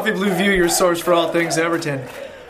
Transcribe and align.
Toffee 0.00 0.12
Blue 0.12 0.32
View, 0.32 0.50
your 0.50 0.70
source 0.70 0.98
for 0.98 1.12
all 1.12 1.30
things 1.30 1.58
Everton. 1.58 2.00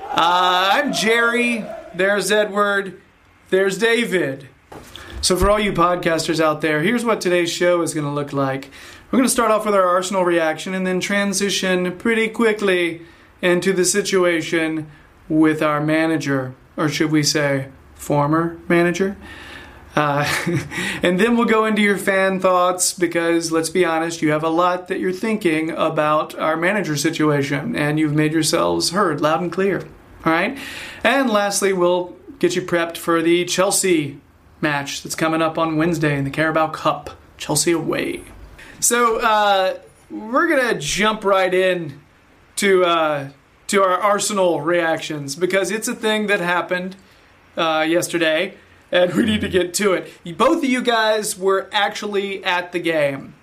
Uh, 0.04 0.70
I'm 0.72 0.92
Jerry. 0.92 1.64
There's 1.92 2.30
Edward. 2.30 3.00
There's 3.48 3.76
David. 3.76 4.48
So, 5.20 5.36
for 5.36 5.50
all 5.50 5.58
you 5.58 5.72
podcasters 5.72 6.38
out 6.38 6.60
there, 6.60 6.80
here's 6.80 7.04
what 7.04 7.20
today's 7.20 7.50
show 7.50 7.82
is 7.82 7.92
going 7.92 8.06
to 8.06 8.12
look 8.12 8.32
like. 8.32 8.70
We're 9.10 9.16
going 9.16 9.24
to 9.24 9.28
start 9.28 9.50
off 9.50 9.64
with 9.64 9.74
our 9.74 9.84
Arsenal 9.84 10.24
reaction 10.24 10.74
and 10.74 10.86
then 10.86 11.00
transition 11.00 11.98
pretty 11.98 12.28
quickly 12.28 13.02
into 13.42 13.72
the 13.72 13.84
situation 13.84 14.88
with 15.28 15.60
our 15.60 15.80
manager, 15.80 16.54
or 16.76 16.88
should 16.88 17.10
we 17.10 17.24
say, 17.24 17.66
former 17.96 18.60
manager. 18.68 19.16
Uh, 19.96 20.24
and 21.02 21.18
then 21.18 21.36
we'll 21.36 21.46
go 21.46 21.64
into 21.64 21.82
your 21.82 21.98
fan 21.98 22.40
thoughts 22.40 22.92
because 22.92 23.50
let's 23.50 23.70
be 23.70 23.84
honest, 23.84 24.22
you 24.22 24.30
have 24.30 24.44
a 24.44 24.48
lot 24.48 24.88
that 24.88 25.00
you're 25.00 25.12
thinking 25.12 25.70
about 25.70 26.38
our 26.38 26.56
manager 26.56 26.96
situation 26.96 27.74
and 27.74 27.98
you've 27.98 28.14
made 28.14 28.32
yourselves 28.32 28.90
heard 28.90 29.20
loud 29.20 29.40
and 29.40 29.52
clear. 29.52 29.80
All 30.24 30.32
right. 30.32 30.58
And 31.02 31.30
lastly, 31.30 31.72
we'll 31.72 32.16
get 32.38 32.54
you 32.54 32.62
prepped 32.62 32.96
for 32.96 33.22
the 33.22 33.44
Chelsea 33.44 34.20
match 34.60 35.02
that's 35.02 35.14
coming 35.14 35.42
up 35.42 35.58
on 35.58 35.76
Wednesday 35.76 36.16
in 36.16 36.24
the 36.24 36.30
Carabao 36.30 36.68
Cup. 36.68 37.10
Chelsea 37.36 37.72
away. 37.72 38.22
So 38.80 39.18
uh, 39.18 39.78
we're 40.10 40.48
to 40.72 40.78
jump 40.78 41.24
right 41.24 41.52
in 41.52 42.00
to, 42.56 42.84
uh, 42.84 43.28
to 43.68 43.82
our 43.82 43.98
Arsenal 43.98 44.60
reactions 44.60 45.36
because 45.36 45.70
it's 45.70 45.88
a 45.88 45.94
thing 45.94 46.26
that 46.26 46.40
happened 46.40 46.96
uh, 47.56 47.86
yesterday 47.88 48.54
and 48.92 49.12
we 49.14 49.24
need 49.24 49.40
to 49.42 49.48
get 49.48 49.74
to 49.74 49.92
it. 49.94 50.36
Both 50.38 50.58
of 50.58 50.64
you 50.64 50.82
guys 50.82 51.38
were 51.38 51.68
actually 51.72 52.44
at 52.44 52.72
the 52.72 52.78
game. 52.80 53.34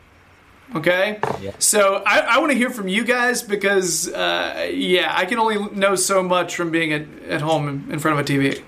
Okay? 0.76 1.20
Yeah. 1.40 1.52
So 1.60 2.04
I, 2.06 2.20
I 2.20 2.38
want 2.40 2.52
to 2.52 2.58
hear 2.58 2.70
from 2.70 2.88
you 2.90 3.06
guys 3.06 3.42
because, 3.42 4.10
uh, 4.12 4.70
yeah, 4.74 5.14
I 5.16 5.26
can 5.26 5.40
only 5.40 5.58
know 5.74 5.96
so 5.96 6.22
much 6.22 6.56
from 6.58 6.72
being 6.72 6.92
at, 6.92 7.06
at 7.30 7.42
home 7.42 7.70
in, 7.70 7.92
in 7.94 8.00
front 8.00 8.20
of 8.20 8.26
a 8.26 8.30
TV. 8.30 8.62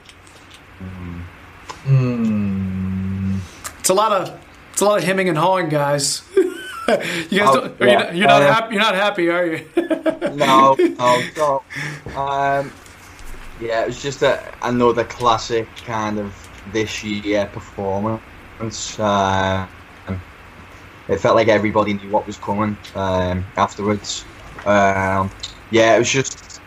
It's 3.80 3.89
a 3.89 3.94
lot 3.94 4.11
of 4.11 4.39
it's 4.72 4.81
a 4.81 4.85
lot 4.85 4.97
of 5.00 5.03
hemming 5.03 5.30
and 5.30 5.38
hawing, 5.38 5.69
guys. 5.69 6.22
you 6.35 6.44
guys, 7.39 7.50
Oh, 7.50 7.67
don't, 7.67 7.81
are 7.81 7.88
yeah. 7.88 8.11
you 8.11 8.16
not, 8.16 8.16
you're 8.16 8.27
not 8.27 8.41
Uh, 8.44 8.53
happy. 8.53 8.73
You're 8.75 8.83
not 8.83 8.95
happy, 8.95 9.30
are 9.30 9.45
you? 9.45 9.67
no, 10.35 10.75
no, 10.77 11.23
no. 11.38 11.63
Um, 12.16 12.72
yeah, 13.59 13.81
it 13.81 13.88
was 13.88 14.02
just 14.02 14.22
a, 14.22 14.41
another 14.61 15.03
classic 15.03 15.67
kind 15.85 16.17
of 16.19 16.48
this 16.72 17.03
year 17.03 17.45
performance. 17.48 19.00
Uh, 19.00 19.67
it 21.08 21.20
felt 21.20 21.36
like 21.36 21.48
everybody 21.48 21.94
knew 21.94 22.09
what 22.09 22.28
was 22.28 22.38
coming 22.38 22.78
um, 22.95 23.45
afterwards. 23.58 24.25
Um, 24.66 25.31
yeah, 25.72 25.95
it 25.95 26.00
was 26.00 26.09
just 26.09 26.62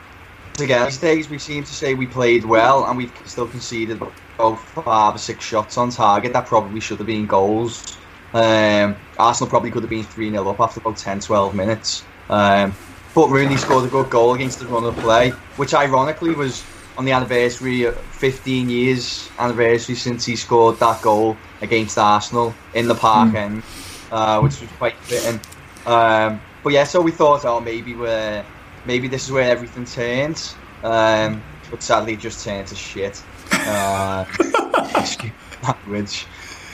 again 0.61 0.85
these 0.85 0.99
days 0.99 1.31
we 1.31 1.39
seem 1.39 1.65
to 1.65 1.73
say 1.73 1.95
we 1.95 2.07
played 2.07 2.45
well 2.45 2.85
and 2.85 2.99
we've 2.99 3.13
still 3.25 3.49
conceded 3.49 3.97
about 3.97 4.57
five 4.57 5.15
or 5.15 5.19
six 5.19 5.43
shots 5.43 5.79
on 5.79 5.91
target 5.91 6.33
that 6.35 6.47
probably 6.47 6.81
should 6.81 6.99
have 6.99 7.07
been 7.07 7.27
goals. 7.27 7.97
Um, 8.35 8.97
Arsenal 9.19 9.49
probably 9.49 9.71
could 9.71 9.83
have 9.83 9.91
been 9.91 10.05
3 10.05 10.31
0 10.31 10.49
up 10.49 10.61
after 10.61 10.81
about 10.81 10.97
10 10.97 11.21
12 11.21 11.55
minutes. 11.55 12.05
Um, 12.31 12.75
but 13.15 13.29
Rooney 13.29 13.59
scored 13.59 13.85
a 13.85 13.89
good 13.89 14.09
goal 14.09 14.33
against 14.35 14.59
the 14.59 14.67
run 14.67 14.85
of 14.85 14.97
play, 14.97 15.31
which 15.57 15.75
ironically 15.75 16.35
was 16.35 16.65
on 16.97 17.05
the 17.05 17.13
anniversary, 17.13 17.87
uh, 17.87 17.93
15 17.93 18.69
years 18.69 19.31
anniversary 19.39 19.95
since 19.95 20.25
he 20.25 20.37
scored 20.37 20.79
that 20.79 21.01
goal 21.03 21.37
against 21.61 21.99
Arsenal 21.99 22.55
in 22.75 22.89
the 22.89 22.95
park 22.95 23.35
end, 23.35 23.63
uh, 24.11 24.41
which 24.41 24.61
was 24.61 24.71
quite 24.73 24.97
fitting. 24.99 25.41
Um, 25.87 26.41
but 26.63 26.73
yeah, 26.73 26.85
so 26.85 27.01
we 27.01 27.11
thought, 27.11 27.45
oh, 27.45 27.61
maybe 27.61 27.95
we're 27.95 28.45
maybe 28.85 29.09
this 29.09 29.25
is 29.25 29.33
where 29.33 29.51
everything 29.51 29.85
turns. 29.85 30.55
Um, 30.83 31.43
but 31.71 31.83
sadly, 31.83 32.15
it 32.15 32.21
just 32.21 32.45
turned 32.45 32.67
to 32.69 32.75
shit. 32.75 33.23
Uh, 33.53 34.25
excuse 34.97 35.33
language. 35.63 36.27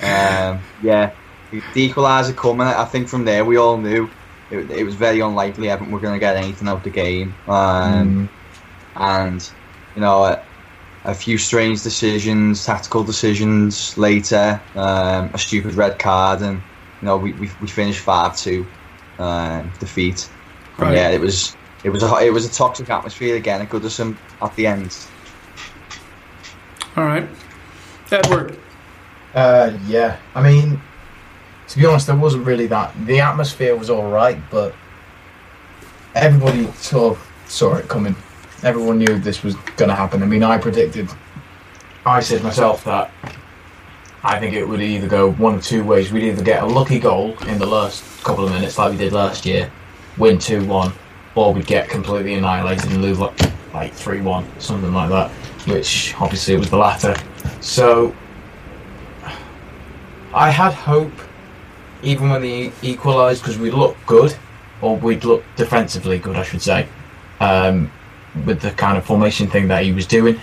Um, 0.03 0.61
yeah, 0.83 1.13
the 1.51 1.61
equaliser 1.89 2.37
coming. 2.37 2.67
I 2.67 2.85
think 2.85 3.09
from 3.09 3.25
there 3.25 3.45
we 3.45 3.57
all 3.57 3.77
knew 3.77 4.11
it, 4.51 4.71
it 4.71 4.85
was 4.85 4.95
very 4.95 5.21
unlikely 5.21 5.71
Everton 5.71 5.93
were 5.93 6.01
going 6.01 6.15
to 6.15 6.21
get 6.21 6.37
anything 6.37 6.69
out 6.69 6.79
of 6.79 6.83
the 6.85 6.91
game. 6.91 7.35
Um, 7.47 8.29
And 8.97 9.49
you 9.99 10.03
know, 10.03 10.23
a, 10.23 10.41
a 11.03 11.13
few 11.13 11.37
strange 11.37 11.83
decisions, 11.83 12.65
tactical 12.65 13.03
decisions 13.03 13.99
later, 13.99 14.63
um, 14.77 15.29
a 15.35 15.39
stupid 15.39 15.75
red 15.75 15.99
card, 15.99 16.41
and 16.41 16.63
you 17.03 17.07
know 17.07 17.17
we 17.17 17.33
we, 17.33 17.51
we 17.61 17.67
finished 17.67 17.99
five 17.99 18.37
two 18.37 18.65
um, 19.19 19.73
defeat. 19.81 20.31
And 20.77 20.87
Right. 20.87 20.95
Yeah, 20.95 21.09
it 21.11 21.21
was 21.21 21.57
it 21.83 21.91
was 21.91 22.05
a 22.05 22.15
it 22.19 22.33
was 22.33 22.47
a 22.47 22.49
toxic 22.49 22.89
atmosphere 22.89 23.35
again 23.35 23.61
at 23.61 23.71
Goodison 23.71 24.17
at 24.41 24.55
the 24.55 24.69
end. 24.69 24.97
All 26.95 27.05
right, 27.05 27.29
Edward. 28.13 28.57
Uh, 29.35 29.77
yeah. 29.89 30.17
I 30.37 30.41
mean, 30.41 30.81
to 31.67 31.77
be 31.77 31.87
honest, 31.87 32.07
there 32.07 32.15
wasn't 32.15 32.47
really 32.47 32.69
that. 32.69 32.95
The 33.05 33.19
atmosphere 33.19 33.75
was 33.75 33.91
all 33.91 34.09
right, 34.09 34.39
but 34.49 34.77
everybody 36.15 36.71
sort 36.75 37.17
of 37.17 37.33
saw 37.49 37.75
it 37.75 37.89
coming. 37.89 38.15
Everyone 38.63 38.99
knew 38.99 39.19
this 39.19 39.43
was 39.43 39.55
going 39.77 39.89
to 39.89 39.95
happen. 39.95 40.23
I 40.23 40.27
mean, 40.27 40.43
I 40.43 40.59
predicted. 40.59 41.09
I 42.05 42.21
said 42.21 42.43
myself 42.43 42.85
that 42.85 43.13
I 44.25 44.39
think 44.41 44.55
it 44.55 44.67
would 44.67 44.81
either 44.81 45.07
go 45.07 45.33
one 45.33 45.55
of 45.57 45.65
two 45.65 45.85
ways. 45.85 46.11
We'd 46.11 46.25
either 46.25 46.43
get 46.43 46.63
a 46.63 46.67
lucky 46.67 46.99
goal 46.99 47.37
in 47.45 47.59
the 47.59 47.67
last 47.67 48.03
couple 48.25 48.45
of 48.45 48.53
minutes, 48.53 48.79
like 48.79 48.91
we 48.93 48.97
did 48.97 49.13
last 49.13 49.47
year, 49.47 49.71
win 50.17 50.39
two 50.39 50.65
one, 50.67 50.93
or 51.35 51.55
we'd 51.55 51.67
get 51.67 51.89
completely 51.89 52.35
annihilated 52.35 52.91
and 52.91 53.03
lose 53.03 53.19
like 53.19 53.39
like 53.73 53.93
three 53.93 54.21
one, 54.21 54.47
something 54.59 54.93
like 54.93 55.11
that. 55.11 55.31
Which 55.69 56.15
obviously 56.19 56.57
was 56.57 56.71
the 56.71 56.79
latter. 56.79 57.15
So 57.61 58.15
I 60.35 60.51
had 60.51 60.73
hope, 60.73 61.13
even 62.03 62.31
when 62.31 62.43
they 62.43 62.73
equalised, 62.83 63.43
because 63.43 63.59
we 63.59 63.71
looked 63.71 64.05
good, 64.07 64.37
or 64.81 64.97
we'd 64.97 65.25
look 65.25 65.45
defensively 65.57 66.19
good, 66.19 66.37
I 66.37 66.43
should 66.43 66.63
say, 66.63 66.89
um, 67.41 67.91
with 68.45 68.61
the 68.61 68.71
kind 68.73 68.97
of 68.97 69.05
formation 69.05 69.47
thing 69.49 69.69
that 69.69 69.83
he 69.85 69.93
was 69.93 70.07
doing. 70.07 70.41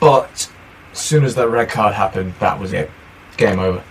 But 0.00 0.50
as 0.92 0.98
soon 0.98 1.24
as 1.24 1.34
that 1.34 1.48
red 1.48 1.68
card 1.68 1.94
happened, 1.94 2.34
that 2.40 2.58
was 2.58 2.72
it. 2.72 2.90
Game 3.36 3.58
over. 3.58 3.82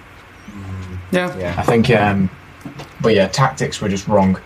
Yeah. 1.12 1.38
Yeah. 1.38 1.56
I 1.58 1.64
think, 1.64 1.90
um, 1.90 2.30
but 3.02 3.14
yeah, 3.16 3.28
tactics 3.28 3.82
were 3.82 3.90
just 3.90 4.08
wrong. 4.08 4.40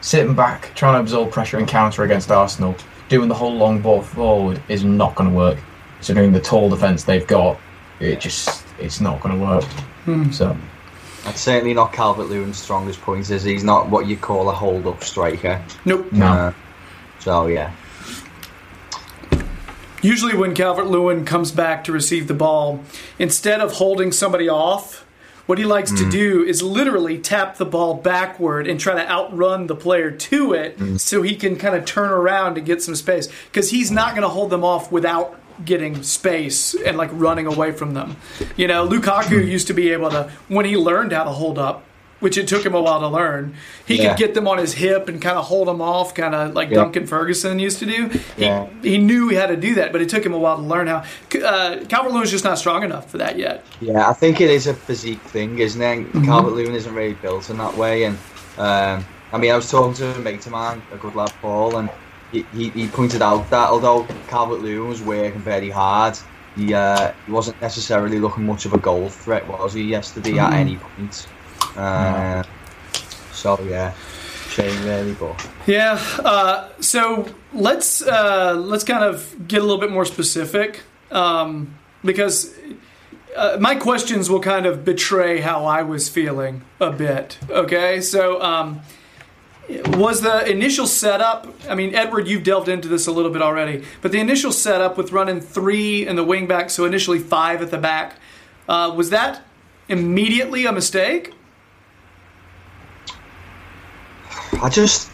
Sitting 0.00 0.34
back, 0.34 0.72
trying 0.74 0.94
to 0.94 1.00
absorb 1.00 1.32
pressure 1.32 1.58
and 1.58 1.66
counter 1.66 2.02
against 2.04 2.30
Arsenal, 2.30 2.76
doing 3.08 3.28
the 3.28 3.34
whole 3.34 3.54
long 3.54 3.80
ball 3.80 4.02
forward 4.02 4.60
is 4.68 4.84
not 4.84 5.14
going 5.14 5.30
to 5.30 5.34
work. 5.36 5.58
Considering 5.96 6.32
the 6.32 6.40
tall 6.40 6.68
defence 6.68 7.04
they've 7.04 7.26
got, 7.26 7.58
it 8.00 8.20
just 8.20 8.64
it's 8.78 9.00
not 9.00 9.20
going 9.20 9.38
to 9.38 9.44
work. 9.44 9.64
So 10.32 10.54
That's 11.24 11.40
certainly 11.40 11.72
not 11.72 11.94
Calvert 11.94 12.28
Lewin's 12.28 12.58
strongest 12.58 13.00
point. 13.00 13.30
Is 13.30 13.42
he's 13.42 13.64
not 13.64 13.88
what 13.88 14.06
you 14.06 14.16
call 14.18 14.50
a 14.50 14.52
hold 14.52 14.86
up 14.86 15.02
striker. 15.02 15.62
Nope. 15.86 16.12
no, 16.12 16.26
Uh, 16.26 16.52
so 17.20 17.46
yeah, 17.46 17.72
Usually, 20.04 20.36
when 20.36 20.54
Calvert 20.54 20.86
Lewin 20.86 21.24
comes 21.24 21.50
back 21.50 21.84
to 21.84 21.92
receive 21.92 22.28
the 22.28 22.34
ball, 22.34 22.80
instead 23.18 23.62
of 23.62 23.72
holding 23.72 24.12
somebody 24.12 24.50
off, 24.50 25.06
what 25.46 25.56
he 25.56 25.64
likes 25.64 25.92
to 25.92 26.04
hmm. 26.04 26.10
do 26.10 26.44
is 26.44 26.62
literally 26.62 27.18
tap 27.18 27.56
the 27.56 27.64
ball 27.64 27.94
backward 27.94 28.66
and 28.66 28.78
try 28.78 28.94
to 28.94 29.10
outrun 29.10 29.66
the 29.66 29.74
player 29.74 30.10
to 30.10 30.52
it 30.52 30.76
hmm. 30.76 30.96
so 30.98 31.22
he 31.22 31.34
can 31.34 31.56
kind 31.56 31.74
of 31.74 31.86
turn 31.86 32.10
around 32.10 32.58
and 32.58 32.66
get 32.66 32.82
some 32.82 32.94
space. 32.94 33.28
Because 33.46 33.70
he's 33.70 33.90
not 33.90 34.10
going 34.10 34.22
to 34.22 34.28
hold 34.28 34.50
them 34.50 34.62
off 34.62 34.92
without 34.92 35.40
getting 35.64 36.02
space 36.02 36.74
and 36.74 36.98
like 36.98 37.08
running 37.14 37.46
away 37.46 37.72
from 37.72 37.94
them. 37.94 38.18
You 38.58 38.68
know, 38.68 38.86
Lukaku 38.86 39.40
hmm. 39.40 39.48
used 39.48 39.68
to 39.68 39.74
be 39.74 39.90
able 39.90 40.10
to, 40.10 40.30
when 40.48 40.66
he 40.66 40.76
learned 40.76 41.12
how 41.12 41.24
to 41.24 41.30
hold 41.30 41.58
up, 41.58 41.82
which 42.24 42.38
it 42.38 42.48
took 42.48 42.64
him 42.64 42.74
a 42.74 42.80
while 42.80 43.00
to 43.00 43.06
learn. 43.08 43.54
He 43.86 43.96
Yeah. 43.96 44.08
could 44.08 44.18
get 44.18 44.34
them 44.34 44.48
on 44.48 44.56
his 44.56 44.72
hip 44.72 45.08
and 45.10 45.20
kind 45.20 45.36
of 45.36 45.44
hold 45.44 45.68
them 45.68 45.82
off, 45.82 46.14
kind 46.14 46.34
of 46.34 46.54
like 46.54 46.70
Yeah. 46.70 46.76
Duncan 46.76 47.06
Ferguson 47.06 47.58
used 47.58 47.78
to 47.80 47.86
do. 47.86 48.08
He, 48.36 48.44
Yeah. 48.46 48.66
he 48.82 48.96
knew 48.96 49.28
he 49.28 49.36
had 49.36 49.48
to 49.48 49.56
do 49.56 49.74
that, 49.74 49.92
but 49.92 50.00
it 50.00 50.08
took 50.08 50.24
him 50.24 50.32
a 50.32 50.38
while 50.38 50.56
to 50.56 50.62
learn 50.62 50.86
how. 50.86 51.02
Uh, 51.44 51.76
Calvert 51.88 52.12
Lewin's 52.12 52.30
just 52.30 52.44
not 52.44 52.58
strong 52.58 52.82
enough 52.82 53.10
for 53.10 53.18
that 53.18 53.38
yet. 53.38 53.62
yeah. 53.80 54.08
I 54.08 54.14
think 54.14 54.40
it 54.40 54.48
is 54.50 54.66
a 54.66 54.72
physique 54.72 55.20
thing, 55.20 55.58
isn't 55.58 55.82
it? 55.82 56.06
Calvert 56.24 56.54
Lewin 56.54 56.74
isn't 56.74 56.94
really 56.94 57.12
built 57.14 57.50
in 57.50 57.58
that 57.58 57.76
way, 57.76 58.04
and 58.04 58.16
um, 58.56 59.04
I 59.32 59.38
mean, 59.38 59.50
I 59.52 59.56
was 59.56 59.70
talking 59.70 59.92
to 59.94 60.14
a 60.14 60.18
mate 60.20 60.46
of 60.46 60.52
mine, 60.52 60.80
a 60.94 60.96
good 60.96 61.14
lad 61.14 61.30
Paul, 61.42 61.76
and 61.76 61.90
he, 62.32 62.46
he, 62.54 62.70
he 62.70 62.86
pointed 62.88 63.20
out 63.20 63.50
that 63.50 63.68
although 63.68 64.06
Calvert 64.28 64.62
Lewin 64.62 64.88
was 64.88 65.02
working 65.02 65.40
very 65.40 65.68
hard, 65.68 66.16
he 66.56 66.72
uh, 66.72 67.10
he 67.26 67.32
wasn't 67.32 67.60
necessarily 67.60 68.18
looking 68.18 68.46
much 68.46 68.64
of 68.64 68.72
a 68.72 68.78
goal 68.78 69.08
threat, 69.10 69.46
was 69.46 69.74
he? 69.74 69.82
Yesterday 69.82 70.38
at 70.38 70.52
any 70.54 70.76
point. 70.76 71.26
Uh, 71.76 72.42
So 73.32 73.60
yeah, 73.68 73.92
shame 74.48 74.84
really, 74.86 75.12
but 75.14 75.46
Yeah. 75.66 76.00
Uh, 76.18 76.68
so 76.80 77.26
let's 77.52 78.00
uh, 78.02 78.54
let's 78.56 78.84
kind 78.84 79.04
of 79.04 79.48
get 79.48 79.58
a 79.58 79.62
little 79.62 79.80
bit 79.80 79.90
more 79.90 80.04
specific 80.06 80.82
um, 81.10 81.74
because 82.02 82.54
uh, 83.36 83.56
my 83.60 83.74
questions 83.74 84.30
will 84.30 84.40
kind 84.40 84.66
of 84.66 84.84
betray 84.84 85.40
how 85.40 85.64
I 85.66 85.82
was 85.82 86.08
feeling 86.08 86.62
a 86.80 86.90
bit. 86.90 87.38
Okay. 87.50 88.00
So 88.00 88.40
um, 88.40 88.80
was 89.68 90.20
the 90.20 90.48
initial 90.48 90.86
setup? 90.86 91.52
I 91.68 91.74
mean, 91.74 91.94
Edward, 91.94 92.28
you've 92.28 92.44
delved 92.44 92.68
into 92.68 92.88
this 92.88 93.06
a 93.06 93.12
little 93.12 93.30
bit 93.30 93.42
already, 93.42 93.84
but 94.02 94.12
the 94.12 94.20
initial 94.20 94.52
setup 94.52 94.96
with 94.96 95.12
running 95.12 95.40
three 95.40 96.06
in 96.06 96.16
the 96.16 96.24
wing 96.24 96.46
back, 96.46 96.70
so 96.70 96.84
initially 96.84 97.18
five 97.18 97.62
at 97.62 97.70
the 97.70 97.78
back, 97.78 98.14
uh, 98.68 98.92
was 98.94 99.10
that 99.10 99.42
immediately 99.88 100.66
a 100.66 100.72
mistake? 100.72 101.32
I 104.62 104.68
just 104.68 105.10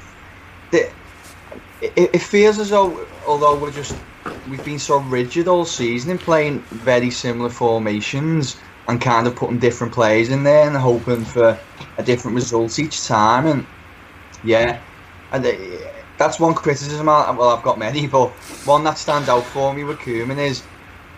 it, 1.81 2.11
it, 2.13 2.19
feels 2.19 2.59
as 2.59 2.71
though 2.71 3.07
although 3.27 3.59
we're 3.59 3.71
just 3.71 3.97
we've 4.51 4.65
been 4.65 4.79
so 4.79 4.99
rigid 4.99 5.49
all 5.49 5.65
season 5.65 6.11
in 6.11 6.19
playing 6.19 6.61
very 6.71 7.11
similar 7.11 7.49
formations 7.49 8.57
and 8.89 9.01
kind 9.01 9.27
of 9.27 9.35
putting 9.35 9.59
different 9.59 9.93
players 9.93 10.29
in 10.29 10.43
there 10.43 10.67
and 10.67 10.77
hoping 10.77 11.25
for 11.25 11.59
a 11.97 12.03
different 12.03 12.35
result 12.35 12.79
each 12.79 13.07
time 13.07 13.47
and 13.47 13.67
yeah. 14.43 14.81
And 15.33 15.47
uh, 15.47 15.53
that's 16.19 16.41
one 16.41 16.55
criticism 16.55 17.09
I, 17.09 17.31
well 17.31 17.51
I've 17.51 17.63
got 17.63 17.79
many 17.79 18.07
but 18.19 18.29
one 18.67 18.85
that 18.85 18.99
stands 18.99 19.29
out 19.29 19.45
for 19.45 19.73
me 19.73 19.85
with 19.85 19.99
Koeman 19.99 20.39
is 20.39 20.61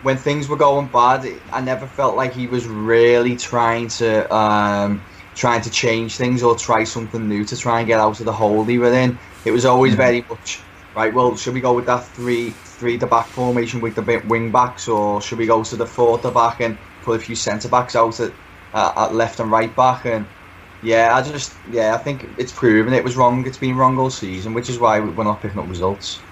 when 0.01 0.17
things 0.17 0.47
were 0.47 0.57
going 0.57 0.87
bad 0.87 1.27
I 1.51 1.61
never 1.61 1.87
felt 1.87 2.15
like 2.15 2.33
he 2.33 2.47
was 2.47 2.67
really 2.67 3.35
trying 3.35 3.89
to 3.89 4.33
um, 4.33 5.01
trying 5.35 5.61
to 5.61 5.69
change 5.69 6.17
things 6.17 6.43
or 6.43 6.55
try 6.57 6.83
something 6.83 7.27
new 7.27 7.43
to 7.45 7.57
try 7.57 7.79
and 7.79 7.87
get 7.87 7.99
out 7.99 8.19
of 8.19 8.25
the 8.25 8.33
hole 8.33 8.65
he 8.65 8.77
were 8.77 8.93
in. 8.93 9.17
It 9.45 9.51
was 9.51 9.65
always 9.65 9.95
very 9.95 10.25
much 10.29 10.69
right. 10.95 11.13
Well, 11.13 11.35
should 11.35 11.53
we 11.53 11.61
go 11.61 11.73
with 11.73 11.85
that 11.87 12.07
three 12.15 12.51
three 12.51 12.97
the 12.97 13.07
back 13.07 13.27
formation 13.27 13.81
with 13.81 13.95
the 13.95 14.01
bit 14.01 14.25
wing 14.27 14.51
backs, 14.51 14.87
or 14.87 15.21
should 15.21 15.37
we 15.39 15.45
go 15.45 15.63
to 15.63 15.75
the 15.75 15.87
four 15.87 16.17
the 16.19 16.31
back 16.31 16.59
and 16.61 16.77
put 17.01 17.19
a 17.19 17.23
few 17.23 17.35
centre 17.35 17.69
backs 17.69 17.95
out 17.95 18.19
at, 18.19 18.33
uh, 18.73 18.93
at 18.95 19.13
left 19.15 19.39
and 19.39 19.51
right 19.51 19.75
back? 19.75 20.05
And 20.05 20.27
yeah, 20.81 21.15
I 21.15 21.21
just 21.21 21.59
yeah, 21.65 21.95
I 21.95 21.97
think 21.97 22.33
it's 22.37 22.51
proven 22.53 22.93
it 22.93 23.03
was 23.03 23.15
wrong. 23.17 23.45
It's 23.47 23.57
been 23.57 23.75
wrong 23.75 23.97
all 23.97 24.09
season, 24.09 24.53
which 24.53 24.69
is 24.69 24.79
why 24.79 24.99
we're 24.99 25.23
not 25.23 25.41
picking 25.41 25.59
up 25.59 25.69
results. 25.69 26.25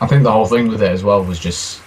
I 0.00 0.06
think 0.06 0.22
the 0.22 0.32
whole 0.32 0.46
thing 0.46 0.68
with 0.68 0.82
it 0.82 0.90
as 0.90 1.04
well 1.04 1.24
was 1.24 1.38
just 1.38 1.81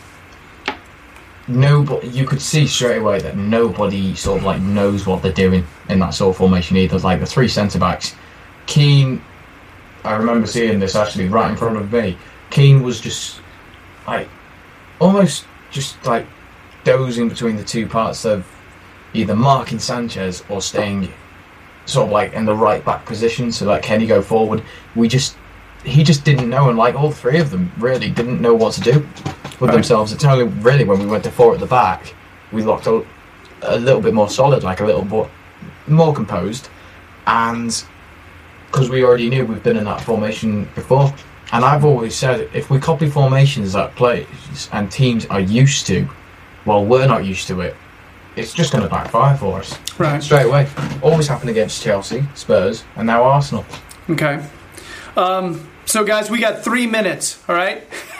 nobody. 1.47 2.07
You 2.07 2.25
could 2.25 2.41
see 2.41 2.67
straight 2.67 2.97
away 2.99 3.19
that 3.19 3.37
nobody 3.37 4.15
sort 4.15 4.39
of 4.39 4.45
like 4.45 4.61
knows 4.61 5.05
what 5.05 5.21
they're 5.21 5.31
doing 5.31 5.65
in 5.89 5.99
that 5.99 6.13
sort 6.13 6.31
of 6.31 6.37
formation 6.37 6.77
either. 6.77 6.97
Like 6.99 7.19
the 7.19 7.25
three 7.25 7.47
centre 7.47 7.79
backs, 7.79 8.15
Keane. 8.65 9.21
I 10.03 10.15
remember 10.15 10.45
seeing 10.45 10.79
this 10.79 10.95
actually 10.95 11.29
right 11.29 11.49
in 11.49 11.57
front 11.57 11.77
of 11.77 11.91
me. 11.91 12.17
Keane 12.51 12.83
was 12.83 13.01
just 13.01 13.41
like 14.07 14.29
almost 14.99 15.45
just 15.71 16.03
like 16.05 16.27
dozing 16.83 17.27
between 17.27 17.55
the 17.55 17.63
two 17.63 17.87
parts 17.87 18.23
of 18.23 18.47
either 19.13 19.35
marking 19.35 19.79
Sanchez 19.79 20.43
or 20.49 20.61
staying 20.61 21.11
sort 21.85 22.07
of 22.07 22.11
like 22.11 22.33
in 22.33 22.45
the 22.45 22.55
right 22.55 22.83
back 22.85 23.05
position 23.05 23.51
so 23.51 23.65
that 23.65 23.81
Kenny 23.81 24.05
go 24.05 24.21
forward. 24.21 24.63
We 24.95 25.07
just 25.07 25.37
he 25.83 26.03
just 26.03 26.23
didn't 26.23 26.49
know, 26.49 26.69
and 26.69 26.77
like 26.77 26.95
all 26.95 27.11
three 27.11 27.39
of 27.39 27.51
them 27.51 27.71
really 27.77 28.09
didn't 28.09 28.41
know 28.41 28.53
what 28.53 28.73
to 28.73 28.81
do 28.81 29.07
with 29.59 29.69
Right. 29.69 29.73
themselves. 29.75 30.11
It's 30.13 30.23
only 30.25 30.45
really 30.45 30.83
when 30.83 30.99
we 30.99 31.05
went 31.05 31.23
to 31.25 31.31
four 31.31 31.53
at 31.53 31.59
the 31.59 31.65
back, 31.65 32.13
we 32.51 32.63
looked 32.63 32.87
a, 32.87 33.03
a 33.61 33.77
little 33.79 34.01
bit 34.01 34.13
more 34.13 34.29
solid, 34.29 34.63
like 34.63 34.79
a 34.81 34.85
little 34.85 35.01
bit 35.03 35.27
more 35.87 36.13
composed, 36.13 36.69
and 37.27 37.83
because 38.71 38.89
we 38.89 39.03
already 39.03 39.29
knew 39.29 39.45
we've 39.45 39.63
been 39.63 39.77
in 39.77 39.85
that 39.85 40.01
formation 40.01 40.67
before. 40.75 41.13
And 41.51 41.63
I've 41.63 41.85
always 41.85 42.15
said 42.15 42.49
if 42.53 42.69
we 42.69 42.79
copy 42.79 43.09
formations 43.09 43.71
that 43.73 43.95
players 43.95 44.69
and 44.73 44.91
teams 44.91 45.25
are 45.27 45.39
used 45.39 45.85
to, 45.87 46.03
while 46.65 46.83
we're 46.83 47.07
not 47.07 47.23
used 47.23 47.47
to 47.47 47.61
it, 47.61 47.75
it's 48.35 48.51
just 48.51 48.73
going 48.73 48.83
to 48.83 48.89
backfire 48.89 49.37
for 49.37 49.59
us 49.59 49.79
Right. 49.97 50.21
straight 50.21 50.47
away. 50.47 50.67
Always 51.01 51.27
happened 51.27 51.51
against 51.51 51.81
Chelsea, 51.81 52.25
Spurs, 52.33 52.83
and 52.97 53.07
now 53.07 53.23
Arsenal. 53.23 53.63
Okay. 54.09 54.43
Um, 55.15 55.65
so, 55.85 56.03
guys, 56.03 56.29
we 56.29 56.39
got 56.39 56.63
three 56.63 56.87
minutes. 56.87 57.41
All 57.47 57.55
right, 57.55 57.83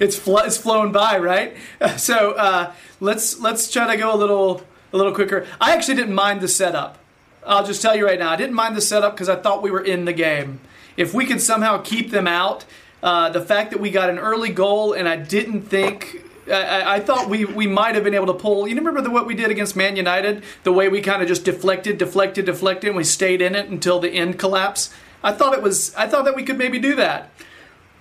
it's 0.00 0.16
fl- 0.18 0.38
it's 0.38 0.56
flown 0.56 0.92
by, 0.92 1.18
right? 1.18 1.56
So 1.96 2.32
uh, 2.32 2.72
let's 3.00 3.38
let's 3.38 3.70
try 3.70 3.86
to 3.94 3.96
go 4.00 4.14
a 4.14 4.16
little 4.16 4.62
a 4.92 4.96
little 4.96 5.14
quicker. 5.14 5.46
I 5.60 5.74
actually 5.74 5.96
didn't 5.96 6.14
mind 6.14 6.40
the 6.40 6.48
setup. 6.48 6.98
I'll 7.46 7.64
just 7.64 7.80
tell 7.82 7.96
you 7.96 8.04
right 8.06 8.18
now, 8.18 8.30
I 8.30 8.36
didn't 8.36 8.54
mind 8.54 8.76
the 8.76 8.80
setup 8.80 9.14
because 9.14 9.28
I 9.28 9.36
thought 9.36 9.62
we 9.62 9.70
were 9.70 9.80
in 9.82 10.04
the 10.04 10.12
game. 10.12 10.60
If 10.96 11.14
we 11.14 11.24
could 11.26 11.40
somehow 11.40 11.78
keep 11.78 12.10
them 12.10 12.26
out, 12.26 12.64
uh, 13.02 13.30
the 13.30 13.40
fact 13.40 13.70
that 13.70 13.80
we 13.80 13.90
got 13.90 14.10
an 14.10 14.18
early 14.18 14.50
goal 14.50 14.92
and 14.92 15.08
I 15.08 15.16
didn't 15.16 15.62
think. 15.62 16.24
I, 16.50 16.94
I- 16.96 17.00
thought 17.00 17.28
we, 17.28 17.44
we 17.44 17.66
might 17.66 17.94
have 17.94 18.04
been 18.04 18.14
able 18.14 18.26
to 18.28 18.34
pull. 18.34 18.66
You 18.66 18.74
remember 18.74 19.02
the, 19.02 19.10
what 19.10 19.26
we 19.26 19.34
did 19.34 19.50
against 19.50 19.76
Man 19.76 19.96
United? 19.96 20.42
The 20.64 20.72
way 20.72 20.88
we 20.88 21.02
kind 21.02 21.20
of 21.20 21.28
just 21.28 21.44
deflected, 21.44 21.98
deflected, 21.98 22.46
deflected, 22.46 22.88
and 22.88 22.96
we 22.96 23.04
stayed 23.04 23.42
in 23.42 23.54
it 23.54 23.68
until 23.68 24.00
the 24.00 24.08
end 24.10 24.38
collapse. 24.38 24.88
I 25.22 25.32
thought 25.32 25.52
it 25.54 25.62
was. 25.62 25.94
I 25.96 26.06
thought 26.08 26.24
that 26.26 26.36
we 26.36 26.42
could 26.44 26.58
maybe 26.58 26.78
do 26.78 26.96
that. 26.96 27.30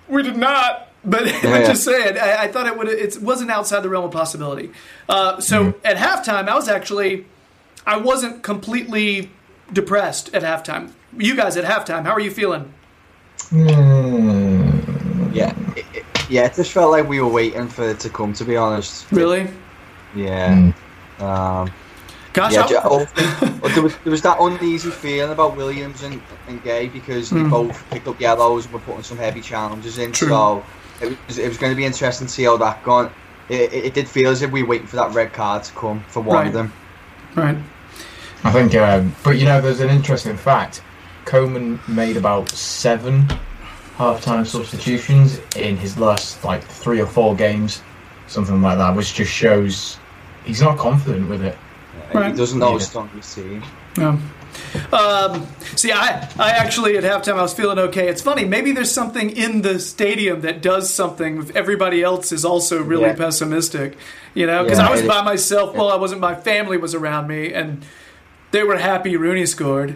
We 0.07 0.23
did 0.23 0.37
not. 0.37 0.83
But, 1.05 1.23
but 1.25 1.43
Yeah. 1.43 1.63
just 1.67 1.83
saying, 1.85 2.17
I, 2.17 2.43
I 2.43 2.47
thought 2.47 2.65
it 2.67 2.77
would. 2.77 2.87
It 2.89 3.21
wasn't 3.21 3.51
outside 3.51 3.81
the 3.81 3.89
realm 3.89 4.05
of 4.05 4.11
possibility. 4.11 4.71
Uh, 5.07 5.39
so 5.39 5.73
at 5.85 5.95
halftime, 5.97 6.47
I 6.49 6.55
was 6.55 6.67
actually, 6.67 7.25
I 7.85 7.97
wasn't 7.97 8.43
completely 8.43 9.29
depressed 9.71 10.33
at 10.35 10.43
halftime. 10.43 10.91
You 11.17 11.35
guys 11.35 11.55
at 11.57 11.63
halftime, 11.65 12.03
how 12.03 12.11
are 12.11 12.19
you 12.19 12.31
feeling? 12.31 12.73
Yeah, 15.33 15.53
it, 15.75 15.85
it- 15.93 16.03
yeah. 16.29 16.45
It 16.45 16.55
just 16.55 16.73
felt 16.73 16.91
like 16.91 17.07
we 17.07 17.21
were 17.21 17.27
waiting 17.29 17.69
for 17.69 17.87
it 17.89 18.01
to 18.01 18.09
come. 18.09 18.33
To 18.33 18.43
be 18.43 18.57
honest, 18.57 19.09
Really? 19.11 19.47
Yeah. 20.15 20.73
Um, 21.19 21.71
Gosh, 22.37 22.53
yeah, 22.53 22.61
I- 22.61 22.67
ju- 22.67 22.79
oh, 22.83 23.69
there, 23.73 23.81
was, 23.83 23.95
there 24.03 24.11
was 24.11 24.21
that 24.21 24.37
uneasy 24.39 24.91
feeling 24.91 25.31
about 25.31 25.57
Williams 25.57 26.03
and, 26.03 26.21
and 26.47 26.63
Gueye 26.63 26.91
because 26.93 27.31
they 27.31 27.41
both 27.43 27.83
picked 27.89 28.07
up 28.07 28.19
yellows 28.21 28.65
and 28.65 28.73
were 28.75 28.79
putting 28.79 29.01
some 29.03 29.17
heavy 29.17 29.41
challenges 29.41 29.97
in. 29.97 30.11
True. 30.11 30.27
So 30.29 30.63
it 31.01 31.17
was, 31.27 31.37
it 31.39 31.47
was 31.47 31.57
going 31.57 31.71
to 31.71 31.75
be 31.75 31.83
interesting 31.85 32.27
to 32.27 32.33
see 32.33 32.43
how 32.43 32.55
that 32.57 32.83
gone. 32.83 33.11
It, 33.49 33.73
it, 33.73 33.85
it 33.85 33.93
did 33.95 34.07
feel 34.07 34.29
as 34.29 34.41
if 34.43 34.51
we 34.51 34.61
were 34.61 34.69
waiting 34.69 34.87
for 34.87 34.97
that 34.97 35.13
red 35.15 35.33
card 35.33 35.63
to 35.63 35.73
come 35.73 36.03
for 36.09 36.21
one 36.21 36.35
Right. 36.37 36.47
of 36.47 36.53
them. 36.53 36.71
right. 37.35 37.57
I 38.43 38.51
think, 38.51 38.75
um, 38.75 39.15
but 39.23 39.31
you 39.37 39.45
know, 39.45 39.59
there's 39.59 39.79
an 39.79 39.89
interesting 39.89 40.37
fact. 40.37 40.83
Coleman 41.25 41.79
made 41.87 42.17
about 42.17 42.49
seven 42.51 43.27
half-time 43.97 44.45
substitutions 44.45 45.39
in 45.55 45.75
his 45.75 45.97
last 45.97 46.43
like 46.43 46.63
three 46.63 47.01
or 47.01 47.07
four 47.07 47.35
games, 47.35 47.81
something 48.27 48.61
like 48.61 48.77
that, 48.77 48.95
which 48.95 49.15
just 49.15 49.31
shows 49.31 49.97
he's 50.45 50.61
not 50.61 50.77
confident 50.77 51.27
with 51.29 51.43
it. 51.43 51.57
Right. 52.13 52.31
He 52.31 52.37
doesn't 52.37 52.61
always 52.61 52.83
his 52.83 52.87
Yeah. 52.87 52.89
strongest 52.89 53.35
team. 53.35 53.63
Yeah. 53.97 54.17
Um, 54.91 55.45
see, 55.75 55.91
I, 55.91 56.29
I 56.39 56.51
actually 56.51 56.97
at 56.97 57.03
halftime 57.03 57.37
I 57.37 57.41
was 57.43 57.53
feeling 57.53 57.77
okay. 57.79 58.07
It's 58.09 58.21
funny, 58.21 58.45
maybe 58.45 58.71
there's 58.71 58.91
something 58.91 59.29
in 59.29 59.61
the 59.61 59.79
stadium 59.79 60.41
that 60.41 60.61
does 60.61 60.91
something 60.93 61.37
if 61.39 61.55
everybody 61.55 62.01
else 62.01 62.31
is 62.31 62.43
also 62.45 62.81
really 62.81 63.03
Yeah. 63.03 63.15
pessimistic. 63.15 63.97
You 64.33 64.47
know, 64.47 64.63
because 64.63 64.79
Yeah, 64.79 64.87
I 64.87 64.91
was 64.91 65.01
it- 65.01 65.07
by 65.07 65.21
myself. 65.21 65.75
Well, 65.75 65.91
I 65.91 65.95
wasn't. 65.95 66.21
My 66.21 66.35
family 66.35 66.77
was 66.77 66.93
around 66.95 67.27
me, 67.27 67.53
and 67.53 67.83
they 68.51 68.63
were 68.63 68.77
happy 68.77 69.15
Rooney 69.17 69.45
scored. 69.45 69.95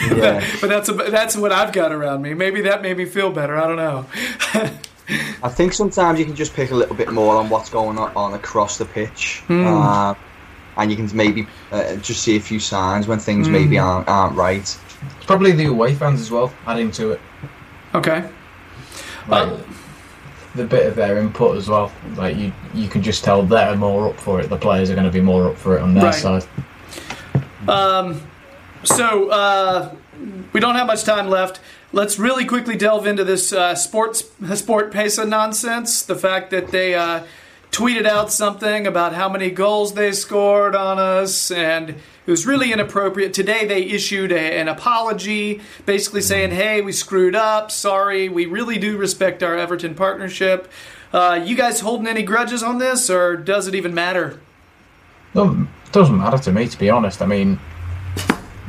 Yeah. 0.00 0.42
but 0.60 0.68
that's 0.70 0.88
a, 0.88 0.92
that's 0.94 1.36
what 1.36 1.52
I've 1.52 1.72
got 1.72 1.92
around 1.92 2.22
me. 2.22 2.32
Maybe 2.34 2.62
that 2.62 2.80
made 2.82 2.96
me 2.96 3.04
feel 3.04 3.30
better. 3.30 3.56
I 3.56 3.66
don't 3.66 3.76
know. 3.76 4.06
I 5.42 5.48
think 5.48 5.72
sometimes 5.74 6.18
you 6.18 6.24
can 6.24 6.34
just 6.36 6.54
pick 6.54 6.70
a 6.70 6.74
little 6.74 6.94
bit 6.94 7.10
more 7.12 7.36
on 7.36 7.48
what's 7.50 7.68
going 7.70 7.98
on, 7.98 8.12
on 8.16 8.34
across 8.34 8.78
the 8.78 8.84
pitch. 8.84 9.42
Hmm. 9.48 9.66
Uh, 9.66 10.14
and 10.76 10.90
you 10.90 10.96
can 10.96 11.08
maybe 11.16 11.46
uh, 11.70 11.96
just 11.96 12.22
see 12.22 12.36
a 12.36 12.40
few 12.40 12.58
signs 12.60 13.06
when 13.06 13.18
things 13.18 13.46
Hmm. 13.46 13.52
maybe 13.52 13.78
aren't, 13.78 14.08
aren't 14.08 14.36
right. 14.36 14.60
It's 14.60 15.26
probably 15.26 15.52
the 15.52 15.66
away 15.66 15.94
fans 15.94 16.20
as 16.20 16.30
well 16.30 16.52
adding 16.66 16.90
to 16.92 17.12
it, 17.12 17.20
Okay. 17.94 18.24
like 19.28 19.48
Uh, 19.48 19.56
the 20.54 20.64
bit 20.64 20.86
of 20.86 20.94
their 20.96 21.18
input 21.18 21.56
as 21.56 21.68
well. 21.68 21.90
Like 22.16 22.36
you, 22.36 22.52
you 22.74 22.88
can 22.88 23.02
just 23.02 23.24
tell 23.24 23.42
they're 23.42 23.74
more 23.76 24.08
up 24.10 24.20
for 24.20 24.40
it. 24.40 24.48
The 24.50 24.56
players 24.56 24.90
are 24.90 24.94
going 24.94 25.06
to 25.06 25.12
be 25.12 25.20
more 25.20 25.48
up 25.48 25.56
for 25.56 25.76
it 25.76 25.82
on 25.82 25.94
their 25.94 26.04
Right. 26.04 26.14
side. 26.14 26.44
So 28.84 29.28
uh, 29.30 29.94
we 30.52 30.60
don't 30.60 30.74
have 30.74 30.86
much 30.88 31.04
time 31.04 31.28
left. 31.28 31.60
Let's 31.92 32.18
really 32.18 32.44
quickly 32.44 32.76
delve 32.76 33.06
into 33.06 33.22
this 33.24 33.52
uh, 33.52 33.74
sports 33.74 34.22
SportPesa 34.42 35.28
nonsense. 35.28 36.02
The 36.02 36.16
fact 36.16 36.50
that 36.50 36.68
they 36.68 36.94
uh, 36.94 37.22
tweeted 37.72 38.06
out 38.06 38.30
something 38.30 38.86
about 38.86 39.14
how 39.14 39.28
many 39.28 39.50
goals 39.50 39.94
they 39.94 40.12
scored 40.12 40.76
on 40.76 40.98
us, 40.98 41.50
and 41.50 41.90
it 41.90 42.30
was 42.30 42.46
really 42.46 42.72
inappropriate. 42.72 43.32
Today 43.32 43.66
they 43.66 43.82
issued 43.82 44.30
a, 44.30 44.58
an 44.58 44.68
apology, 44.68 45.60
basically 45.86 46.20
saying, 46.20 46.52
"Hey, 46.52 46.82
we 46.82 46.92
screwed 46.92 47.34
up. 47.34 47.70
Sorry. 47.70 48.28
We 48.28 48.46
really 48.46 48.78
do 48.78 48.96
respect 48.96 49.42
our 49.42 49.56
Everton 49.56 49.94
partnership." 49.94 50.70
Uh, 51.12 51.42
you 51.44 51.56
guys 51.56 51.80
holding 51.80 52.06
any 52.06 52.22
grudges 52.22 52.62
on 52.62 52.78
this, 52.78 53.10
or 53.10 53.36
does 53.36 53.66
it 53.66 53.74
even 53.74 53.92
matter? 53.92 54.38
No, 55.34 55.66
it 55.86 55.92
doesn't 55.92 56.16
matter 56.16 56.38
to 56.38 56.52
me, 56.52 56.68
to 56.68 56.78
be 56.78 56.90
honest. 56.90 57.20
I 57.20 57.26
mean, 57.26 57.58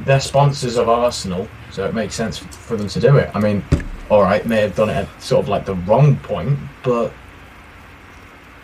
they're 0.05 0.19
sponsors 0.19 0.77
of 0.77 0.89
Arsenal, 0.89 1.47
so 1.71 1.85
it 1.85 1.93
makes 1.93 2.15
sense 2.15 2.37
for 2.37 2.75
them 2.77 2.87
to 2.87 2.99
do 2.99 3.17
it. 3.17 3.29
I 3.33 3.39
mean, 3.39 3.63
all 4.09 4.21
right, 4.21 4.45
may 4.45 4.61
have 4.61 4.75
done 4.75 4.89
it 4.89 4.93
at 4.93 5.21
sort 5.21 5.43
of 5.43 5.49
like 5.49 5.65
the 5.65 5.75
wrong 5.75 6.17
point, 6.17 6.57
but 6.83 7.13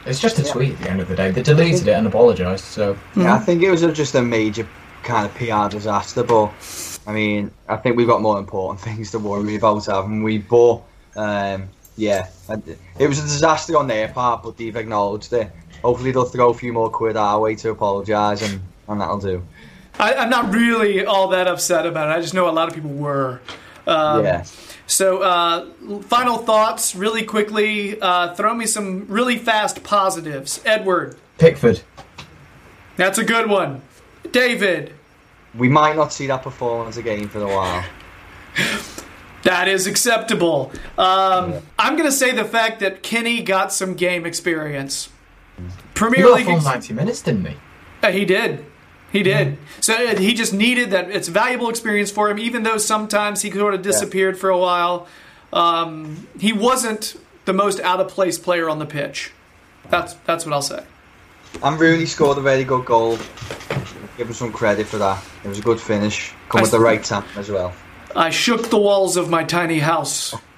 it's 0.06 0.20
just 0.20 0.40
a 0.40 0.44
Yeah. 0.44 0.52
tweet 0.52 0.72
at 0.74 0.80
the 0.80 0.90
end 0.90 1.02
of 1.02 1.08
the 1.08 1.16
day. 1.16 1.32
They 1.32 1.42
deleted 1.44 1.88
it 1.88 1.92
and 1.94 2.08
apologised, 2.08 2.66
so 2.66 2.98
Yeah, 3.16 3.34
I 3.36 3.40
think 3.40 3.62
it 3.64 3.72
was 3.72 3.82
just 3.82 4.16
a 4.16 4.22
major 4.22 4.68
kind 5.04 5.26
of 5.26 5.34
PR 5.36 5.70
disaster, 5.70 6.24
but 6.24 6.52
I 7.08 7.12
mean, 7.14 7.52
I 7.68 7.78
think 7.78 7.98
we've 7.98 8.08
got 8.08 8.22
more 8.22 8.38
important 8.38 8.80
things 8.88 9.12
to 9.12 9.20
worry 9.20 9.56
about, 9.56 9.86
haven't 9.86 10.24
we? 10.24 10.38
But 10.40 10.82
um, 11.16 11.70
yeah, 11.98 12.28
it 13.00 13.08
was 13.08 13.20
a 13.20 13.24
disaster 13.24 13.78
on 13.78 13.88
their 13.88 14.08
part, 14.08 14.44
but 14.44 14.58
they've 14.58 14.76
acknowledged 14.76 15.34
it. 15.34 15.52
Hopefully, 15.82 16.12
they'll 16.12 16.26
throw 16.26 16.50
a 16.50 16.54
few 16.54 16.74
more 16.74 16.90
quid 16.90 17.16
our 17.18 17.40
way 17.40 17.56
to 17.56 17.70
apologise, 17.72 18.42
and, 18.42 18.62
and 18.88 19.00
that'll 19.02 19.18
do. 19.18 19.42
I, 20.00 20.14
I'm 20.14 20.30
not 20.30 20.54
really 20.54 21.06
all 21.06 21.28
that 21.30 21.48
upset 21.48 21.86
about 21.86 22.10
it. 22.10 22.18
I 22.18 22.22
just 22.22 22.34
know 22.34 22.50
a 22.50 22.52
lot 22.52 22.68
of 22.70 22.74
people 22.76 22.92
were. 22.92 23.42
Um, 23.88 24.24
yeah. 24.24 24.44
So, 24.90 25.22
uh, 25.22 25.68
final 26.02 26.40
thoughts, 26.40 26.96
really 26.96 27.24
quickly. 27.24 28.02
Uh, 28.02 28.34
throw 28.34 28.56
me 28.56 28.66
some 28.66 29.06
really 29.08 29.38
fast 29.38 29.84
positives. 29.84 30.62
Edward, 30.66 31.16
Pickford. 31.38 31.82
that's 32.98 33.20
a 33.20 33.24
good 33.24 33.48
one. 33.48 33.82
David, 34.32 34.94
We 35.56 35.70
might 35.70 35.96
not 35.96 36.12
see 36.12 36.26
that 36.28 36.42
performance 36.42 36.98
again 36.98 37.28
for 37.30 37.40
a 37.42 37.48
while. 37.48 37.86
that 39.44 39.68
is 39.68 39.86
acceptable. 39.86 40.72
Um, 40.98 41.54
I'm 41.78 41.96
going 41.96 42.10
to 42.10 42.12
say 42.16 42.32
the 42.32 42.44
fact 42.46 42.80
that 42.80 43.04
Kenny 43.04 43.44
got 43.44 43.72
some 43.72 43.94
game 43.94 44.26
experience. 44.26 45.10
Premier 45.94 46.26
a 46.28 46.34
League. 46.34 46.46
full 46.46 46.56
ex- 46.56 46.66
90 46.66 46.94
minutes, 46.94 47.22
didn't 47.22 47.46
he? 47.46 47.56
Uh, 48.02 48.12
he 48.12 48.26
did. 48.26 48.66
He 49.12 49.24
did. 49.24 49.58
So 49.82 49.94
uh, 49.94 50.18
he 50.18 50.34
just 50.34 50.54
needed 50.54 50.92
that. 50.92 51.10
It's 51.10 51.28
valuable 51.28 51.70
experience 51.70 52.12
for 52.12 52.30
him, 52.30 52.38
even 52.38 52.64
though 52.64 52.78
sometimes 52.78 53.42
he 53.42 53.52
sort 53.52 53.74
of 53.74 53.82
disappeared 53.82 54.38
for 54.38 54.50
a 54.50 54.58
while. 54.58 55.08
Um, 55.52 56.28
he 56.40 56.54
wasn't 56.54 57.16
the 57.46 57.54
most 57.54 57.80
out 57.80 58.00
of 58.00 58.10
place 58.10 58.38
player 58.38 58.70
on 58.70 58.78
the 58.80 58.86
pitch. 58.86 59.32
That's 59.90 60.14
that's 60.26 60.46
what 60.46 60.54
I'll 60.54 60.62
say. 60.62 60.84
And 61.64 61.80
Rooney 61.80 62.06
scored 62.06 62.38
a 62.38 62.42
very 62.42 62.64
good 62.64 62.86
goal. 62.86 63.18
Give 64.18 64.28
him 64.28 64.34
some 64.34 64.52
credit 64.52 64.86
for 64.86 64.98
that. 64.98 65.24
It 65.44 65.48
was 65.48 65.58
a 65.60 65.64
good 65.64 65.80
finish. 65.80 66.34
Come 66.50 66.62
at 66.64 66.70
the 66.70 66.80
right 66.80 67.04
time 67.04 67.26
as 67.36 67.50
well. 67.50 67.74
I 68.16 68.30
shook 68.30 68.70
the 68.70 68.78
walls 68.78 69.18
of 69.18 69.30
my 69.30 69.44
tiny 69.44 69.80
house. 69.80 70.36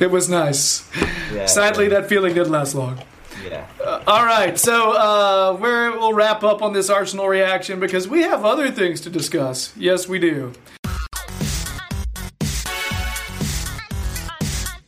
it 0.00 0.10
was 0.10 0.28
nice. 0.28 0.88
Yeah, 1.32 1.46
Sadly, 1.46 1.88
that 1.88 2.08
feeling 2.08 2.34
didn't 2.34 2.52
last 2.52 2.74
long. 2.74 3.00
Yeah. 3.44 3.66
All 4.06 4.24
right, 4.24 4.56
so 4.58 4.92
uh, 4.92 5.58
we're, 5.60 5.90
we'll 5.98 6.12
wrap 6.12 6.44
up 6.44 6.62
on 6.62 6.72
this 6.72 6.88
Arsenal 6.88 7.26
reaction 7.28 7.80
because 7.80 8.06
we 8.06 8.22
have 8.22 8.44
other 8.44 8.70
things 8.70 9.00
to 9.02 9.10
discuss. 9.10 9.74
Yes, 9.76 10.08
we 10.08 10.18
do. 10.18 10.52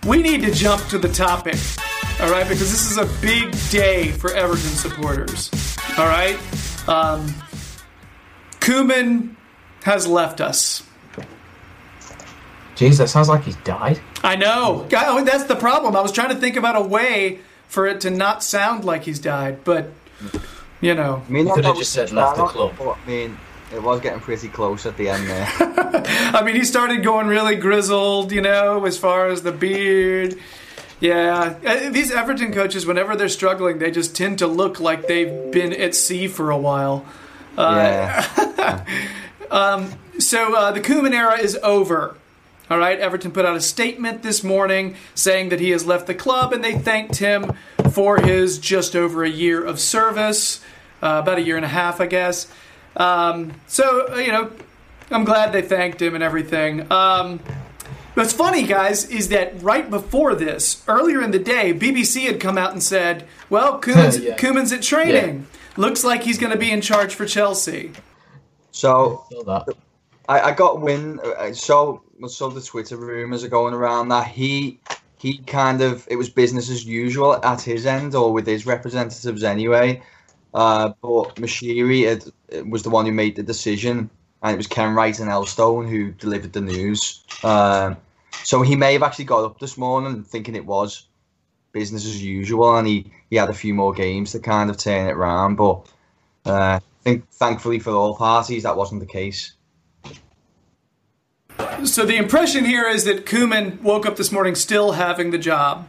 We 0.07 0.23
need 0.23 0.43
to 0.43 0.53
jump 0.53 0.87
to 0.89 0.99
the 0.99 1.09
topic, 1.09 1.57
all 2.21 2.31
right, 2.31 2.47
because 2.47 2.71
this 2.71 2.91
is 2.91 2.99
a 2.99 3.07
big 3.21 3.51
day 3.71 4.13
for 4.13 4.33
Everton 4.33 4.71
supporters. 4.71 5.51
All 5.97 6.07
right, 6.07 6.37
um, 6.89 7.27
Koeman 8.61 9.35
has 9.83 10.07
left 10.07 10.41
us. 10.41 10.83
Jeez, 12.77 12.99
that 12.99 13.09
sounds 13.09 13.29
like 13.29 13.45
he's 13.45 13.57
died. 13.57 14.01
I 14.25 14.37
know. 14.37 14.87
God, 14.89 15.05
oh, 15.07 15.25
that's 15.25 15.45
the 15.45 15.55
problem. 15.55 15.95
I 15.95 16.01
was 16.01 16.11
trying 16.11 16.31
to 16.31 16.35
think 16.35 16.57
about 16.57 16.75
a 16.75 16.81
way 16.83 17.39
for 17.69 17.87
it 17.87 18.01
to 18.03 18.11
not 18.11 18.43
sound 18.45 18.85
like 18.85 19.05
he's 19.05 19.19
died, 19.19 19.65
but 19.65 19.91
you 20.81 20.95
know. 20.95 21.23
I 21.27 21.31
mean, 21.33 21.47
could 21.47 21.65
that 21.65 21.65
have 21.65 21.77
just 21.77 21.93
said 21.93 22.13
left 22.13 22.37
the 22.37 22.47
club. 22.47 22.75
but, 22.79 22.97
I 23.03 23.07
mean, 23.07 23.39
it 23.75 23.83
was 23.83 24.01
getting 24.01 24.21
pretty 24.21 24.49
close 24.49 24.87
at 24.87 24.97
the 24.97 25.09
end 25.09 25.29
there. 25.29 25.49
I 26.35 26.43
mean, 26.45 26.55
he 26.55 26.65
started 26.65 27.03
going 27.03 27.27
really 27.27 27.57
grizzled, 27.57 28.33
you 28.33 28.41
know, 28.41 28.85
as 28.85 28.99
far 28.99 29.29
as 29.29 29.43
the 29.43 29.53
beard. 29.53 30.39
Yeah, 31.01 31.57
Uh, 31.67 31.91
these 31.91 32.11
Everton 32.11 32.53
coaches, 32.53 32.87
whenever 32.87 33.17
they're 33.17 33.29
struggling, 33.29 33.79
they 33.79 33.91
just 33.91 34.15
tend 34.17 34.39
to 34.39 34.47
look 34.47 34.81
like 34.81 35.07
they've 35.07 35.51
been 35.51 35.73
at 35.73 35.95
sea 35.95 36.29
for 36.29 36.51
a 36.51 36.57
while. 36.57 37.05
yeah. 37.59 38.85
So 40.19 40.55
uh, 40.55 40.71
the 40.71 40.81
Koeman 40.81 41.13
era 41.13 41.39
is 41.39 41.59
over. 41.63 42.17
All 42.71 42.79
right, 42.79 42.99
Everton 42.99 43.31
put 43.31 43.45
out 43.45 43.57
a 43.57 43.61
statement 43.61 44.23
this 44.23 44.43
morning 44.43 44.97
saying 45.15 45.51
that 45.51 45.61
he 45.61 45.71
has 45.71 45.85
left 45.85 46.07
the 46.07 46.15
club, 46.15 46.53
and 46.53 46.65
they 46.65 46.73
thanked 46.79 47.17
him 47.17 47.53
for 47.93 48.19
his 48.19 48.59
just 48.59 48.97
over 48.97 49.23
a 49.23 49.29
year 49.29 49.63
of 49.63 49.79
service, 49.79 50.61
uh, 51.03 51.21
about 51.23 51.39
a 51.39 51.43
year 51.43 51.57
and 51.57 51.65
a 51.65 51.69
half, 51.69 52.01
I 52.01 52.07
guess. 52.07 52.51
Um, 52.97 53.53
so 53.67 54.07
uh, 54.13 54.17
you 54.17 54.33
know, 54.33 54.51
I'm 55.11 55.25
glad 55.25 55.53
they 55.53 55.61
thanked 55.63 56.01
him 56.01 56.15
and 56.15 56.25
everything. 56.25 56.91
Um, 56.91 57.41
what's 58.15 58.33
funny, 58.33 58.63
guys, 58.63 59.05
is 59.11 59.29
that 59.29 59.63
right 59.63 59.89
before 59.91 60.35
this, 60.35 60.83
earlier 60.89 61.21
in 61.21 61.33
the 61.33 61.39
day, 61.39 61.75
BBC 61.75 62.23
had 62.23 62.41
come 62.41 62.57
out 62.57 62.73
and 62.73 62.83
said, 62.83 63.27
"Well, 63.51 63.79
Koeman's, 63.83 64.19
Yeah. 64.21 64.37
Koeman's 64.37 64.73
at 64.73 64.81
training. 64.83 65.47
Looks 65.77 66.03
like 66.03 66.23
he's 66.23 66.39
going 66.39 66.53
to 66.53 66.59
be 66.59 66.71
in 66.71 66.81
charge 66.81 67.15
for 67.15 67.27
Chelsea." 67.27 67.93
So 68.73 69.27
I, 70.29 70.41
I 70.41 70.53
got 70.53 70.81
wind. 70.81 71.21
I 71.39 71.53
saw 72.29 72.49
the 72.49 72.61
Twitter 72.61 72.97
rumors 72.97 73.45
are 73.45 73.49
going 73.49 73.75
around 73.75 74.09
that 74.09 74.27
he 74.27 74.81
he 75.19 75.39
kind 75.39 75.81
of 75.81 76.07
it 76.11 76.17
was 76.17 76.29
business 76.29 76.71
as 76.71 76.85
usual 76.85 77.43
at 77.45 77.63
his 77.63 77.87
end 77.87 78.15
or 78.15 78.33
with 78.33 78.47
his 78.47 78.67
representatives 78.67 79.43
anyway. 79.43 80.03
Uh, 80.53 80.93
but 81.03 81.35
Moshiri 81.37 82.07
had, 82.07 82.71
was 82.71 82.85
the 82.85 82.91
one 82.91 83.07
who 83.07 83.13
made 83.13 83.35
the 83.35 83.43
decision, 83.43 84.09
and 84.43 84.55
it 84.55 84.57
was 84.57 84.69
Kenwright 84.69 85.19
and 85.19 85.29
Elstone 85.29 85.89
who 85.89 86.13
delivered 86.13 86.53
the 86.53 86.61
news. 86.61 87.25
Um, 87.43 87.97
so 88.45 88.63
he 88.63 88.77
may 88.77 88.93
have 88.93 89.03
actually 89.03 89.25
got 89.25 89.45
up 89.45 89.59
this 89.59 89.77
morning 89.77 90.23
thinking 90.23 90.55
it 90.55 90.67
was 90.67 91.09
business 91.73 92.05
as 92.05 92.23
usual, 92.23 92.77
and 92.77 92.87
he, 92.87 93.11
he 93.31 93.37
had 93.37 93.51
a 93.51 93.55
few 93.55 93.75
more 93.75 93.93
games 93.93 94.33
to 94.33 94.39
kind 94.39 94.71
of 94.71 94.77
turn 94.77 95.09
it 95.09 95.13
around. 95.13 95.57
But 95.57 95.87
uh, 96.47 96.79
I 96.79 96.81
think 97.03 97.29
thankfully 97.31 97.81
for 97.81 97.91
all 97.91 98.17
parties 98.17 98.63
that 98.63 98.77
wasn't 98.77 99.01
the 99.01 99.07
case. 99.07 99.53
So 101.85 102.05
the 102.05 102.17
impression 102.17 102.65
here 102.65 102.89
is 102.89 103.05
that 103.05 103.27
Koeman 103.27 103.81
woke 103.83 104.07
up 104.07 104.17
this 104.17 104.33
morning 104.33 104.55
still 104.55 104.93
having 104.93 105.31
the 105.31 105.39
job, 105.39 105.87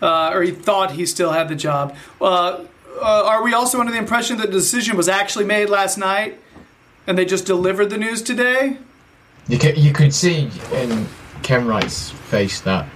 uh, 0.00 0.30
or 0.32 0.42
he 0.42 0.50
thought 0.50 0.92
he 0.92 1.06
still 1.06 1.32
had 1.32 1.48
the 1.48 1.54
job. 1.54 1.94
Uh, 2.20 2.64
uh, 3.00 3.24
are 3.26 3.42
we 3.42 3.54
also 3.54 3.78
under 3.80 3.92
the 3.92 3.98
impression 3.98 4.38
that 4.38 4.46
the 4.46 4.52
decision 4.52 4.96
was 4.96 5.08
actually 5.08 5.44
made 5.44 5.68
last 5.68 5.98
night, 5.98 6.40
and 7.06 7.16
they 7.16 7.24
just 7.24 7.46
delivered 7.46 7.90
the 7.90 7.98
news 7.98 8.22
today? 8.22 8.78
You 9.48 9.58
could, 9.58 9.78
you 9.78 9.92
could 9.92 10.14
see 10.14 10.50
in 10.72 11.06
Kenwright's 11.42 12.10
face 12.10 12.60
that. 12.62 12.86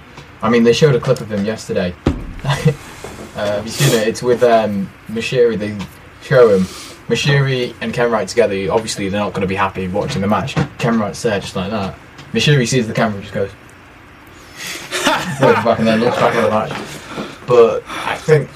I 0.42 0.50
mean, 0.50 0.64
they 0.64 0.72
showed 0.72 0.94
a 0.94 1.00
clip 1.00 1.20
of 1.20 1.30
him 1.30 1.44
yesterday. 1.44 1.94
uh, 2.44 3.62
you 3.64 3.70
seen 3.70 4.00
it? 4.00 4.08
It's 4.08 4.22
with 4.22 4.42
um, 4.42 4.90
Moshiri. 5.08 5.58
They 5.58 5.78
show 6.22 6.48
him. 6.48 6.66
Moshiri 7.08 7.74
and 7.80 7.92
Kenwright 7.92 8.28
together. 8.28 8.70
Obviously, 8.70 9.08
they're 9.08 9.20
not 9.20 9.32
going 9.32 9.42
to 9.42 9.46
be 9.46 9.54
happy 9.54 9.88
watching 9.88 10.22
the 10.22 10.28
match. 10.28 10.54
Kenwright's 10.78 11.22
there 11.22 11.40
just 11.40 11.56
like 11.56 11.70
that. 11.70 11.96
Moshiri 12.32 12.66
sees 12.66 12.86
the 12.86 12.94
camera 12.94 13.16
and 13.16 13.22
just 13.22 13.34
goes. 13.34 13.50
looks 15.40 15.64
back 15.64 15.78
and 15.78 15.88
then 15.88 16.00
looks 16.00 16.16
back 16.16 16.34
at 16.34 16.42
the 16.42 16.50
match. 16.50 17.46
But 17.46 17.82
I 17.86 18.16
think 18.16 18.48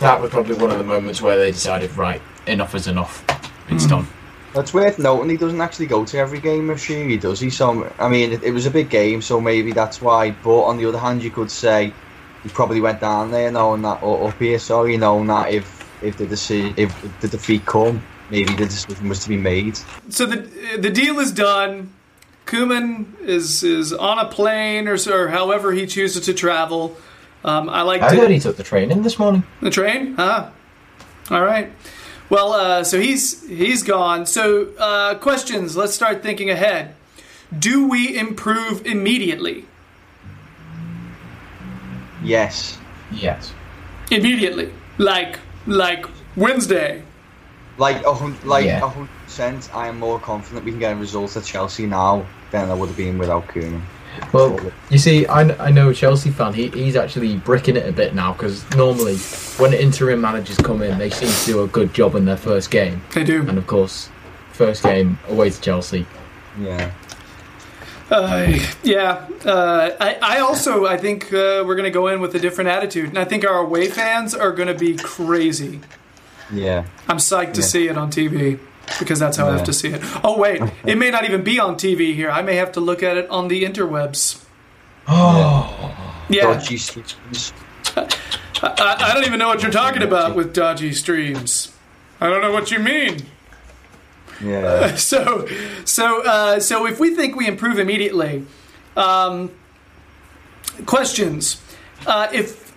that 0.00 0.20
was 0.20 0.30
probably 0.30 0.56
one 0.56 0.70
of 0.70 0.78
the 0.78 0.84
moments 0.84 1.22
where 1.22 1.38
they 1.38 1.50
decided, 1.50 1.96
right, 1.96 2.20
enough 2.46 2.74
is 2.74 2.86
enough. 2.86 3.24
It's 3.68 3.84
hmm. 3.84 3.90
done. 3.90 4.06
That's 4.52 4.72
worth 4.72 4.98
noting 5.00 5.30
he 5.30 5.36
doesn't 5.36 5.60
actually 5.60 5.86
go 5.86 6.04
to 6.04 6.18
every 6.18 6.38
game 6.38 6.70
of 6.70 6.78
Shiri, 6.78 7.20
does 7.20 7.40
he? 7.40 7.50
So 7.50 7.90
I 7.98 8.08
mean, 8.08 8.32
it, 8.32 8.42
it 8.44 8.50
was 8.52 8.66
a 8.66 8.70
big 8.70 8.88
game, 8.88 9.20
so 9.20 9.40
maybe 9.40 9.72
that's 9.72 10.00
why. 10.00 10.30
But 10.30 10.62
on 10.64 10.76
the 10.76 10.86
other 10.86 10.98
hand, 10.98 11.24
you 11.24 11.30
could 11.30 11.50
say 11.50 11.92
he 12.42 12.48
probably 12.50 12.80
went 12.80 13.00
down 13.00 13.32
there 13.32 13.50
knowing 13.50 13.82
that, 13.82 14.02
or 14.02 14.28
up 14.28 14.38
here, 14.38 14.58
sorry, 14.58 14.96
knowing 14.96 15.26
that 15.26 15.50
if 15.50 15.73
if 16.04 16.16
the 16.16 16.26
deci- 16.26 16.76
if 16.78 17.20
the 17.20 17.28
defeat 17.28 17.64
come, 17.66 18.02
maybe 18.30 18.54
the 18.54 18.66
decision 18.66 19.08
was 19.08 19.20
to 19.24 19.28
be 19.28 19.36
made. 19.36 19.78
So 20.10 20.26
the 20.26 20.36
the 20.78 20.90
deal 20.90 21.18
is 21.18 21.32
done. 21.32 21.92
Koeman 22.46 23.18
is 23.20 23.62
is 23.62 23.92
on 23.92 24.18
a 24.18 24.26
plane 24.26 24.86
or, 24.88 24.96
or 25.10 25.28
however 25.28 25.72
he 25.72 25.86
chooses 25.86 26.24
to 26.26 26.34
travel. 26.34 26.96
Um, 27.44 27.68
I 27.68 27.82
like 27.82 28.02
I 28.02 28.10
to 28.10 28.16
heard 28.16 28.30
he 28.30 28.38
took 28.40 28.56
the 28.56 28.62
train 28.62 28.90
in 28.90 29.02
this 29.02 29.18
morning. 29.18 29.42
The 29.60 29.70
train? 29.70 30.14
Huh. 30.14 30.50
All 31.30 31.42
right. 31.42 31.72
Well, 32.30 32.52
uh, 32.52 32.84
so 32.84 33.00
he's 33.00 33.46
he's 33.48 33.82
gone. 33.82 34.26
So 34.26 34.68
uh, 34.78 35.14
questions. 35.16 35.76
Let's 35.76 35.94
start 35.94 36.22
thinking 36.22 36.50
ahead. 36.50 36.94
Do 37.58 37.88
we 37.88 38.16
improve 38.18 38.86
immediately? 38.86 39.66
Yes, 42.22 42.78
Yes. 43.12 43.52
Immediately, 44.10 44.72
like 44.98 45.38
like 45.66 46.06
Wednesday. 46.36 47.02
like 47.76 48.04
a 48.06 48.14
hun- 48.14 48.38
like 48.44 48.64
Yeah. 48.66 48.84
a 48.84 48.88
hundred 48.88 49.08
percent. 49.24 49.68
I 49.74 49.88
am 49.88 49.98
more 49.98 50.20
confident 50.20 50.64
we 50.64 50.70
can 50.70 50.78
get 50.78 50.92
a 50.92 50.96
result 50.96 51.36
at 51.36 51.42
Chelsea 51.44 51.86
now 51.86 52.24
than 52.52 52.70
I 52.70 52.74
would 52.74 52.86
have 52.88 52.96
been 52.96 53.18
without 53.18 53.48
Koeman. 53.48 53.80
Well, 54.32 54.60
you 54.90 54.98
see, 54.98 55.26
I, 55.26 55.40
I 55.66 55.70
know 55.72 55.88
a 55.88 55.94
Chelsea 55.94 56.30
fan. 56.30 56.52
He, 56.54 56.68
he's 56.68 56.94
actually 56.94 57.34
bricking 57.38 57.76
it 57.76 57.88
a 57.88 57.90
bit 57.90 58.14
now 58.14 58.32
because 58.32 58.62
normally 58.76 59.16
when 59.58 59.74
interim 59.74 60.20
managers 60.20 60.56
come 60.58 60.82
in, 60.82 60.98
they 60.98 61.10
seem 61.10 61.28
to 61.28 61.44
do 61.46 61.62
a 61.64 61.66
good 61.66 61.92
job 61.92 62.14
in 62.14 62.24
their 62.26 62.36
first 62.36 62.70
game. 62.70 63.02
They 63.12 63.24
do. 63.24 63.40
And 63.48 63.58
of 63.58 63.66
course, 63.66 64.08
first 64.52 64.84
game 64.84 65.18
away 65.28 65.50
to 65.50 65.60
Chelsea, 65.60 66.06
Yeah. 66.60 66.92
Uh, 68.10 68.58
yeah, 68.82 69.26
uh, 69.46 69.90
I, 70.00 70.18
I 70.20 70.38
also 70.40 70.84
I 70.86 70.96
think 70.98 71.32
uh, 71.32 71.64
we're 71.66 71.74
going 71.74 71.84
to 71.84 71.90
go 71.90 72.08
in 72.08 72.20
with 72.20 72.34
a 72.34 72.38
different 72.38 72.68
attitude, 72.70 73.08
and 73.08 73.18
I 73.18 73.24
think 73.24 73.46
our 73.46 73.58
away 73.58 73.88
fans 73.88 74.34
are 74.34 74.52
going 74.52 74.68
to 74.68 74.74
be 74.74 74.96
crazy. 74.96 75.80
Yeah. 76.52 76.84
I'm 77.08 77.16
psyched 77.16 77.54
to 77.54 77.60
Yeah. 77.60 77.66
see 77.66 77.88
it 77.88 77.96
on 77.96 78.10
TV 78.10 78.58
because 78.98 79.18
that's 79.18 79.38
how 79.38 79.48
I 79.48 79.52
have 79.52 79.64
to 79.64 79.72
see 79.72 79.88
it. 79.88 80.00
Oh 80.22 80.38
wait, 80.38 80.60
it 80.86 80.98
may 80.98 81.10
not 81.10 81.24
even 81.24 81.42
be 81.42 81.58
on 81.58 81.76
TV 81.76 82.14
here. 82.14 82.30
I 82.30 82.42
may 82.42 82.56
have 82.56 82.72
to 82.72 82.80
look 82.80 83.02
at 83.02 83.16
it 83.16 83.28
on 83.30 83.48
the 83.48 83.64
interwebs. 83.64 84.44
Oh, 85.08 85.94
Yeah, 86.28 86.42
Dodgy 86.54 86.76
streams. 86.76 87.52
I, 87.96 88.96
I 89.10 89.14
don't 89.14 89.24
even 89.26 89.38
know 89.38 89.48
what 89.48 89.62
you're 89.62 89.70
talking 89.72 90.02
about 90.02 90.34
with 90.34 90.54
dodgy 90.54 90.92
streams. 90.92 91.74
I 92.20 92.28
don't 92.30 92.40
know 92.40 92.52
what 92.52 92.70
you 92.70 92.78
mean. 92.78 93.18
Yeah. 94.42 94.94
so 95.12 95.46
so 95.84 96.22
uh, 96.24 96.60
so 96.60 96.86
if 96.86 96.98
we 97.00 97.14
think 97.14 97.36
we 97.36 97.46
improve 97.46 97.78
immediately 97.78 98.46
um, 98.96 99.50
questions 100.86 101.60
uh, 102.06 102.28
if 102.32 102.72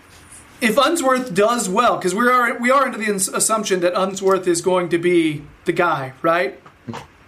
if 0.62 0.78
Unsworth 0.78 1.34
does 1.34 1.70
well 1.70 1.98
because 1.98 2.16
we 2.16 2.28
are 2.28 2.58
we 2.60 2.72
are 2.72 2.86
under 2.86 2.98
the 2.98 3.06
ins- 3.06 3.28
assumption 3.28 3.80
that 3.82 3.94
Unsworth 4.00 4.48
is 4.48 4.62
going 4.62 4.90
to 4.90 4.98
be 4.98 5.44
the 5.66 5.72
guy 5.72 6.14
right 6.22 6.60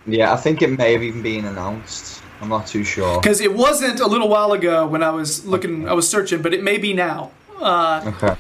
Yeah, 0.08 0.34
I 0.34 0.38
think 0.38 0.62
it 0.62 0.70
may 0.78 0.94
have 0.94 1.04
even 1.04 1.22
been 1.22 1.46
announced. 1.46 2.22
I'm 2.42 2.50
not 2.50 2.68
too 2.68 2.84
sure. 2.86 3.20
because 3.20 3.42
it 3.42 3.54
wasn't 3.54 4.00
a 4.00 4.08
little 4.08 4.30
while 4.30 4.54
ago 4.54 4.88
when 4.88 5.04
I 5.04 5.10
was 5.12 5.46
looking 5.46 5.88
I 5.90 5.94
was 5.94 6.10
searching 6.10 6.42
but 6.42 6.54
it 6.54 6.64
may 6.64 6.78
be 6.78 6.94
now 6.94 7.32
uh, 7.60 8.02
Okay. 8.16 8.36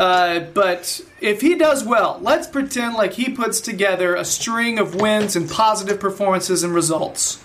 Uh, 0.00 0.40
but 0.54 0.98
if 1.20 1.42
he 1.42 1.54
does 1.56 1.84
well, 1.84 2.18
let's 2.22 2.46
pretend 2.46 2.94
like 2.94 3.12
he 3.12 3.28
puts 3.28 3.60
together 3.60 4.14
a 4.14 4.24
string 4.24 4.78
of 4.78 4.94
wins 4.94 5.36
and 5.36 5.48
positive 5.48 6.00
performances 6.00 6.62
and 6.64 6.72
results. 6.74 7.38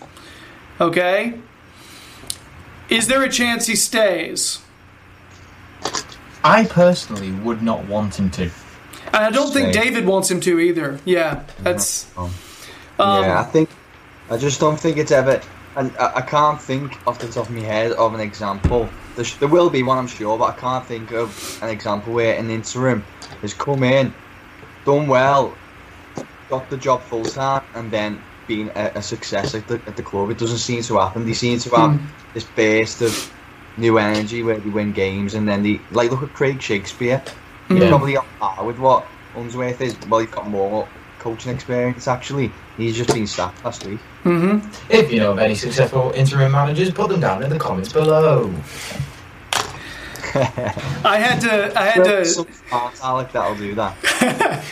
Okay? 0.80 1.34
Is 2.88 3.08
there 3.08 3.22
a 3.24 3.30
chance 3.30 3.68
he 3.68 3.76
stays? 3.76 4.62
I 6.46 6.64
personally 6.64 7.32
would 7.32 7.62
not 7.62 7.86
want 7.90 8.18
him 8.18 8.32
to. 8.32 8.44
And 9.08 9.18
I 9.26 9.32
don't 9.32 9.52
think 9.52 9.74
David 9.74 10.06
wants 10.06 10.32
him 10.32 10.40
to 10.42 10.58
either. 10.58 10.98
Yeah, 11.04 11.44
that's. 11.60 12.08
Um, 12.18 12.32
Um, 12.98 13.24
yeah, 13.24 13.42
I 13.42 13.44
think 13.44 13.70
I 14.30 14.38
just 14.38 14.62
don't 14.62 14.80
think 14.80 14.96
it's 14.96 15.12
ever, 15.12 15.42
and 15.76 15.92
I, 16.00 16.14
I 16.16 16.22
can't 16.22 16.62
think 16.62 16.98
off 17.06 17.20
the 17.20 17.28
top 17.28 17.50
of 17.50 17.52
my 17.52 17.60
head 17.60 17.92
of 17.92 18.14
an 18.14 18.22
example. 18.22 18.88
There, 19.16 19.26
sh- 19.26 19.36
there 19.36 19.48
will 19.50 19.70
be 19.70 19.84
one, 19.84 19.98
I'm 19.98 20.08
sure, 20.08 20.38
but 20.38 20.56
I 20.56 20.60
can't 20.60 20.86
think 20.86 21.12
of 21.12 21.60
an 21.62 21.70
example 21.70 22.14
where 22.14 22.38
an 22.38 22.50
interim 22.50 23.04
has 23.42 23.54
come 23.54 23.84
in, 23.84 24.14
done 24.86 25.08
well, 25.08 25.54
got 26.50 26.70
the 26.70 26.78
job 26.78 27.02
full 27.04 27.24
time, 27.24 27.64
and 27.76 27.90
then 27.92 28.22
been 28.48 28.72
a, 28.76 28.92
a 28.96 29.02
success 29.02 29.56
at 29.56 29.68
the, 29.68 29.76
at 29.88 29.96
the 29.98 30.04
club. 30.04 30.30
It 30.30 30.38
doesn't 30.38 30.60
seem 30.60 30.82
to 30.84 30.98
happen. 31.00 31.26
They 31.26 31.34
seem 31.34 31.60
to 31.60 31.70
have 31.76 32.00
hmm. 32.00 32.06
this 32.34 32.44
burst 32.44 33.02
of 33.02 33.34
new 33.78 33.98
energy 33.98 34.44
where 34.44 34.58
they 34.58 34.70
win 34.70 34.92
games, 34.92 35.34
and 35.34 35.48
then 35.48 35.64
they 35.64 35.80
like 35.92 36.12
look 36.12 36.24
at 36.24 36.34
Craig 36.34 36.62
Shakespeare. 36.62 37.22
He's 37.68 37.80
Yeah. 37.80 37.90
probably 37.90 38.18
on 38.18 38.26
par 38.40 38.64
with 38.64 38.78
what 38.78 39.06
Unsworth 39.36 39.82
is. 39.82 39.96
Well, 40.08 40.20
he's 40.20 40.30
got 40.30 40.48
more 40.48 40.88
coaching 41.26 41.52
experience 41.52 42.08
actually. 42.08 42.52
He's 42.78 42.96
just 42.96 43.12
been 43.12 43.26
sacked 43.26 43.66
last 43.66 43.84
week. 43.84 44.00
If 44.90 45.12
you 45.12 45.20
know 45.20 45.32
of 45.32 45.40
any 45.40 45.56
successful 45.56 46.12
interim 46.12 46.52
managers, 46.52 46.92
put 46.92 47.10
them 47.10 47.20
down 47.20 47.42
in 47.42 47.50
the 47.50 47.58
comments 47.58 47.92
below. 47.92 48.54
I 50.36 51.18
had 51.18 51.40
to. 51.42 51.80
I 51.80 51.86
had 51.86 52.04
to. 52.04 52.46
Alec 53.02 53.32
that'll 53.32 53.56
do 53.56 53.74
that. 53.74 53.96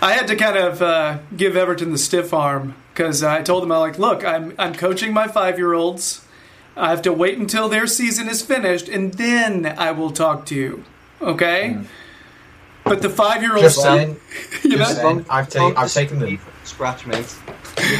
I 0.00 0.12
had 0.12 0.28
to 0.28 0.36
kind 0.36 0.56
of 0.56 0.82
uh, 0.82 1.18
give 1.36 1.56
Everton 1.56 1.90
the 1.90 1.98
stiff 1.98 2.32
arm 2.32 2.76
because 2.92 3.24
I 3.24 3.42
told 3.42 3.64
them 3.64 3.72
I 3.72 3.78
like, 3.78 3.98
look, 3.98 4.24
I'm 4.24 4.54
I'm 4.58 4.74
coaching 4.74 5.12
my 5.12 5.26
five 5.26 5.58
year 5.58 5.72
olds. 5.72 6.24
I 6.76 6.90
have 6.90 7.02
to 7.02 7.12
wait 7.12 7.38
until 7.38 7.68
their 7.68 7.88
season 7.88 8.28
is 8.28 8.42
finished 8.42 8.88
and 8.88 9.14
then 9.14 9.66
I 9.66 9.90
will 9.90 10.10
talk 10.10 10.46
to 10.46 10.54
you. 10.54 10.84
Okay. 11.20 11.78
But 12.84 13.02
the 13.02 13.10
five 13.10 13.42
year 13.42 13.52
olds, 13.52 13.62
Just 13.62 13.82
saying, 13.82 14.16
you 14.64 14.76
just 14.76 14.96
know, 14.96 15.02
saying, 15.02 15.26
I've, 15.30 15.48
ta- 15.48 15.72
I've 15.76 15.92
taken 15.92 16.18
them. 16.18 16.38
Scratch 16.64 17.06
mate. 17.06 17.34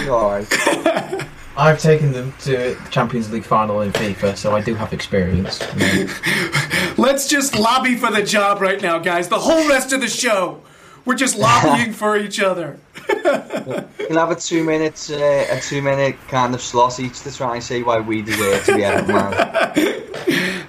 Alright. 0.08 0.46
I've 1.56 1.80
taken 1.80 2.12
them 2.12 2.32
to 2.40 2.50
the 2.50 2.88
Champions 2.90 3.30
League 3.30 3.44
final 3.44 3.82
in 3.82 3.92
FIFA, 3.92 4.36
so 4.36 4.56
I 4.56 4.62
do 4.62 4.74
have 4.74 4.92
experience. 4.94 5.60
let's 6.98 7.28
just 7.28 7.58
lobby 7.58 7.94
for 7.96 8.10
the 8.10 8.22
job 8.22 8.62
right 8.62 8.80
now, 8.80 8.98
guys. 8.98 9.28
The 9.28 9.38
whole 9.38 9.68
rest 9.68 9.92
of 9.92 10.00
the 10.00 10.08
show, 10.08 10.62
we're 11.04 11.14
just 11.14 11.36
lobbying 11.36 11.92
for 11.92 12.16
each 12.16 12.40
other. 12.40 12.78
We 13.08 14.06
can 14.06 14.16
have 14.16 14.30
a 14.30 14.36
two 14.36 14.64
minutes, 14.64 15.10
uh, 15.10 15.46
a 15.50 15.60
two 15.60 15.82
minute 15.82 16.16
kind 16.28 16.54
of 16.54 16.60
slot 16.60 16.98
each 17.00 17.20
to 17.20 17.32
try 17.34 17.54
and 17.54 17.64
say 17.64 17.82
why 17.82 18.00
we 18.00 18.22
deserve 18.22 18.64
to 18.66 18.74
be 18.76 18.84
Everton 18.84 19.14
man. 19.14 19.98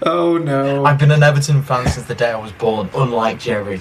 Oh 0.06 0.38
no! 0.38 0.84
I've 0.84 1.00
been 1.00 1.12
an 1.12 1.24
Everton 1.24 1.64
fan 1.64 1.88
since 1.88 2.08
the 2.08 2.16
day 2.16 2.32
I 2.32 2.38
was 2.38 2.52
born, 2.52 2.90
unlike 2.94 3.40
Jerry. 3.40 3.80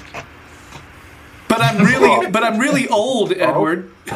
But 1.49 1.61
I'm 1.61 1.85
really, 1.85 2.31
but 2.31 2.45
I'm 2.45 2.59
really 2.59 2.87
old, 2.89 3.33
Edward. 3.33 3.91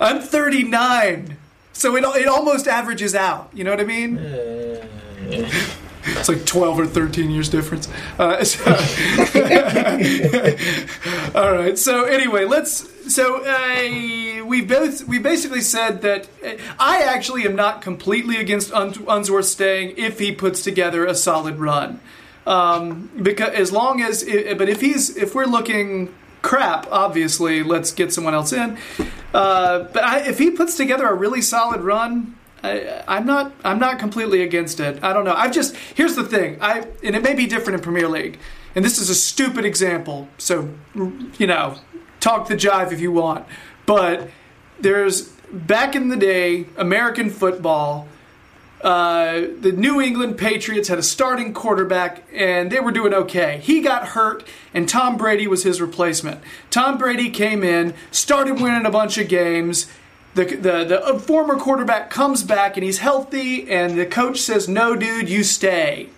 I'm 0.00 0.20
39, 0.20 1.36
so 1.72 1.96
it 1.96 2.04
it 2.04 2.28
almost 2.28 2.68
averages 2.68 3.14
out. 3.14 3.50
You 3.54 3.64
know 3.64 3.70
what 3.70 3.80
I 3.80 3.84
mean? 3.84 4.18
It's 6.18 6.28
like 6.28 6.44
12 6.46 6.80
or 6.80 6.86
13 6.86 7.30
years 7.30 7.48
difference. 7.48 7.88
Uh, 8.18 8.42
so- 8.50 8.64
all 11.34 11.52
right. 11.52 11.78
So 11.78 12.04
anyway, 12.04 12.44
let's. 12.44 12.88
So 13.14 13.42
uh, 13.44 14.44
we 14.44 14.60
both 14.62 15.06
we 15.06 15.18
basically 15.18 15.60
said 15.60 16.02
that 16.02 16.28
uh, 16.44 16.52
I 16.78 17.02
actually 17.02 17.44
am 17.44 17.56
not 17.56 17.82
completely 17.82 18.36
against 18.36 18.72
Un- 18.72 18.94
Unsworth 19.08 19.46
staying 19.46 19.94
if 19.96 20.18
he 20.18 20.32
puts 20.32 20.62
together 20.62 21.06
a 21.06 21.14
solid 21.14 21.58
run. 21.58 22.00
Um, 22.46 23.10
because 23.22 23.52
as 23.54 23.72
long 23.72 24.00
as, 24.00 24.24
but 24.24 24.68
if 24.68 24.80
he's 24.80 25.16
if 25.16 25.34
we're 25.34 25.46
looking 25.46 26.14
crap, 26.42 26.86
obviously 26.90 27.62
let's 27.62 27.92
get 27.92 28.12
someone 28.12 28.34
else 28.34 28.52
in. 28.52 28.78
Uh, 29.34 29.80
but 29.92 30.02
I, 30.02 30.20
if 30.20 30.38
he 30.38 30.50
puts 30.50 30.76
together 30.76 31.06
a 31.06 31.14
really 31.14 31.42
solid 31.42 31.82
run, 31.82 32.36
I, 32.62 33.02
I'm 33.08 33.26
not. 33.26 33.52
I'm 33.64 33.78
not 33.78 33.98
completely 33.98 34.42
against 34.42 34.80
it. 34.80 35.02
I 35.02 35.12
don't 35.12 35.24
know. 35.24 35.34
I've 35.34 35.52
just 35.52 35.76
here's 35.76 36.16
the 36.16 36.24
thing. 36.24 36.58
I 36.60 36.86
and 37.02 37.16
it 37.16 37.22
may 37.22 37.34
be 37.34 37.46
different 37.46 37.78
in 37.78 37.82
Premier 37.82 38.08
League, 38.08 38.38
and 38.74 38.84
this 38.84 38.98
is 38.98 39.08
a 39.08 39.14
stupid 39.14 39.64
example. 39.64 40.28
So 40.38 40.70
you 40.94 41.46
know, 41.46 41.76
talk 42.20 42.48
the 42.48 42.56
jive 42.56 42.92
if 42.92 43.00
you 43.00 43.12
want. 43.12 43.46
But 43.86 44.30
there's 44.78 45.28
back 45.52 45.94
in 45.94 46.08
the 46.08 46.16
day, 46.16 46.66
American 46.76 47.30
football. 47.30 48.08
Uh, 48.80 49.42
the 49.60 49.72
New 49.72 50.00
England 50.00 50.38
Patriots 50.38 50.88
had 50.88 50.98
a 50.98 51.02
starting 51.02 51.52
quarterback 51.52 52.22
and 52.32 52.72
they 52.72 52.80
were 52.80 52.92
doing 52.92 53.12
okay. 53.12 53.60
He 53.62 53.82
got 53.82 54.08
hurt 54.08 54.42
and 54.72 54.88
Tom 54.88 55.18
Brady 55.18 55.46
was 55.46 55.64
his 55.64 55.82
replacement. 55.82 56.40
Tom 56.70 56.96
Brady 56.96 57.28
came 57.28 57.62
in, 57.62 57.92
started 58.10 58.58
winning 58.58 58.86
a 58.86 58.90
bunch 58.90 59.18
of 59.18 59.28
games. 59.28 59.86
The, 60.34 60.44
the, 60.44 60.84
the 60.84 61.04
uh, 61.04 61.18
former 61.18 61.56
quarterback 61.56 62.08
comes 62.08 62.44
back 62.44 62.76
and 62.76 62.84
he's 62.84 62.98
healthy, 62.98 63.68
and 63.70 63.98
the 63.98 64.06
coach 64.06 64.40
says, 64.40 64.68
No, 64.68 64.94
dude, 64.94 65.28
you 65.28 65.42
stay. 65.42 66.08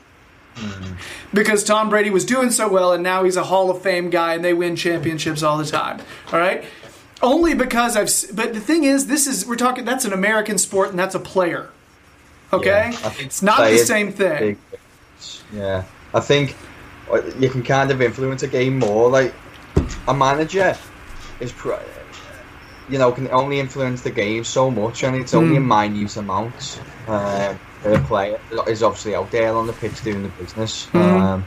Because 1.32 1.64
Tom 1.64 1.88
Brady 1.88 2.10
was 2.10 2.26
doing 2.26 2.50
so 2.50 2.68
well, 2.68 2.92
and 2.92 3.02
now 3.02 3.24
he's 3.24 3.36
a 3.36 3.44
Hall 3.44 3.70
of 3.70 3.80
Fame 3.80 4.10
guy, 4.10 4.34
and 4.34 4.44
they 4.44 4.52
win 4.52 4.76
championships 4.76 5.42
all 5.42 5.56
the 5.56 5.64
time. 5.64 6.00
All 6.30 6.38
right? 6.38 6.64
Only 7.22 7.54
because 7.54 7.96
I've. 7.96 8.36
But 8.36 8.52
the 8.52 8.60
thing 8.60 8.84
is, 8.84 9.06
this 9.06 9.26
is. 9.26 9.46
We're 9.46 9.56
talking. 9.56 9.84
That's 9.84 10.04
an 10.04 10.12
American 10.12 10.58
sport, 10.58 10.90
and 10.90 10.98
that's 10.98 11.14
a 11.14 11.20
player. 11.20 11.70
Okay? 12.52 12.90
Yeah, 12.92 13.12
it's 13.18 13.42
not 13.42 13.70
the 13.70 13.78
same 13.78 14.12
thing. 14.12 14.58
Yeah, 15.54 15.84
I 16.12 16.20
think 16.20 16.54
uh, 17.10 17.22
you 17.38 17.48
can 17.48 17.62
kind 17.62 17.90
of 17.90 18.02
influence 18.02 18.42
a 18.42 18.48
game 18.48 18.78
more. 18.78 19.08
Like 19.08 19.32
a 20.08 20.12
manager 20.12 20.76
is, 21.40 21.52
pr- 21.52 21.74
you 22.92 22.98
know, 22.98 23.10
can 23.10 23.28
only 23.32 23.58
influence 23.58 24.02
the 24.02 24.10
game 24.10 24.44
so 24.44 24.70
much, 24.70 25.02
and 25.02 25.16
it's 25.16 25.34
only 25.34 25.56
a 25.56 25.60
minute 25.60 26.16
amount. 26.16 26.80
Um, 27.08 27.58
a 27.84 27.98
player 28.06 28.38
is 28.68 28.82
obviously 28.82 29.14
out 29.14 29.30
there 29.32 29.52
on 29.56 29.66
the 29.66 29.72
pitch 29.72 30.02
doing 30.04 30.22
the 30.22 30.28
business. 30.40 30.86
Mhm. 30.92 31.00
Um, 31.20 31.44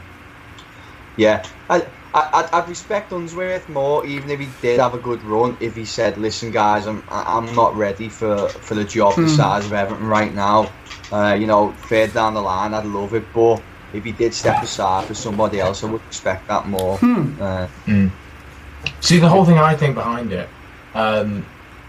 yeah, 1.16 1.42
I, 1.70 1.76
I, 2.12 2.28
I'd- 2.34 2.48
I'd 2.52 2.68
respect 2.68 3.12
Unsworth 3.12 3.68
more, 3.68 4.04
even 4.04 4.28
if 4.30 4.40
he 4.40 4.48
did 4.60 4.80
have 4.80 4.94
a 4.94 4.98
good 4.98 5.22
run. 5.22 5.56
If 5.60 5.74
he 5.76 5.84
said, 5.84 6.18
"Listen, 6.18 6.50
guys, 6.50 6.86
I'm 6.86 7.02
I- 7.10 7.24
I'm 7.36 7.54
not 7.54 7.74
ready 7.76 8.08
for 8.08 8.48
for 8.48 8.74
the 8.74 8.84
job 8.84 9.14
the 9.16 9.28
size 9.28 9.64
of 9.66 9.72
Everton 9.72 10.06
right 10.08 10.34
now." 10.34 10.68
Uh, 11.12 11.36
you 11.38 11.46
know, 11.46 11.72
further 11.88 12.12
down 12.12 12.34
the 12.34 12.42
line, 12.42 12.74
I'd 12.74 12.84
love 12.86 13.14
it, 13.14 13.24
but 13.32 13.62
if 13.92 14.02
he 14.04 14.12
did 14.12 14.34
step 14.34 14.62
aside 14.62 15.04
for 15.06 15.14
somebody 15.14 15.60
else, 15.60 15.84
I 15.84 15.86
would 15.86 16.04
respect 16.08 16.48
that 16.48 16.68
more. 16.68 16.98
Uh, 17.40 17.66
See, 19.00 19.18
the 19.18 19.28
whole 19.28 19.44
thing 19.44 19.58
I 19.58 19.74
think 19.74 19.94
behind 19.94 20.32
it, 20.32 20.48
um, 20.96 21.44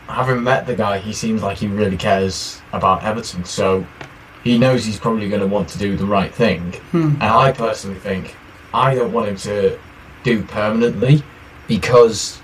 having 0.08 0.44
met 0.44 0.68
the 0.68 0.76
guy, 0.76 1.00
he 1.00 1.14
seems 1.14 1.42
like 1.42 1.58
he 1.58 1.68
really 1.68 1.98
cares 1.98 2.62
about 2.74 3.04
Everton. 3.04 3.46
So 3.46 3.86
he 4.44 4.58
knows 4.58 4.86
he's 4.86 5.00
probably 5.00 5.30
going 5.30 5.42
to 5.42 5.48
want 5.48 5.70
to 5.70 5.78
do 5.78 5.96
the 5.98 6.06
right 6.06 6.34
thing. 6.34 6.76
And 6.94 7.24
I 7.24 7.52
personally 7.52 8.00
think 8.00 8.36
I 8.74 8.96
don't 8.96 9.12
want 9.14 9.28
him 9.30 9.38
to 9.38 9.80
do 10.24 10.44
permanently 10.44 11.24
because 11.68 12.42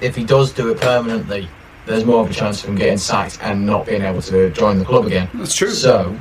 if 0.00 0.16
he 0.16 0.24
does 0.24 0.52
do 0.52 0.70
it 0.70 0.80
permanently, 0.80 1.48
there's 1.86 2.04
more 2.04 2.22
of 2.24 2.30
a 2.30 2.34
chance 2.34 2.62
of 2.62 2.70
him 2.70 2.76
getting 2.76 2.98
sacked 2.98 3.38
and 3.42 3.66
not 3.66 3.86
being 3.86 4.02
able 4.02 4.22
to 4.22 4.50
join 4.50 4.78
the 4.78 4.84
club 4.84 5.06
again. 5.06 5.28
That's 5.34 5.54
true. 5.54 5.70
So, 5.70 6.16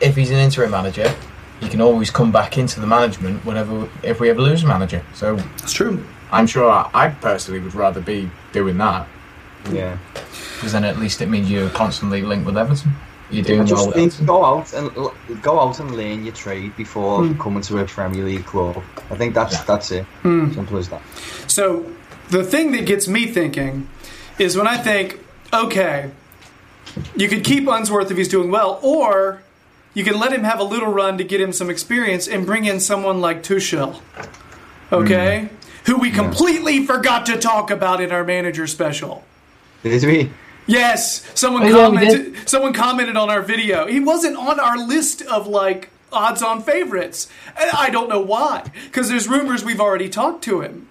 if 0.00 0.16
he's 0.16 0.30
an 0.30 0.38
interim 0.38 0.70
manager, 0.72 1.14
he 1.60 1.68
can 1.68 1.80
always 1.80 2.10
come 2.10 2.32
back 2.32 2.58
into 2.58 2.80
the 2.80 2.86
management 2.86 3.44
whenever 3.44 3.88
if 4.02 4.18
we 4.20 4.28
ever 4.30 4.40
lose 4.40 4.64
a 4.64 4.66
manager. 4.66 5.02
So, 5.14 5.36
That's 5.36 5.72
true. 5.72 6.04
I'm 6.34 6.46
sure 6.46 6.70
I, 6.70 6.90
I 6.92 7.08
personally 7.10 7.60
would 7.60 7.74
rather 7.74 8.00
be 8.00 8.30
doing 8.52 8.76
that 8.78 9.06
Yeah. 9.70 9.96
because 10.56 10.72
then 10.72 10.84
at 10.84 10.98
least 10.98 11.22
it 11.22 11.28
means 11.28 11.50
you're 11.50 11.70
constantly 11.70 12.22
linked 12.22 12.46
with 12.46 12.56
Everton. 12.58 12.92
You're 13.30 13.44
doing 13.44 13.60
I 13.60 13.62
well 13.64 13.68
just 13.74 13.86
with 13.88 13.96
Everton. 13.96 14.26
go 14.26 14.44
out 14.44 14.72
and 14.74 15.42
go 15.42 15.60
out 15.60 15.80
and 15.80 15.90
learn 15.96 16.24
your 16.24 16.34
trade 16.34 16.76
before 16.76 17.24
Hmm. 17.24 17.40
coming 17.40 17.62
to 17.62 17.78
a 17.78 17.84
Premier 17.84 18.24
League 18.24 18.44
club. 18.46 18.82
I 19.10 19.14
think 19.16 19.34
that's 19.34 19.54
Yeah. 19.54 19.64
that's 19.66 19.90
it. 19.90 20.04
Hmm. 20.22 20.52
Simple 20.52 20.76
as 20.78 20.88
that. 20.90 21.00
So 21.46 21.84
the 22.30 22.42
thing 22.44 22.72
that 22.72 22.84
gets 22.86 23.06
me 23.08 23.26
thinking 23.26 23.88
is 24.38 24.56
when 24.56 24.66
I 24.66 24.76
think, 24.76 25.20
okay, 25.52 26.10
you 27.16 27.28
could 27.28 27.44
keep 27.44 27.66
Unsworth 27.68 28.10
if 28.10 28.16
he's 28.16 28.28
doing 28.28 28.50
well, 28.50 28.78
or 28.82 29.40
you 29.94 30.04
can 30.04 30.18
let 30.18 30.32
him 30.32 30.42
have 30.44 30.58
a 30.60 30.64
little 30.64 30.92
run 30.92 31.18
to 31.18 31.24
get 31.24 31.40
him 31.40 31.52
some 31.52 31.70
experience 31.70 32.26
and 32.28 32.44
bring 32.44 32.64
in 32.64 32.80
someone 32.80 33.20
like 33.20 33.42
Tuchel, 33.42 34.00
okay, 34.92 35.48
who 35.86 35.98
we 35.98 36.10
completely 36.10 36.84
forgot 36.86 37.26
to 37.26 37.36
talk 37.38 37.70
about 37.70 38.00
in 38.00 38.10
our 38.12 38.24
manager 38.24 38.66
special. 38.66 39.24
Did 39.82 40.02
we? 40.04 40.30
Yes, 40.66 41.30
someone 41.38 41.62
Oh, 41.64 41.66
yeah, 41.66 41.72
commented. 41.72 42.48
Someone 42.48 42.72
commented 42.72 43.16
on 43.16 43.28
our 43.28 43.42
video. 43.42 43.86
He 43.86 44.00
wasn't 44.00 44.36
on 44.36 44.58
our 44.58 44.78
list 44.78 45.20
of 45.22 45.46
like 45.46 45.90
odds-on 46.10 46.62
favorites, 46.62 47.28
and 47.60 47.70
I 47.70 47.90
don't 47.90 48.08
know 48.08 48.20
why. 48.20 48.70
Because 48.86 49.08
there's 49.10 49.28
rumors 49.28 49.62
we've 49.64 49.80
already 49.80 50.08
talked 50.08 50.42
to 50.44 50.60
him. 50.62 50.88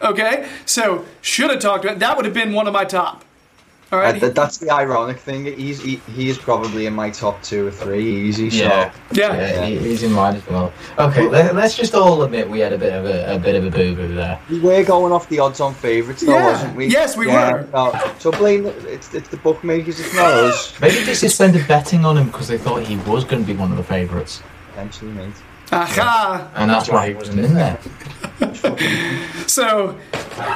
Okay, 0.00 0.48
so 0.64 1.04
should 1.20 1.50
have 1.50 1.58
talked 1.58 1.84
about. 1.84 1.98
That 1.98 2.16
would 2.16 2.24
have 2.24 2.34
been 2.34 2.52
one 2.52 2.68
of 2.68 2.72
my 2.72 2.84
top. 2.84 3.24
All 3.92 3.98
Uh, 4.00 4.12
th- 4.18 4.32
that's 4.34 4.56
the 4.56 4.70
ironic 4.70 5.18
thing. 5.18 5.44
He's 5.44 5.82
he, 5.82 5.96
he 6.16 6.30
is 6.30 6.38
probably 6.38 6.86
in 6.86 6.94
my 6.94 7.10
top 7.10 7.42
two 7.42 7.66
or 7.66 7.70
three 7.70 8.02
easy. 8.26 8.48
So 8.48 8.64
Yeah. 8.64 8.92
yeah. 9.12 9.36
Yeah, 9.36 9.66
he- 9.66 9.78
he's 9.78 10.02
in 10.02 10.12
mine 10.12 10.36
as 10.36 10.46
well. 10.46 10.72
Okay, 10.98 11.28
let, 11.28 11.54
let's 11.54 11.76
just 11.76 11.94
all 11.94 12.22
admit 12.22 12.48
we 12.48 12.60
had 12.60 12.72
a 12.72 12.78
bit 12.78 12.94
of 12.94 13.04
a, 13.04 13.34
a 13.34 13.38
bit 13.38 13.54
of 13.54 13.66
a 13.66 13.70
boo 13.70 13.94
boo 13.94 14.14
there. 14.14 14.38
we 14.48 14.60
were 14.60 14.82
going 14.82 15.12
off 15.12 15.28
the 15.28 15.38
odds-on 15.40 15.74
favourites, 15.74 16.22
though, 16.22 16.32
Yeah. 16.32 16.46
wasn't 16.52 16.74
we? 16.74 16.86
Yes, 16.86 17.16
we 17.18 17.26
Yeah, 17.26 17.52
were. 17.52 17.68
no. 17.74 17.92
So 18.18 18.32
blame 18.32 18.64
it's 18.86 19.12
it's 19.14 19.28
the 19.28 19.36
bookmakers. 19.36 20.00
It's 20.00 20.14
not 20.14 20.32
us. 20.32 20.72
Maybe 20.80 21.04
they 21.04 21.14
suspended 21.14 21.68
betting 21.68 22.06
on 22.06 22.16
him 22.16 22.28
because 22.28 22.48
they 22.48 22.58
thought 22.58 22.82
he 22.82 22.96
was 22.98 23.24
going 23.24 23.44
to 23.44 23.46
be 23.46 23.58
one 23.58 23.70
of 23.70 23.76
the 23.76 23.84
favourites, 23.84 24.42
Potentially, 24.70 25.12
mate. 25.12 25.34
Aha. 25.70 26.50
and 26.56 26.70
that's 26.70 26.88
why 26.88 27.08
he 27.08 27.14
wasn't 27.14 27.40
in 27.40 27.52
there. 27.54 27.78
So, 29.46 29.98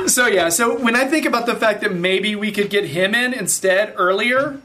so 0.07 0.27
yeah. 0.27 0.49
So 0.49 0.79
when 0.79 0.97
I 0.97 1.07
think 1.07 1.27
about 1.27 1.47
the 1.47 1.55
fact 1.55 1.81
that 1.83 1.95
maybe 1.95 2.37
we 2.37 2.53
could 2.53 2.71
get 2.71 2.87
him 2.87 3.15
in 3.15 3.33
instead 3.33 3.95
earlier 3.97 4.61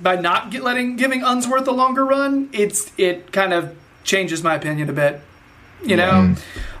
by 0.00 0.16
not 0.16 0.50
get, 0.50 0.62
letting 0.62 0.96
giving 0.96 1.22
Unsworth 1.22 1.66
a 1.68 1.72
longer 1.72 2.04
run, 2.04 2.48
it's 2.52 2.92
it 2.96 3.32
kind 3.32 3.52
of 3.52 3.76
changes 4.04 4.42
my 4.42 4.54
opinion 4.54 4.88
a 4.88 4.92
bit. 4.92 5.20
You 5.84 5.96
know. 5.96 6.34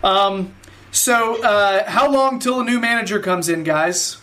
Um, 0.04 0.54
so 0.92 1.42
uh, 1.42 1.88
how 1.90 2.10
long 2.10 2.38
till 2.38 2.60
a 2.60 2.64
new 2.64 2.78
manager 2.78 3.18
comes 3.18 3.48
in, 3.48 3.64
guys? 3.64 4.18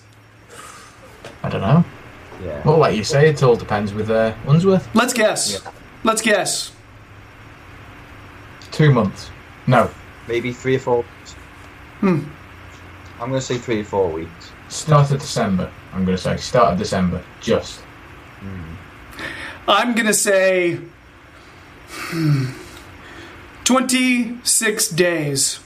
I 1.44 1.50
don't 1.50 1.62
know. 1.62 1.84
Yeah. 2.44 2.62
Well, 2.64 2.78
like 2.78 2.96
you 2.96 3.04
say, 3.04 3.30
it 3.30 3.44
all 3.44 3.56
depends 3.56 3.94
with 3.94 4.10
uh, 4.10 4.34
Unsworth. 4.48 4.88
Let's 4.96 5.14
guess. 5.14 5.54
Yeah. 5.54 5.72
Let's 6.04 6.22
guess. 6.22 6.72
Two 8.72 8.92
months. 8.92 9.30
No, 9.68 9.90
Maybe 10.30 10.54
three 10.54 10.76
or 10.76 10.80
four. 10.80 11.04
Hmm. 12.02 12.20
I'm 13.20 13.30
going 13.30 13.42
to 13.42 13.46
say 13.46 13.58
three 13.58 13.82
or 13.82 13.86
four 13.86 14.10
weeks. 14.10 14.52
start 14.70 15.12
of 15.12 15.20
December. 15.20 15.72
I'm 15.94 16.06
going 16.06 16.18
to 16.18 16.24
say 16.24 16.38
start 16.38 16.74
of 16.74 16.80
December. 16.80 17.24
Just. 17.42 17.82
I'm 19.70 19.94
gonna 19.94 20.14
say 20.16 20.80
hmm, 21.88 22.46
26 23.66 24.90
days. 24.90 25.60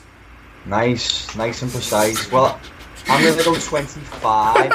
Nice, 0.66 1.34
nice 1.38 1.62
and 1.62 1.72
precise. 1.72 2.30
Well, 2.30 2.60
I'm 3.08 3.22
going 3.24 3.38
to 3.38 3.44
go 3.44 3.56
25. 3.56 4.72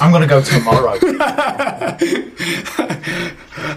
I'm 0.00 0.10
going 0.10 0.22
to 0.22 0.28
go 0.28 0.40
tomorrow. 0.42 0.98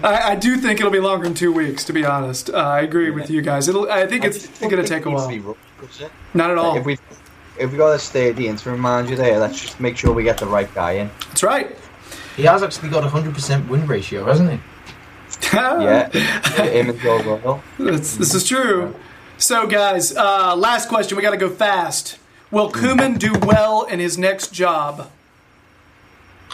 I, 0.02 0.32
I 0.32 0.34
do 0.34 0.56
think 0.56 0.80
it'll 0.80 0.90
be 0.92 1.00
longer 1.00 1.24
than 1.24 1.34
two 1.34 1.52
weeks. 1.52 1.84
To 1.84 1.92
be 1.92 2.04
honest, 2.04 2.50
uh, 2.50 2.54
I 2.56 2.80
agree 2.80 3.10
with 3.10 3.30
you 3.30 3.42
guys. 3.42 3.68
It'll. 3.68 3.90
I 3.90 4.06
think 4.06 4.24
I 4.24 4.28
it's 4.28 4.38
just 4.46 4.60
gonna 4.60 4.76
think 4.76 4.88
take 4.88 5.06
a 5.06 5.08
it 5.08 5.12
to 5.12 5.16
while. 5.16 5.28
be 5.28 5.38
rushed. 5.40 6.02
Not 6.32 6.50
at 6.50 6.58
all. 6.58 6.76
If 6.76 6.84
we 6.84 6.98
if 7.58 7.70
we 7.70 7.76
got 7.78 7.92
to 7.92 7.98
stay 7.98 8.30
at 8.30 8.36
the 8.36 8.48
interim 8.48 8.80
manager 8.80 9.16
there, 9.16 9.38
let's 9.38 9.60
just 9.60 9.78
make 9.80 9.96
sure 9.96 10.12
we 10.12 10.24
get 10.24 10.38
the 10.38 10.46
right 10.46 10.72
guy 10.74 10.92
in. 10.92 11.10
That's 11.28 11.42
right. 11.42 11.76
he 12.36 12.42
has 12.44 12.62
actually 12.62 12.88
got 12.90 13.04
a 13.04 13.08
hundred 13.08 13.34
percent 13.34 13.68
win 13.68 13.86
ratio, 13.86 14.24
hasn't 14.24 14.50
he? 14.52 14.58
Yeah, 15.52 16.08
him 16.10 16.90
and 16.90 16.98
Joe 17.00 17.20
Royle. 17.22 17.62
This, 17.78 18.16
this 18.16 18.34
is 18.34 18.44
true. 18.46 18.94
So, 19.36 19.66
guys, 19.66 20.16
uh, 20.16 20.54
last 20.56 20.88
question. 20.88 21.16
We 21.16 21.22
got 21.22 21.30
to 21.32 21.36
go 21.36 21.50
fast. 21.50 22.18
Will 22.54 22.70
Koeman 22.70 23.18
do 23.18 23.32
well 23.40 23.82
in 23.82 23.98
his 23.98 24.16
next 24.16 24.52
job? 24.52 25.10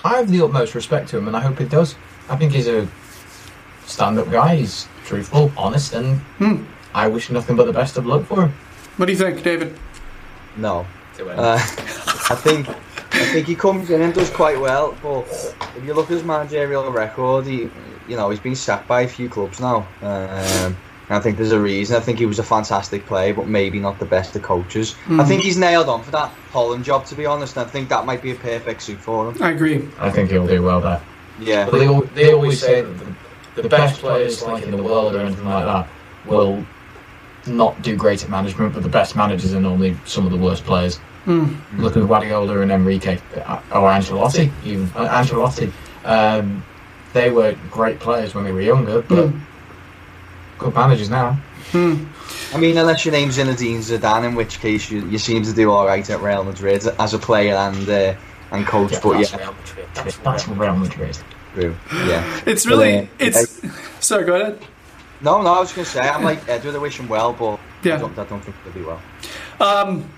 I 0.03 0.17
have 0.17 0.31
the 0.31 0.43
utmost 0.43 0.75
respect 0.75 1.11
to 1.11 1.19
him, 1.19 1.29
and 1.29 1.37
I 1.37 1.41
hope 1.41 1.59
he 1.59 1.67
does. 1.67 1.95
I 2.31 2.37
think 2.37 2.53
he's 2.53 2.69
a 2.69 2.89
stand-up 3.85 4.31
guy. 4.31 4.57
He's 4.57 4.89
truthful, 5.05 5.53
honest, 5.59 5.93
and 5.93 6.23
I 6.95 7.07
wish 7.07 7.29
nothing 7.29 7.55
but 7.55 7.67
the 7.67 7.75
best 7.75 7.99
of 7.99 8.07
luck 8.07 8.25
for 8.25 8.45
him. 8.47 8.55
What 8.97 9.07
do 9.07 9.13
you 9.13 9.19
think, 9.19 9.43
David? 9.43 9.79
No, 10.57 10.87
uh, 11.21 11.57
I 11.59 12.35
think 12.35 12.71
I 12.71 13.25
think 13.27 13.47
he 13.47 13.55
comes 13.55 13.91
in 13.91 14.01
and 14.01 14.15
does 14.15 14.31
quite 14.31 14.59
well. 14.59 14.97
But 15.03 15.27
if 15.77 15.85
you 15.85 15.93
look 15.93 16.07
at 16.07 16.13
his 16.13 16.25
managerial 16.25 16.91
record, 16.91 17.45
he 17.47 17.69
you 18.09 18.17
know 18.17 18.31
he's 18.31 18.41
been 18.41 18.57
sacked 18.57 18.89
by 18.89 19.03
a 19.03 19.09
few 19.09 19.29
clubs 19.29 19.61
now. 19.61 19.87
Um, 20.01 20.79
and 21.11 21.18
I 21.18 21.20
think 21.20 21.38
there's 21.38 21.51
a 21.51 21.59
reason. 21.61 21.96
I 21.96 22.01
think 22.01 22.20
he 22.20 22.27
was 22.27 22.38
a 22.38 22.44
fantastic 22.44 23.05
player, 23.05 23.35
but 23.35 23.49
maybe 23.49 23.81
not 23.81 23.99
the 23.99 24.05
best 24.05 24.37
of 24.37 24.42
coaches. 24.42 24.94
I 25.11 25.25
think 25.25 25.42
he's 25.42 25.59
nailed 25.59 25.88
on 25.88 26.05
for 26.05 26.12
that 26.12 26.31
Holland 26.53 26.85
job, 26.85 27.05
to 27.07 27.16
be 27.16 27.27
honest. 27.27 27.59
I 27.59 27.64
think 27.64 27.88
that 27.88 28.07
might 28.07 28.23
be 28.23 28.31
a 28.31 28.37
perfect 28.37 28.81
suit 28.81 29.01
for 29.01 29.29
him. 29.29 29.42
I 29.42 29.51
agree. 29.51 29.88
I 29.99 30.09
think 30.09 30.31
he'll 30.31 30.46
do 30.46 30.62
well 30.62 30.81
there. 30.81 31.03
Yeah, 31.40 31.68
But 31.68 31.79
they, 31.79 32.23
they 32.23 32.33
always 32.33 32.61
say 32.61 32.83
that 32.83 33.14
the, 33.57 33.62
the 33.62 33.68
best 33.68 34.01
players, 34.01 34.40
like 34.42 34.62
in 34.62 34.70
the 34.70 34.83
world 34.83 35.16
or 35.16 35.20
anything 35.20 35.46
like 35.46 35.64
that, 35.64 35.88
will 36.27 36.64
not 37.46 37.83
do 37.83 37.96
great 37.96 38.23
at 38.23 38.31
management, 38.31 38.75
but 38.75 38.85
the 38.85 38.88
best 38.88 39.16
managers 39.16 39.53
are 39.53 39.61
normally 39.61 39.96
some 40.05 40.27
of 40.27 40.31
the 40.31 40.38
worst 40.38 40.64
players. 40.64 41.01
Look 41.27 41.96
at 41.96 42.07
Guardiola 42.07 42.61
and 42.61 42.70
Enrique, 42.70 43.18
uh, 43.44 43.61
or 43.73 43.90
Ancelotti, 43.90 44.53
even 44.64 44.85
uh, 44.94 45.09
Ancelotti. 45.09 45.73
Um, 46.05 46.64
they 47.12 47.31
were 47.31 47.57
great 47.70 47.99
players 47.99 48.35
when 48.35 48.44
they 48.44 48.53
were 48.53 48.61
younger, 48.61 49.03
but 49.03 49.33
good 50.61 50.75
managers 50.75 51.11
now. 51.11 51.40
I 51.73 52.59
mean, 52.59 52.77
unless 52.79 53.05
your 53.05 53.12
name's 53.12 53.38
Zinedine 53.38 53.79
Zidane, 53.79 54.27
in 54.29 54.35
which 54.35 54.61
case 54.61 54.90
you, 54.90 55.07
you 55.09 55.18
seem 55.18 55.42
to 55.44 55.53
do 55.53 55.70
all 55.70 55.87
right 55.87 56.09
at 56.09 56.20
Real 56.20 56.44
Madrid 56.44 56.85
as 56.99 57.14
a 57.14 57.18
player 57.18 57.55
and 57.55 57.88
uh, 57.88 58.14
and 58.51 58.66
coach. 58.66 58.92
but 59.03 59.12
that's 59.18 59.33
yeah, 59.33 59.38
Real 59.38 59.53
Madrid. 59.55 59.87
That's, 59.94 60.16
that's 60.18 60.49
Real 60.49 60.77
Madrid. 60.77 61.18
true. 61.55 61.77
Yeah. 62.07 62.40
It's 62.46 62.66
really. 62.66 62.99
uh, 63.01 63.07
It's. 63.18 63.61
Sorry, 64.05 64.25
go 64.25 64.40
ahead. 64.40 64.59
No, 65.20 65.42
no, 65.42 65.53
I 65.55 65.61
was 65.61 65.73
going 65.73 65.85
to 65.85 65.90
say 65.90 66.01
I'm 66.01 66.25
like 66.25 66.49
Edward. 66.49 66.75
I 66.75 66.79
wish 66.79 66.99
him 66.99 67.09
well, 67.09 67.33
but 67.35 67.61
Yeah. 67.85 67.96
I, 67.96 67.99
don't, 67.99 68.18
I 68.18 68.25
don't 68.25 68.40
think 68.40 68.57
he'll 68.64 68.73
do 68.73 68.87
well. 68.87 69.03
Um, 69.61 70.09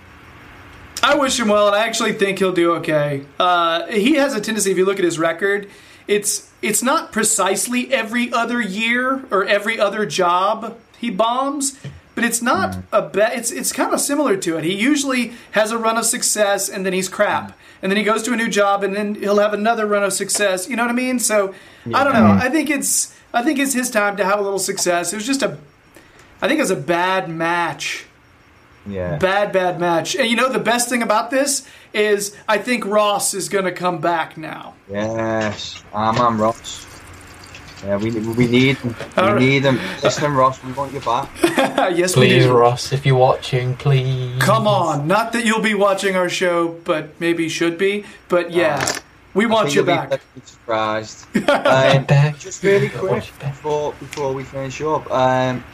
I 1.03 1.17
wish 1.17 1.39
him 1.39 1.49
well, 1.49 1.67
and 1.67 1.75
I 1.77 1.85
actually 1.85 2.13
think 2.13 2.39
he'll 2.39 2.53
do 2.53 2.75
okay. 2.77 3.25
Uh, 3.39 3.87
he 3.89 4.15
has 4.15 4.35
a 4.35 4.41
tendency, 4.41 4.71
if 4.71 4.79
you 4.79 4.85
look 4.85 4.99
at 4.99 5.05
his 5.05 5.19
record, 5.19 5.69
it's 6.07 6.51
it's 6.61 6.83
not 6.83 7.13
precisely 7.13 7.93
every 7.93 8.33
other 8.33 8.61
year 8.61 9.25
or 9.31 9.45
every 9.45 9.79
other 9.79 10.07
job 10.07 10.79
he 10.99 11.11
bombs, 11.11 11.79
but 12.15 12.25
it's 12.25 12.41
not 12.41 12.71
mm-hmm. 12.71 12.95
a 12.95 13.03
bad. 13.03 13.39
It's 13.39 13.51
it's 13.51 13.73
kind 13.73 13.93
of 13.93 14.01
similar 14.01 14.37
to 14.37 14.59
it. 14.59 14.65
He 14.65 14.75
usually 14.75 15.33
has 15.53 15.71
a 15.73 15.79
run 15.79 15.97
of 15.99 16.05
success, 16.05 16.69
and 16.69 16.87
then 16.87 16.93
he's 16.93 17.09
crap, 17.09 17.59
and 17.83 17.91
then 17.91 17.97
he 17.97 18.05
goes 18.05 18.23
to 18.25 18.33
a 18.33 18.37
new 18.37 18.49
job, 18.49 18.85
and 18.85 18.95
then 18.95 19.17
he'll 19.17 19.39
have 19.39 19.55
another 19.55 19.87
run 19.87 20.05
of 20.05 20.13
success. 20.13 20.69
You 20.69 20.77
know 20.77 20.85
what 20.85 20.91
I 20.91 20.95
mean? 20.95 21.19
So 21.19 21.55
I 21.93 22.05
don't 22.05 22.15
know. 22.15 22.39
I 22.41 22.49
think 22.49 22.71
it's 22.71 23.15
I 23.35 23.43
think 23.43 23.59
it's 23.59 23.73
his 23.73 23.91
time 23.91 24.17
to 24.19 24.25
have 24.25 24.39
a 24.39 24.43
little 24.43 24.59
success. 24.59 25.13
It 25.13 25.17
was 25.17 25.27
just 25.27 25.43
a, 25.43 25.59
I 26.41 26.49
think 26.49 26.59
it 26.59 26.63
was 26.63 26.71
a 26.71 26.77
bad 26.77 27.29
match. 27.29 28.07
Yeah. 28.87 29.17
Bad, 29.17 29.53
bad 29.53 29.79
match. 29.79 30.17
And 30.17 30.29
you 30.29 30.37
know 30.37 30.49
the 30.49 30.59
best 30.59 30.89
thing 30.89 31.03
about 31.03 31.31
this 31.31 31.67
is 31.95 32.37
I 32.49 32.59
think 32.59 32.85
Ross 32.85 33.35
is 33.35 33.49
going 33.49 33.65
to 33.65 33.73
come 33.73 34.01
back 34.01 34.37
now. 34.37 34.75
Yes, 34.91 35.83
I'm 35.95 36.19
on 36.19 36.39
Ross. 36.39 36.87
Yeah, 37.85 37.97
we 37.97 38.11
we 38.13 38.47
need 38.47 38.77
him. 38.79 38.95
We 39.17 39.23
All 39.23 39.33
right. 39.35 39.41
need 39.41 39.63
him. 39.65 39.81
Listen, 40.03 40.33
Ross, 40.35 40.63
we 40.63 40.73
want 40.73 40.93
you 40.93 41.01
back. 41.01 41.29
yes, 41.97 42.17
we 42.17 42.29
Please. 42.29 42.47
Ross, 42.47 42.93
if 42.93 43.05
you're 43.05 43.17
watching, 43.17 43.75
please. 43.77 44.41
Come 44.41 44.69
on. 44.69 45.09
Not 45.09 45.33
that 45.33 45.45
you'll 45.45 45.61
be 45.63 45.75
watching 45.75 46.15
our 46.15 46.29
show, 46.29 46.69
but 46.69 47.19
maybe 47.21 47.49
should 47.49 47.79
be. 47.79 48.05
But 48.29 48.53
yeah, 48.53 48.85
we 49.35 49.47
I 49.47 49.49
want 49.49 49.67
think 49.67 49.75
you 49.75 49.81
you'll 49.81 49.87
be 49.87 49.93
back. 49.95 50.09
pleasantly 50.11 50.43
surprised. 50.45 51.27
um, 51.49 52.05
back. 52.05 52.39
just 52.39 52.63
really 52.63 52.89
quick 52.89 53.11
watch 53.11 53.29
it 53.31 53.39
back. 53.41 53.53
before 53.53 53.93
before 53.95 54.33
we 54.33 54.45
finish 54.45 54.81
up, 54.83 55.11
um, 55.11 55.65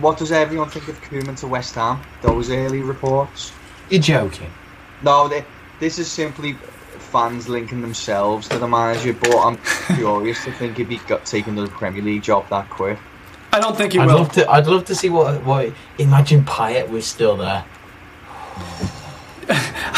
what 0.00 0.18
does 0.18 0.32
everyone 0.32 0.68
think 0.70 0.88
of 0.88 1.00
Koeman 1.02 1.38
to 1.40 1.46
West 1.46 1.74
Ham? 1.74 2.00
Those 2.22 2.50
early 2.50 2.80
reports. 2.80 3.52
You're 3.90 4.02
joking. 4.02 4.50
No, 5.02 5.28
they, 5.28 5.44
this 5.80 5.98
is 5.98 6.10
simply 6.10 6.54
fans 6.54 7.48
linking 7.48 7.80
themselves 7.82 8.48
to 8.48 8.58
the 8.58 8.66
manager, 8.68 9.12
but 9.12 9.36
I'm 9.38 9.56
curious 9.96 10.44
to 10.44 10.52
think 10.52 10.78
if 10.80 10.88
he 10.88 10.96
got 11.06 11.24
taken 11.26 11.54
to 11.56 11.62
the 11.62 11.68
Premier 11.68 12.02
League 12.02 12.22
job 12.22 12.48
that 12.50 12.68
quick. 12.70 12.98
I 13.52 13.60
don't 13.60 13.76
think 13.76 13.92
he 13.92 13.98
I'd 13.98 14.06
will. 14.06 14.16
love 14.18 14.32
to. 14.32 14.48
I'd 14.50 14.66
love 14.66 14.84
to 14.86 14.94
see 14.94 15.08
what. 15.08 15.42
What? 15.44 15.72
Imagine 15.98 16.44
Payet 16.44 16.88
was 16.90 17.06
still 17.06 17.36
there. 17.36 17.64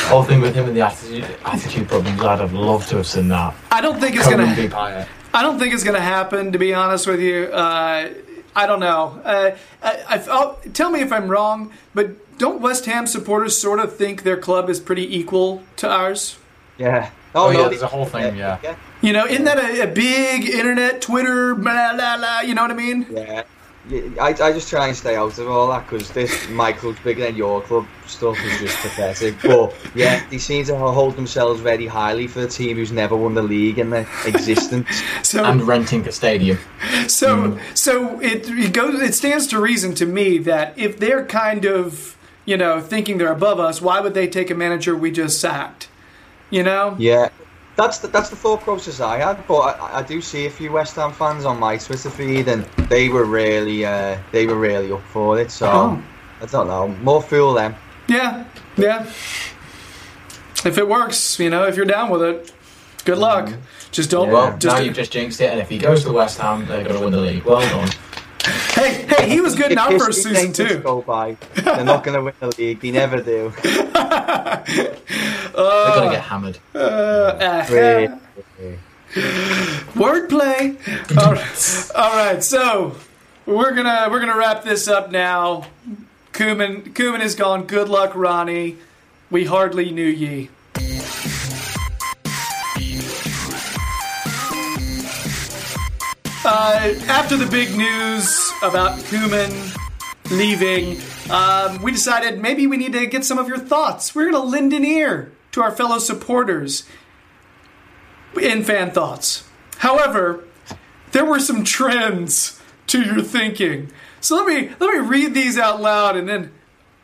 Whole 0.09 0.23
thing 0.23 0.41
with 0.41 0.55
him 0.55 0.67
and 0.67 0.77
the 0.77 0.83
attitude, 0.83 1.25
attitude 1.45 1.89
problems. 1.89 2.21
I'd 2.21 2.39
have 2.41 2.53
loved 2.53 2.89
to 2.91 2.97
have 2.99 3.07
seen 3.07 3.29
that. 3.29 3.55
I 3.71 3.81
don't 3.81 3.99
think 3.99 4.15
it's 4.17 4.25
Come 4.25 4.35
gonna. 4.39 4.45
and 4.53 4.71
be 4.71 4.75
I 5.35 5.43
don't 5.43 5.59
think 5.59 5.75
it's 5.75 5.85
going 5.85 5.97
to 5.97 6.01
happen. 6.03 6.53
To 6.53 6.59
be 6.59 6.73
honest 6.75 7.07
with 7.07 7.21
you, 7.21 7.45
uh, 7.47 8.11
I 8.59 8.67
don't 8.67 8.81
know. 8.81 9.21
Uh, 9.25 9.57
I, 9.81 9.91
I, 10.09 10.25
I'll, 10.29 10.55
tell 10.73 10.91
me 10.91 11.01
if 11.01 11.13
I'm 11.13 11.29
wrong, 11.29 11.73
but 11.95 12.39
don't 12.39 12.61
West 12.61 12.87
Ham 12.87 13.07
supporters 13.07 13.57
sort 13.57 13.79
of 13.79 13.97
think 13.97 14.25
their 14.25 14.37
club 14.37 14.69
is 14.69 14.81
pretty 14.81 15.17
equal 15.17 15.63
to 15.77 15.89
ours? 15.89 16.39
Yeah. 16.77 17.11
Oh, 17.37 17.53
no, 17.53 17.61
yeah, 17.61 17.69
there's 17.69 17.83
a 17.83 17.87
whole 17.87 18.05
thing. 18.05 18.37
Yeah. 18.37 18.77
You 19.01 19.13
know, 19.13 19.27
isn't 19.27 19.45
that 19.45 19.59
a, 19.59 19.83
a 19.83 19.87
big 19.87 20.49
internet, 20.49 21.01
Twitter, 21.01 21.55
blah, 21.55 21.95
blah, 21.95 22.17
blah, 22.17 22.41
you 22.41 22.55
know 22.57 22.63
what 22.63 22.73
I 22.73 22.75
mean? 22.75 23.07
Yeah. 23.11 23.45
Yeah, 23.89 24.23
I, 24.23 24.29
I 24.29 24.53
just 24.53 24.69
try 24.69 24.89
and 24.89 24.97
stay 24.97 25.17
out 25.17 25.39
of 25.39 25.49
all 25.49 25.69
that 25.69 25.89
because 25.89 26.11
this 26.11 26.49
my 26.51 26.73
club's 26.73 26.99
bigger 27.01 27.23
than 27.23 27.37
your 27.37 27.63
club 27.63 27.87
stuff 28.07 28.39
is 28.45 28.61
just 28.61 28.77
pathetic. 28.79 29.37
But 29.43 29.75
yeah, 29.95 30.25
they 30.29 30.39
seem 30.39 30.65
to 30.67 30.77
hold 30.77 31.17
themselves 31.17 31.61
very 31.61 31.87
highly 31.87 32.27
for 32.27 32.43
a 32.43 32.49
team 32.49 32.77
who's 32.77 32.93
never 32.93 33.17
won 33.17 33.35
the 33.35 33.43
league 33.43 33.79
in 33.79 33.91
their 33.91 34.07
existence. 34.27 34.89
So, 35.23 35.45
And 35.45 35.63
renting 35.63 36.07
a 36.09 36.13
stadium. 36.13 36.59
so, 37.07 37.37
mm. 37.37 37.77
so 37.77 38.19
it, 38.21 38.49
it 38.49 38.73
goes. 38.73 39.01
It 39.03 39.15
stands 39.15 39.47
to 39.49 39.61
reason 39.61 39.95
to 39.97 40.07
me 40.07 40.39
that 40.39 40.79
if 40.79 40.99
they're 40.99 41.25
kind 41.25 41.67
of, 41.67 42.17
you 42.47 42.57
know, 42.57 42.81
thinking 42.81 43.19
they're 43.19 43.33
above 43.33 43.61
us, 43.61 43.83
why 43.83 44.01
would 44.01 44.15
they 44.15 44.27
take 44.27 44.51
a 44.51 44.55
manager 44.55 44.97
we 44.97 45.11
just 45.11 45.39
sacked? 45.41 45.89
You 46.51 46.63
know? 46.63 46.97
Yeah, 46.99 47.29
that's 47.79 47.99
the, 47.99 48.09
that's 48.09 48.29
the 48.29 48.37
thought 48.37 48.61
process 48.61 49.01
I 49.01 49.17
had. 49.19 49.47
But 49.47 49.61
I, 49.81 50.01
I 50.01 50.03
do 50.03 50.21
see 50.21 50.45
a 50.47 50.51
few 50.51 50.71
West 50.73 50.97
Ham 50.97 51.13
fans 51.13 51.45
on 51.47 51.59
my 51.59 51.79
Twitter 51.79 52.11
feed, 52.11 52.49
and 52.49 52.65
they 52.91 53.09
were 53.09 53.25
really 53.25 53.87
uh, 53.87 54.19
they 54.33 54.47
were 54.47 54.59
really 54.59 54.93
up 54.93 55.03
for 55.05 55.41
it. 55.41 55.51
So 55.51 55.67
Oh. 55.71 56.03
I 56.43 56.47
don't 56.47 56.67
know. 56.67 56.89
More 57.03 57.23
fool 57.23 57.55
them. 57.55 57.75
Yeah, 58.09 58.45
yeah. 58.77 59.05
If 60.65 60.77
it 60.77 60.87
works, 60.89 61.39
you 61.39 61.51
know, 61.51 61.65
if 61.67 61.77
you're 61.77 61.87
down 61.87 62.11
with 62.11 62.23
it, 62.23 62.53
good 63.05 63.19
luck. 63.19 63.53
Just 63.93 64.11
don't. 64.11 64.31
Well, 64.31 64.57
just 64.59 64.77
now 64.77 64.83
you've 64.83 64.95
just 64.95 65.13
jinxed 65.13 65.41
it, 65.41 65.51
and 65.51 65.61
if 65.61 65.69
he 65.69 65.79
goes 65.79 66.05
to 66.05 66.13
West 66.13 66.39
Ham, 66.39 66.67
they're 66.67 66.83
going 66.85 66.97
to 66.97 67.01
win 67.03 67.13
the 67.13 67.21
league. 67.21 67.45
Well 67.45 67.61
done. 67.61 67.91
Hey, 68.75 69.07
hey, 69.09 69.29
he 69.29 69.41
was 69.41 69.55
good 69.55 69.73
in 69.73 69.79
our 69.79 69.93
If 69.93 70.03
first 70.03 70.23
season 70.23 70.47
makes 70.47 70.57
too. 70.57 70.79
Go 70.79 71.03
by. 71.03 71.37
They're 71.55 71.85
not 71.85 72.05
going 72.05 72.17
to 72.17 72.23
win 72.23 72.35
the 72.41 72.55
league. 72.59 72.81
They 72.81 72.91
never 72.91 73.23
do. 73.23 73.53
Uh, 75.59 75.87
they're 75.87 75.97
going 75.97 76.11
to 76.11 76.15
get 76.17 76.25
hammered. 76.25 76.59
Uh, 76.73 77.37
eh, 77.41 77.67
Great. 77.67 78.11
Eh. 78.61 78.77
Wordplay. 79.95 80.77
All 81.19 81.33
right. 81.33 81.91
All 81.97 82.17
right, 82.17 82.45
so 82.45 82.95
we're 83.47 83.73
gonna 83.75 84.09
we're 84.11 84.21
gonna 84.21 84.37
wrap 84.37 84.63
this 84.63 84.87
up 84.87 85.11
now. 85.11 85.67
Koeman 86.33 86.93
Koeman 86.93 87.21
is 87.21 87.35
gone. 87.35 87.65
Good 87.65 87.89
luck, 87.89 88.13
Ronnie. 88.15 88.77
We 89.31 89.47
hardly 89.47 89.91
knew 89.91 90.07
ye. 90.07 90.51
Uh, 96.51 96.95
after 97.09 97.37
the 97.37 97.45
big 97.45 97.77
news 97.77 98.51
about 98.63 98.99
Koeman 99.01 99.77
leaving, 100.31 100.99
um, 101.31 101.83
we 101.83 101.93
decided 101.93 102.41
maybe 102.41 102.67
we 102.67 102.79
need 102.79 102.95
to 102.95 103.05
get 103.05 103.23
some 103.27 103.37
of 103.37 103.49
your 103.49 103.59
thoughts. 103.59 104.15
We're 104.15 104.31
going 104.31 104.43
to 104.43 104.49
lend 104.49 104.73
an 104.73 104.83
ear 104.83 105.31
to 105.53 105.61
our 105.61 105.71
fellow 105.71 105.99
supporters 105.99 106.85
in 108.41 108.65
fan 108.65 108.93
thoughts. 108.93 109.47
However, 109.77 110.45
there 111.13 111.27
were 111.27 111.39
some 111.39 111.65
trends 111.65 112.59
to 112.87 113.03
your 113.03 113.21
thinking. 113.21 113.93
So 114.23 114.35
let 114.37 114.47
me 114.47 114.71
let 114.81 114.91
me 114.95 115.07
read 115.07 115.35
these 115.35 115.59
out 115.59 115.83
loud 115.83 116.17
and 116.17 116.27
then 116.27 116.51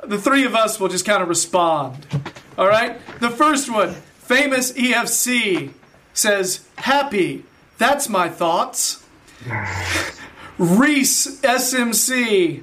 the 0.03 0.19
three 0.19 0.47
of 0.47 0.55
us 0.55 0.81
will 0.81 0.89
just 0.89 1.05
kind 1.05 1.23
of 1.23 1.29
respond. 1.29 2.07
All 2.57 2.67
right? 2.67 2.99
The 3.21 3.29
first 3.29 3.71
one, 3.71 3.93
famous 3.93 4.73
EFC 4.73 5.73
says, 6.15 6.67
"Happy. 6.77 7.45
That's 7.77 8.09
my 8.09 8.31
thoughts." 8.31 9.04
Reese 10.59 11.41
SMC 11.41 12.63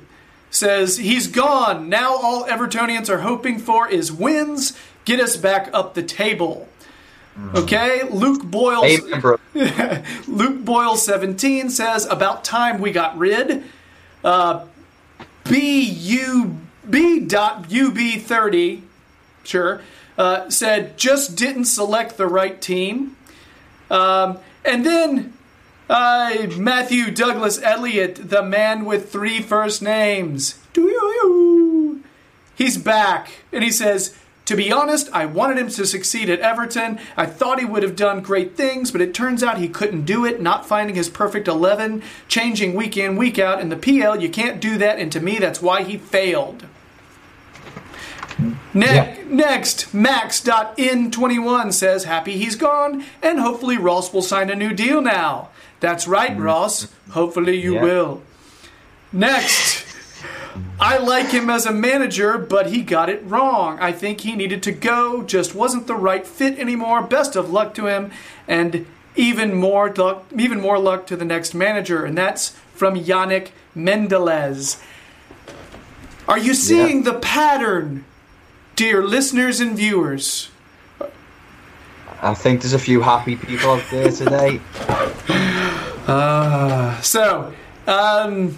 says 0.50 0.98
he's 0.98 1.28
gone. 1.28 1.90
Now 1.90 2.16
all 2.16 2.46
Evertonians 2.46 3.10
are 3.10 3.20
hoping 3.20 3.60
for 3.60 3.88
is 3.90 4.12
wins. 4.12 4.74
Get 5.06 5.20
us 5.20 5.38
back 5.38 5.70
up 5.74 5.94
the 5.94 6.04
table. 6.04 6.68
Okay, 7.56 8.04
Luke 8.10 8.44
Boyle. 8.44 8.84
Amen. 8.84 9.40
Luke 10.28 10.66
Boyle 10.66 10.98
17 10.98 11.70
says, 11.70 12.06
About 12.06 12.44
time 12.44 12.82
we 12.82 12.92
got 12.92 13.18
rid. 13.18 13.64
Uh, 14.24 14.66
BU, 15.46 16.56
B.UB30, 16.90 18.82
sure, 19.44 19.82
uh, 20.18 20.50
said, 20.50 20.98
Just 20.98 21.38
didn't 21.38 21.66
select 21.66 22.18
the 22.18 22.28
right 22.28 22.62
team. 22.62 23.16
Um, 23.90 24.38
and 24.66 24.86
then 24.86 25.34
uh, 25.92 26.48
Matthew 26.58 27.12
Douglas 27.12 27.62
Elliott, 27.62 28.30
the 28.30 28.42
man 28.42 28.86
with 28.86 29.12
three 29.12 29.42
first 29.42 29.82
names. 29.82 30.58
He's 32.56 32.78
back, 32.78 33.32
and 33.52 33.64
he 33.64 33.72
says, 33.72 34.16
to 34.46 34.56
be 34.56 34.72
honest, 34.72 35.10
I 35.14 35.26
wanted 35.26 35.58
him 35.58 35.70
to 35.70 35.86
succeed 35.86 36.30
at 36.30 36.40
Everton. 36.40 37.00
I 37.16 37.26
thought 37.26 37.60
he 37.60 37.66
would 37.66 37.84
have 37.84 37.96
done 37.96 38.22
great 38.22 38.56
things, 38.58 38.92
but 38.92 39.02
it 39.02 39.14
turns 39.14 39.44
out 39.44 39.58
he 39.60 39.68
couldn't 39.70 40.06
do 40.06 40.26
it, 40.26 40.42
not 40.42 40.66
finding 40.66 40.96
his 40.96 41.10
perfect 41.10 41.48
11, 41.48 42.02
changing 42.28 42.74
week 42.74 42.98
in, 42.98 43.16
week 43.16 43.38
out. 43.40 43.62
In 43.62 43.70
the 43.70 43.78
PL, 43.78 44.22
you 44.22 44.30
can't 44.30 44.60
do 44.60 44.78
that, 44.78 45.00
and 45.00 45.12
to 45.12 45.20
me, 45.20 45.38
that's 45.40 45.62
why 45.62 45.84
he 45.84 45.98
failed. 45.98 46.66
Ne- 48.74 48.86
Yeah. 48.96 49.16
Next, 49.28 49.94
Max.in21 49.94 51.72
says, 51.74 52.04
Happy 52.06 52.34
he's 52.38 52.56
gone, 52.56 53.06
and 53.22 53.40
hopefully 53.40 53.78
Ross 53.78 54.12
will 54.12 54.22
sign 54.22 54.50
a 54.50 54.56
new 54.56 54.74
deal 54.74 55.02
now. 55.02 55.50
That's 55.82 56.08
right, 56.08 56.38
mm. 56.38 56.44
Ross. 56.44 56.88
Hopefully 57.10 57.60
you 57.60 57.74
Yeah. 57.76 57.84
will. 57.84 58.22
Next, 59.12 59.84
I 60.80 60.98
like 60.98 61.28
him 61.32 61.50
as 61.50 61.66
a 61.66 61.74
manager, 61.74 62.38
but 62.38 62.68
he 62.68 62.82
got 62.82 63.10
it 63.10 63.22
wrong. 63.26 63.78
I 63.82 63.92
think 63.92 64.22
he 64.22 64.36
needed 64.36 64.64
to 64.64 64.72
go, 64.72 65.24
just 65.24 65.54
wasn't 65.54 65.88
the 65.88 65.96
right 65.96 66.26
fit 66.26 66.58
anymore. 66.58 67.02
Best 67.02 67.36
of 67.36 67.52
luck 67.52 67.74
to 67.76 67.88
him, 67.88 68.12
and 68.48 68.86
even 69.16 69.54
more 69.54 69.92
luck, 69.94 70.26
even 70.38 70.62
more 70.62 70.80
luck 70.80 71.06
to 71.08 71.18
the 71.18 71.26
next 71.26 71.54
manager. 71.54 72.06
And 72.06 72.18
that's 72.18 72.56
from 72.74 72.96
Yannick 72.96 73.50
Mendelez. 73.76 74.78
Are 76.28 76.38
you 76.38 76.54
seeing 76.54 77.04
the 77.04 77.14
pattern, 77.16 78.06
dear 78.76 79.04
listeners 79.04 79.60
and 79.60 79.76
viewers? 79.76 80.50
I 82.22 82.36
think 82.36 82.62
there's 82.62 82.74
a 82.74 82.80
few 82.80 83.02
happy 83.02 83.36
people 83.36 83.72
out 83.72 83.84
there 83.90 84.12
today. 84.12 84.62
So, 86.06 87.54
um, 87.88 88.58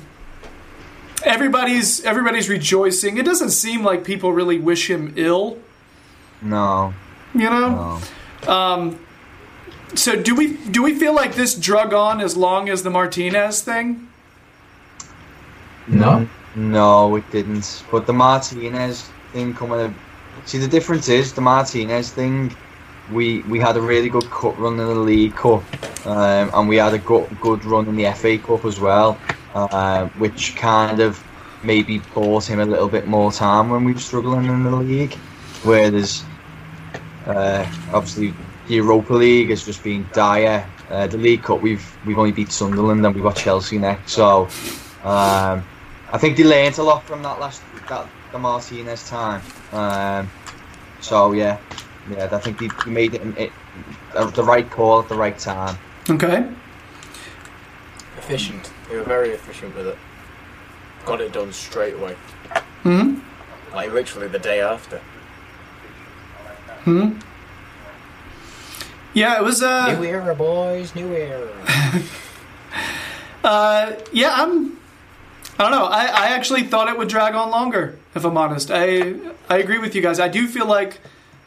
everybody's 1.23 2.03
everybody's 2.03 2.49
rejoicing. 2.49 3.17
It 3.17 3.25
doesn't 3.25 3.51
seem 3.51 3.83
like 3.83 4.03
people 4.03 4.33
really 4.33 4.59
wish 4.59 4.89
him 4.89 5.13
ill. 5.15 5.57
No, 6.41 6.93
You 7.33 7.49
know. 7.49 7.99
no. 8.45 8.97
So 9.95 10.15
do 10.21 10.33
we 10.35 10.57
do 10.57 10.81
we 10.83 10.95
feel 10.97 11.13
like 11.13 11.35
this 11.35 11.53
drug 11.55 11.93
on 11.93 12.19
as 12.19 12.35
long 12.35 12.67
as 12.69 12.83
the 12.83 12.89
Martinez 12.89 13.61
thing? 13.61 14.07
No. 15.87 16.27
No, 16.55 17.15
it 17.15 17.29
didn't. 17.31 17.83
But 17.91 18.05
the 18.07 18.13
Martinez 18.13 19.09
thing 19.31 19.53
coming 19.53 19.79
up. 19.81 19.91
See, 20.45 20.57
the 20.57 20.67
difference 20.67 21.09
is 21.09 21.33
the 21.33 21.41
Martinez 21.41 22.11
thing. 22.11 22.55
We 23.11 23.41
we 23.43 23.59
had 23.59 23.75
a 23.75 23.81
really 23.81 24.09
good 24.09 24.29
cup 24.29 24.57
run 24.57 24.79
in 24.79 24.87
the 24.87 24.95
League 24.95 25.35
Cup, 25.35 25.63
um, 26.05 26.51
and 26.53 26.69
we 26.69 26.77
had 26.77 26.93
a 26.93 26.99
good 26.99 27.27
good 27.41 27.65
run 27.65 27.87
in 27.87 27.95
the 27.95 28.11
FA 28.13 28.37
Cup 28.37 28.65
as 28.65 28.79
well, 28.79 29.17
uh, 29.53 30.07
which 30.17 30.55
kind 30.55 30.99
of 30.99 31.21
maybe 31.63 31.99
bought 32.13 32.45
him 32.45 32.59
a 32.59 32.65
little 32.65 32.87
bit 32.87 33.07
more 33.07 33.31
time 33.31 33.69
when 33.69 33.83
we 33.83 33.93
were 33.93 33.99
struggling 33.99 34.45
in 34.45 34.63
the 34.63 34.71
league. 34.71 35.13
Whereas, 35.63 36.23
uh, 37.25 37.65
obviously, 37.93 38.33
the 38.67 38.75
Europa 38.75 39.13
League 39.13 39.49
has 39.49 39.65
just 39.65 39.83
been 39.83 40.07
dire. 40.13 40.67
Uh, 40.89 41.07
the 41.07 41.17
League 41.17 41.43
Cup, 41.43 41.61
we've 41.61 41.97
we've 42.05 42.19
only 42.19 42.31
beat 42.31 42.51
Sunderland 42.51 43.05
and 43.05 43.15
we've 43.15 43.23
got 43.23 43.35
Chelsea 43.35 43.77
next. 43.77 44.11
So, 44.11 44.47
um, 45.03 45.63
I 46.11 46.17
think 46.17 46.37
they 46.37 46.43
learnt 46.43 46.77
a 46.77 46.83
lot 46.83 47.03
from 47.05 47.23
that 47.23 47.39
last 47.39 47.61
that 47.89 48.07
the 48.31 48.39
Martinez 48.39 49.07
time. 49.07 49.41
Um, 49.71 50.29
so 50.99 51.31
yeah, 51.33 51.57
yeah, 52.09 52.29
I 52.31 52.37
think 52.39 52.59
he, 52.59 52.69
he 52.83 52.89
made 52.89 53.13
it, 53.13 53.21
it 53.37 53.51
uh, 54.13 54.29
the 54.31 54.43
right 54.43 54.69
call 54.69 54.99
at 55.01 55.09
the 55.09 55.15
right 55.15 55.37
time. 55.37 55.77
Okay. 56.09 56.49
Efficient. 58.17 58.71
They 58.89 58.97
were 58.97 59.03
very 59.03 59.29
efficient 59.29 59.75
with 59.75 59.87
it. 59.87 59.97
Got 61.05 61.21
it 61.21 61.33
done 61.33 61.51
straight 61.51 61.95
away. 61.95 62.13
Hmm. 62.83 63.19
Like 63.73 63.91
literally 63.91 64.27
the 64.27 64.39
day 64.39 64.61
after. 64.61 64.99
Hmm. 66.83 67.19
Yeah, 69.13 69.37
it 69.37 69.43
was. 69.43 69.61
Uh, 69.61 69.99
New 69.99 70.05
era, 70.05 70.35
boys. 70.35 70.95
New 70.95 71.13
era. 71.13 71.49
uh, 73.43 73.93
yeah, 74.11 74.33
I'm. 74.33 74.77
I 75.59 75.69
don't 75.69 75.71
know. 75.71 75.85
I, 75.85 76.05
I 76.05 76.27
actually 76.29 76.63
thought 76.63 76.89
it 76.89 76.97
would 76.97 77.09
drag 77.09 77.35
on 77.35 77.51
longer. 77.51 77.97
If 78.15 78.25
I'm 78.25 78.37
honest, 78.37 78.71
I 78.71 79.15
I 79.49 79.57
agree 79.57 79.77
with 79.77 79.95
you 79.95 80.01
guys. 80.01 80.19
I 80.19 80.27
do 80.27 80.47
feel 80.47 80.65
like 80.65 80.99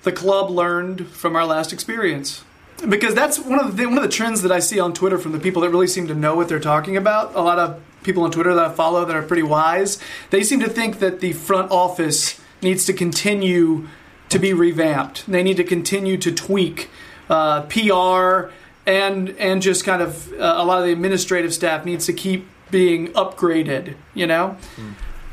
the 0.06 0.12
club 0.12 0.50
learned 0.50 0.98
from 1.08 1.34
our 1.36 1.44
last 1.44 1.72
experience 1.72 2.44
because 2.88 3.12
that's 3.14 3.38
one 3.38 3.58
of 3.58 3.76
the 3.76 3.86
one 3.86 3.98
of 3.98 4.02
the 4.04 4.08
trends 4.20 4.42
that 4.42 4.52
I 4.52 4.60
see 4.60 4.78
on 4.78 4.92
Twitter 4.94 5.18
from 5.18 5.32
the 5.32 5.40
people 5.40 5.62
that 5.62 5.70
really 5.70 5.86
seem 5.88 6.06
to 6.06 6.14
know 6.14 6.34
what 6.36 6.48
they're 6.48 6.60
talking 6.74 6.96
about. 6.96 7.34
A 7.34 7.42
lot 7.42 7.58
of 7.58 7.80
people 8.04 8.22
on 8.22 8.30
Twitter 8.30 8.54
that 8.54 8.64
I 8.70 8.72
follow 8.72 9.04
that 9.04 9.16
are 9.16 9.22
pretty 9.22 9.42
wise. 9.42 9.98
They 10.30 10.42
seem 10.44 10.60
to 10.60 10.68
think 10.68 11.00
that 11.00 11.18
the 11.20 11.32
front 11.32 11.70
office 11.72 12.40
needs 12.62 12.84
to 12.86 12.92
continue 12.92 13.88
to 14.28 14.38
be 14.38 14.52
revamped. 14.52 15.26
They 15.26 15.42
need 15.42 15.56
to 15.56 15.64
continue 15.64 16.16
to 16.18 16.30
tweak 16.32 16.88
uh, 17.28 17.62
PR 17.62 18.50
and 18.86 19.30
and 19.38 19.60
just 19.60 19.84
kind 19.84 20.02
of 20.02 20.32
uh, 20.34 20.36
a 20.62 20.64
lot 20.64 20.78
of 20.78 20.84
the 20.86 20.92
administrative 20.92 21.52
staff 21.52 21.84
needs 21.84 22.06
to 22.06 22.12
keep 22.12 22.46
being 22.70 23.08
upgraded. 23.14 23.96
You 24.14 24.26
know, 24.28 24.56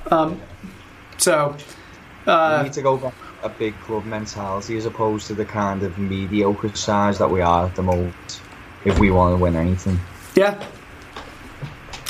um, 0.09 0.41
so. 1.17 1.55
we 2.25 2.31
Uh, 2.33 2.63
need 2.63 2.73
to 2.73 2.81
go 2.81 2.95
back 2.97 3.13
a 3.43 3.49
big 3.49 3.77
club 3.81 4.05
mentality 4.05 4.77
as 4.77 4.85
opposed 4.85 5.27
to 5.27 5.33
the 5.33 5.45
kind 5.45 5.83
of 5.83 5.97
mediocre 5.97 6.73
size 6.75 7.17
that 7.19 7.29
we 7.29 7.41
are 7.41 7.65
at 7.65 7.75
the 7.75 7.83
moment. 7.83 8.41
If 8.85 8.99
we 8.99 9.11
want 9.11 9.37
to 9.37 9.41
win 9.41 9.55
anything, 9.55 9.99
Yeah. 10.35 10.55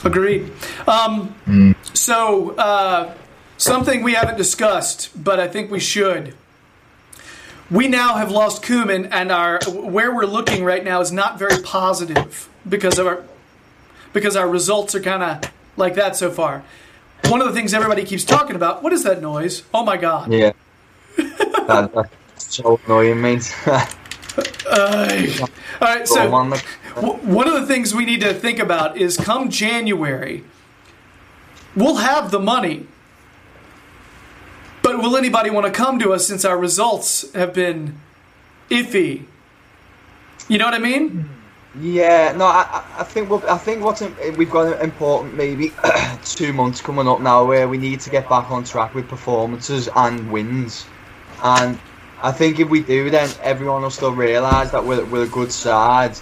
Agreed. 0.03 0.51
Um, 0.87 1.75
So, 1.93 2.51
uh, 2.57 3.13
something 3.57 4.03
we 4.03 4.13
haven't 4.13 4.37
discussed, 4.37 5.09
but 5.15 5.39
I 5.39 5.47
think 5.47 5.71
we 5.71 5.79
should. 5.79 6.33
We 7.71 7.87
now 7.87 8.15
have 8.15 8.29
lost 8.31 8.61
Koeman, 8.63 9.07
and 9.11 9.31
our 9.31 9.59
where 9.67 10.13
we're 10.13 10.25
looking 10.25 10.63
right 10.65 10.83
now 10.83 10.99
is 11.01 11.11
not 11.11 11.39
very 11.39 11.61
positive 11.63 12.49
because 12.67 12.99
of 12.99 13.07
our 13.07 13.23
because 14.11 14.35
our 14.35 14.47
results 14.47 14.93
are 14.95 14.99
kind 14.99 15.23
of 15.23 15.51
like 15.77 15.95
that 15.95 16.15
so 16.15 16.29
far. 16.29 16.63
One 17.29 17.41
of 17.41 17.47
the 17.47 17.53
things 17.53 17.73
everybody 17.73 18.03
keeps 18.03 18.25
talking 18.25 18.55
about. 18.55 18.83
What 18.83 18.91
is 18.93 19.03
that 19.03 19.21
noise? 19.21 19.63
Oh 19.73 19.83
my 19.85 19.97
god! 19.97 20.31
yeah, 20.31 20.51
so 22.37 22.79
annoying, 22.85 23.21
mate. 23.21 23.55
All 23.67 23.77
right, 25.81 26.07
so, 26.07 26.15
so 26.15 26.33
on 26.33 26.49
the, 26.51 26.63
W- 26.95 27.13
One 27.15 27.47
of 27.47 27.53
the 27.53 27.65
things 27.67 27.93
we 27.93 28.05
need 28.05 28.21
to 28.21 28.33
think 28.33 28.59
about 28.59 28.97
is 28.97 29.17
come 29.17 29.49
January, 29.49 30.43
we'll 31.75 31.97
have 31.97 32.31
the 32.31 32.39
money. 32.39 32.87
But 34.81 34.97
will 34.97 35.15
anybody 35.15 35.49
want 35.49 35.65
to 35.65 35.71
come 35.71 35.99
to 35.99 36.13
us 36.13 36.27
since 36.27 36.43
our 36.45 36.57
results 36.57 37.31
have 37.33 37.53
been 37.53 37.97
iffy? 38.69 39.25
You 40.49 40.57
know 40.57 40.65
what 40.65 40.73
I 40.73 40.79
mean? 40.79 41.29
Yeah, 41.79 42.33
no, 42.37 42.45
I, 42.45 42.83
I- 42.99 43.03
think 43.03 43.29
we'll, 43.29 43.43
I 43.49 43.57
think 43.57 43.83
what's 43.83 44.01
we've 44.37 44.49
got 44.51 44.73
an 44.73 44.81
important 44.81 45.35
maybe 45.35 45.71
two 46.23 46.53
months 46.53 46.81
coming 46.81 47.07
up 47.07 47.21
now 47.21 47.45
where 47.45 47.67
we 47.67 47.77
need 47.77 47.99
to 48.01 48.09
get 48.09 48.27
back 48.29 48.51
on 48.51 48.63
track 48.63 48.93
with 48.93 49.07
performances 49.07 49.89
and 49.95 50.31
wins, 50.31 50.85
and 51.43 51.77
I 52.21 52.31
think 52.31 52.59
if 52.59 52.69
we 52.69 52.81
do, 52.81 53.09
then 53.09 53.29
everyone 53.41 53.81
will 53.81 53.89
still 53.91 54.13
realise 54.13 54.71
that 54.71 54.83
we're, 54.83 55.03
we're 55.05 55.23
a 55.23 55.27
good 55.27 55.51
side. 55.51 56.17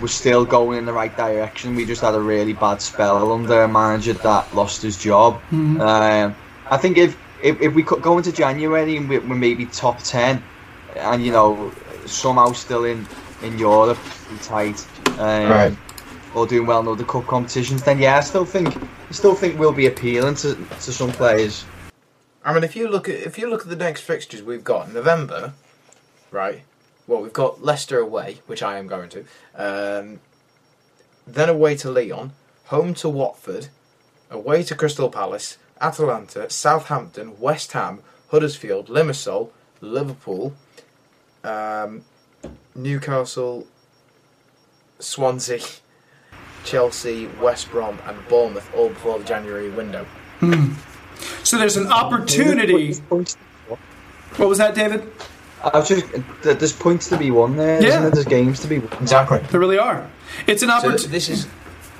We're 0.00 0.08
still 0.08 0.44
going 0.44 0.78
in 0.78 0.84
the 0.86 0.92
right 0.92 1.14
direction. 1.16 1.74
We 1.74 1.84
just 1.86 2.02
had 2.02 2.14
a 2.14 2.20
really 2.20 2.52
bad 2.52 2.80
spell 2.82 3.32
under 3.32 3.62
a 3.62 3.68
manager 3.68 4.12
that 4.12 4.54
lost 4.54 4.82
his 4.82 4.96
job. 4.96 5.40
Um, 5.52 6.36
I 6.70 6.76
think 6.76 6.98
if, 6.98 7.16
if 7.42 7.60
if 7.60 7.74
we 7.74 7.82
could 7.82 8.02
go 8.02 8.18
into 8.18 8.30
January 8.30 8.96
and 8.96 9.08
we- 9.08 9.18
we're 9.18 9.34
maybe 9.34 9.64
top 9.66 9.98
ten, 10.02 10.42
and 10.96 11.24
you 11.24 11.32
know 11.32 11.72
somehow 12.06 12.52
still 12.52 12.84
in 12.84 13.06
in 13.42 13.58
Europe 13.58 13.98
tight, 14.42 14.84
um, 15.18 15.48
Right. 15.50 15.76
or 16.34 16.46
doing 16.46 16.66
well 16.66 16.80
in 16.80 16.88
other 16.88 17.04
cup 17.04 17.26
competitions, 17.26 17.82
then 17.82 17.98
yeah, 17.98 18.18
I 18.18 18.20
still 18.20 18.44
think 18.44 18.76
I 18.76 19.12
still 19.12 19.34
think 19.34 19.58
we'll 19.58 19.72
be 19.72 19.86
appealing 19.86 20.34
to, 20.36 20.54
to 20.54 20.92
some 20.92 21.10
players. 21.10 21.64
I 22.48 22.54
mean, 22.54 22.64
if 22.64 22.74
you 22.74 22.88
look 22.88 23.10
at 23.10 23.16
if 23.16 23.36
you 23.36 23.50
look 23.50 23.60
at 23.60 23.68
the 23.68 23.76
next 23.76 24.00
fixtures 24.00 24.42
we've 24.42 24.64
got 24.64 24.88
in 24.88 24.94
November, 24.94 25.52
right? 26.30 26.62
Well, 27.06 27.20
we've 27.20 27.30
got 27.30 27.62
Leicester 27.62 27.98
away, 27.98 28.38
which 28.46 28.62
I 28.62 28.78
am 28.78 28.86
going 28.86 29.10
to. 29.10 29.24
Um, 29.54 30.20
then 31.26 31.50
away 31.50 31.76
to 31.76 31.90
Lyon, 31.90 32.32
home 32.64 32.94
to 32.94 33.08
Watford, 33.10 33.68
away 34.30 34.62
to 34.62 34.74
Crystal 34.74 35.10
Palace, 35.10 35.58
Atalanta, 35.78 36.48
Southampton, 36.48 37.38
West 37.38 37.72
Ham, 37.72 38.00
Huddersfield, 38.30 38.88
Limassol, 38.88 39.50
Liverpool, 39.82 40.54
um, 41.44 42.02
Newcastle, 42.74 43.66
Swansea, 44.98 45.60
Chelsea, 46.64 47.26
West 47.42 47.70
Brom, 47.70 47.98
and 48.06 48.26
Bournemouth, 48.26 48.74
all 48.74 48.88
before 48.88 49.18
the 49.18 49.24
January 49.26 49.68
window. 49.68 50.06
So 51.48 51.56
there's 51.56 51.78
an 51.78 51.86
opportunity. 51.90 52.92
What 53.08 54.48
was 54.50 54.58
that, 54.58 54.74
David? 54.74 55.10
I 55.64 55.78
was 55.78 55.88
just 55.88 56.04
there's 56.42 56.74
points 56.74 57.08
to 57.08 57.16
be 57.16 57.30
won 57.30 57.56
there, 57.56 57.82
Yeah. 57.82 57.94
not 57.94 58.00
there? 58.02 58.10
There's 58.10 58.26
games 58.26 58.60
to 58.60 58.68
be 58.68 58.80
won. 58.80 58.92
Exactly. 59.00 59.38
There 59.50 59.58
really 59.58 59.78
are. 59.78 60.06
It's 60.46 60.62
an 60.62 60.68
So 60.68 60.74
opportunity. 60.74 61.06
this 61.08 61.30
is 61.30 61.46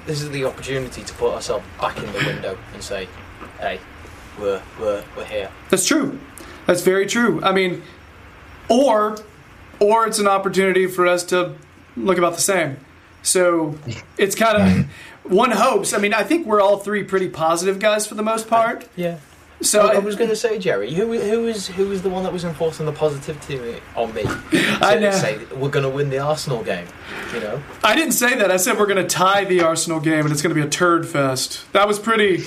this 0.07 0.21
is 0.21 0.29
the 0.33 0.45
opportunity 0.45 1.03
to 1.03 1.15
put 1.15 1.33
ourselves 1.33 1.65
back 1.81 1.97
in 1.97 2.05
the 2.13 2.19
window 2.27 2.59
and 2.75 2.83
say, 2.83 3.09
"Hey, 3.59 3.81
we're 4.39 4.61
we're 4.79 5.03
we're 5.17 5.25
here." 5.25 5.49
That's 5.71 5.87
true. 5.87 6.21
That's 6.67 6.83
very 6.83 7.07
true. 7.07 7.43
I 7.43 7.53
mean, 7.53 7.83
or 8.69 9.17
or 9.81 10.07
it's 10.07 10.19
an 10.19 10.29
opportunity 10.29 10.87
for 10.87 11.07
us 11.07 11.25
to 11.25 11.55
look 11.97 12.19
about 12.19 12.35
the 12.35 12.43
same. 12.43 12.77
So 13.23 13.79
it's 14.19 14.35
kind 14.35 14.57
of 14.63 14.87
one 15.33 15.53
hopes. 15.53 15.95
I 15.95 15.99
mean, 15.99 16.13
I 16.13 16.23
think 16.23 16.47
we're 16.47 16.61
all 16.61 16.77
three 16.77 17.03
pretty 17.03 17.31
positive 17.31 17.79
guys 17.79 18.07
for 18.07 18.15
the 18.15 18.23
most 18.23 18.47
part. 18.47 18.87
Yeah. 18.95 19.17
So 19.61 19.81
I, 19.81 19.95
I 19.95 19.99
was 19.99 20.15
going 20.15 20.31
to 20.31 20.37
say, 20.37 20.59
Jerry, 20.59 20.95
who 20.95 21.19
who 21.19 21.43
was 21.43 21.67
who 21.67 21.89
was 21.89 22.03
the 22.03 22.09
one 22.09 22.23
that 22.23 22.33
was 22.33 22.45
enforcing 22.45 22.87
the 22.87 22.93
positivity 22.93 23.81
on 23.97 24.15
me? 24.15 24.23
To 24.23 24.41
I 24.81 24.99
know. 24.99 25.11
Say 25.11 25.45
we're 25.57 25.69
going 25.69 25.85
to 25.85 25.89
win 25.89 26.11
the 26.11 26.19
Arsenal 26.19 26.63
game. 26.63 26.87
You 27.35 27.41
know. 27.41 27.63
I 27.83 27.97
didn't 27.97 28.13
say 28.13 28.37
that. 28.37 28.51
I 28.51 28.57
said 28.57 28.79
we're 28.79 28.87
going 28.87 29.05
to 29.05 29.09
tie 29.09 29.45
the 29.45 29.63
Arsenal 29.63 29.99
game, 30.01 30.21
and 30.21 30.33
it's 30.33 30.43
going 30.43 30.55
to 30.55 30.61
be 30.61 30.67
a 30.67 30.71
turd 30.71 31.09
fest. 31.09 31.71
That 31.73 31.89
was 31.89 31.99
pretty. 31.99 32.45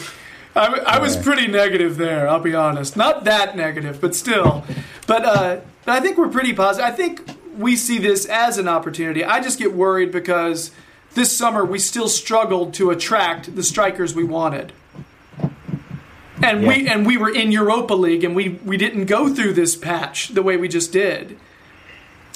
I, 0.56 0.68
I 0.68 1.00
was 1.00 1.16
pretty 1.18 1.48
negative 1.48 1.98
there. 1.98 2.28
I'll 2.28 2.40
be 2.40 2.56
honest. 2.56 2.96
Not 2.96 3.24
that 3.26 3.56
negative, 3.56 4.00
but 4.00 4.16
still. 4.16 4.66
But 5.06 5.26
uh, 5.26 5.62
but 5.86 5.98
I 5.98 6.00
think 6.00 6.18
we're 6.18 6.30
pretty 6.30 6.54
positive. 6.54 6.90
I 6.90 6.96
think 6.96 7.22
we 7.58 7.76
see 7.76 7.98
this 7.98 8.26
as 8.26 8.58
an 8.58 8.68
opportunity. 8.68 9.26
I 9.26 9.42
just 9.42 9.60
get 9.60 9.74
worried 9.74 10.12
because 10.12 10.72
this 11.14 11.36
summer 11.36 11.66
we 11.66 11.80
still 11.80 12.08
struggled 12.08 12.74
to 12.76 12.90
attract 12.90 13.56
the 13.56 13.64
strikers 13.64 14.16
we 14.16 14.24
wanted. 14.24 14.72
And 16.44 16.66
we 16.68 16.88
and 16.88 17.06
we 17.06 17.18
were 17.18 17.30
in 17.34 17.52
Europa 17.52 17.94
League, 17.94 18.24
and 18.24 18.36
we 18.36 18.50
we 18.66 18.78
didn't 18.78 19.06
go 19.06 19.34
through 19.34 19.54
this 19.54 19.76
patch 19.76 20.30
the 20.30 20.42
way 20.44 20.58
we 20.58 20.68
just 20.68 20.92
did. 20.92 21.38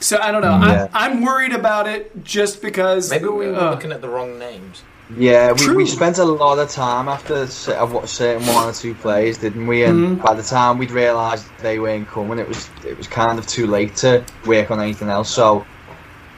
So 0.01 0.17
I 0.19 0.31
don't 0.31 0.41
know. 0.41 0.59
Yeah. 0.59 0.87
I, 0.93 1.05
I'm 1.07 1.23
worried 1.23 1.53
about 1.53 1.87
it 1.87 2.23
just 2.23 2.61
because 2.61 3.09
Maybe 3.09 3.25
we 3.25 3.47
were 3.47 3.55
uh, 3.55 3.71
looking 3.71 3.91
at 3.91 4.01
the 4.01 4.09
wrong 4.09 4.37
names. 4.37 4.83
Yeah, 5.15 5.51
we, 5.51 5.57
True. 5.59 5.75
we 5.75 5.85
spent 5.85 6.17
a 6.17 6.25
lot 6.25 6.57
of 6.57 6.69
time 6.69 7.07
after 7.07 7.45
cer- 7.47 7.75
of 7.75 7.93
what 7.93 8.09
certain 8.09 8.45
one 8.47 8.67
or 8.69 8.73
two 8.73 8.95
plays, 8.95 9.37
didn't 9.37 9.67
we? 9.67 9.83
And 9.83 10.19
Mhm. 10.19 10.23
by 10.23 10.33
the 10.33 10.41
time 10.43 10.79
we'd 10.79 10.89
realised 10.91 11.45
they 11.61 11.77
weren't 11.79 12.07
coming, 12.07 12.39
it 12.39 12.47
was 12.47 12.69
it 12.83 12.97
was 12.97 13.07
kind 13.07 13.37
of 13.39 13.45
too 13.47 13.67
late 13.67 13.95
to 13.97 14.23
work 14.45 14.71
on 14.71 14.79
anything 14.81 15.09
else. 15.09 15.30
So 15.30 15.63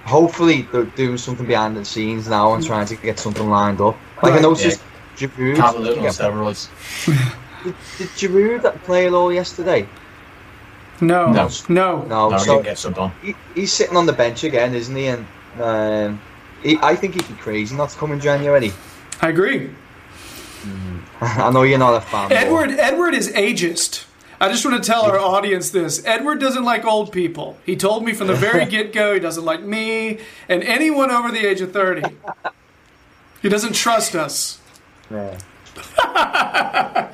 hopefully 0.06 0.68
they're 0.72 0.84
doing 0.84 1.18
something 1.18 1.46
behind 1.48 1.76
the 1.78 1.86
scenes 1.86 2.28
now 2.30 2.54
and 2.54 2.66
trying 2.66 2.86
to 2.88 2.96
get 2.96 3.20
something 3.20 3.50
lined 3.50 3.80
up. 3.82 3.98
Like 4.22 4.34
I 4.34 4.36
Right. 4.36 4.42
noticed 4.42 4.82
Giroud. 5.18 5.56
Cavalier 5.56 6.00
on 6.00 6.06
steroids. 6.08 6.68
Did, 7.68 7.76
did 7.98 8.08
Giroud 8.10 8.84
play 8.84 9.08
at 9.08 9.14
all 9.14 9.32
yesterday? 9.34 9.88
No, 11.00 11.32
no, 11.32 11.50
No. 11.70 12.02
No, 12.04 12.30
No, 12.30 12.38
he 12.38 12.40
so 12.40 12.52
didn't 12.54 12.64
get 12.66 12.78
subbed 12.78 12.98
on. 12.98 13.12
he, 13.22 13.36
he's 13.54 13.72
sitting 13.72 13.96
on 13.96 14.06
the 14.08 14.14
bench 14.14 14.44
again, 14.44 14.74
isn't 14.74 14.96
he? 14.96 15.08
And 15.08 15.26
um, 15.62 16.22
he, 16.64 16.78
I 16.82 16.96
think 16.96 17.14
he'd 17.16 17.28
be 17.28 17.36
crazy 17.36 17.76
not 17.76 17.90
to 17.90 17.98
come 17.98 18.12
in 18.12 18.20
January. 18.20 18.72
I 19.22 19.30
agree. 19.30 19.70
I 21.22 21.50
know 21.52 21.64
you're 21.64 21.78
not 21.80 21.96
a 21.96 22.02
fan. 22.02 22.30
but- 22.30 22.38
Edward, 22.38 22.72
Edward 22.72 23.14
is 23.14 23.30
ageist. 23.34 24.06
I 24.40 24.50
just 24.50 24.64
want 24.66 24.84
to 24.84 24.92
tell 24.92 25.04
our 25.04 25.18
audience 25.18 25.72
this: 25.72 26.04
Edward 26.06 26.40
doesn't 26.40 26.64
like 26.64 26.86
old 26.86 27.12
people. 27.12 27.58
He 27.66 27.76
told 27.76 28.04
me 28.06 28.14
from 28.14 28.28
the 28.28 28.36
very 28.36 28.66
get-go 28.76 29.16
he 29.16 29.20
doesn't 29.20 29.44
like 29.44 29.62
me 29.64 30.20
and 30.48 30.62
anyone 30.64 31.10
over 31.10 31.32
the 31.32 31.44
age 31.44 31.60
of 31.62 31.72
thirty. 31.74 32.04
He 33.42 33.50
doesn't 33.50 33.74
trust 33.74 34.16
us. 34.16 34.60
Yeah. 35.10 35.40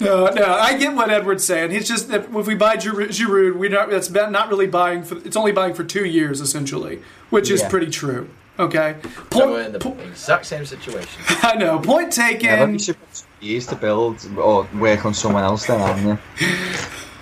No, 0.00 0.26
no, 0.30 0.44
I 0.54 0.76
get 0.78 0.94
what 0.96 1.10
Edward's 1.10 1.44
saying. 1.44 1.70
He's 1.70 1.86
just 1.86 2.08
that 2.08 2.24
if 2.34 2.46
we 2.46 2.54
buy 2.56 2.76
Giroud, 2.76 3.08
Giroud 3.08 3.56
we 3.56 3.68
not 3.68 3.88
that's 3.88 4.10
not 4.10 4.48
really 4.48 4.66
buying 4.66 5.04
for. 5.04 5.16
It's 5.18 5.36
only 5.36 5.52
buying 5.52 5.74
for 5.74 5.84
two 5.84 6.04
years 6.04 6.40
essentially, 6.40 7.00
which 7.30 7.50
is 7.50 7.60
Yeah. 7.62 7.68
pretty 7.68 7.88
true. 7.90 8.28
Okay, 8.58 8.96
So 9.32 9.52
we're 9.52 9.62
in 9.62 9.72
the 9.72 9.78
po- 9.78 9.96
exact 10.10 10.44
same 10.46 10.66
situation. 10.66 11.08
I 11.42 11.54
know. 11.54 11.78
Point 11.78 12.12
taken. 12.12 12.44
Yeah, 12.48 12.66
but 12.66 12.72
you 12.72 12.78
should 12.80 12.96
put 13.00 13.22
years 13.40 13.66
to 13.68 13.76
build 13.76 14.26
or 14.36 14.68
work 14.74 15.06
on 15.06 15.14
someone 15.14 15.44
else 15.44 15.66
then, 15.66 15.78
haven't 15.78 16.18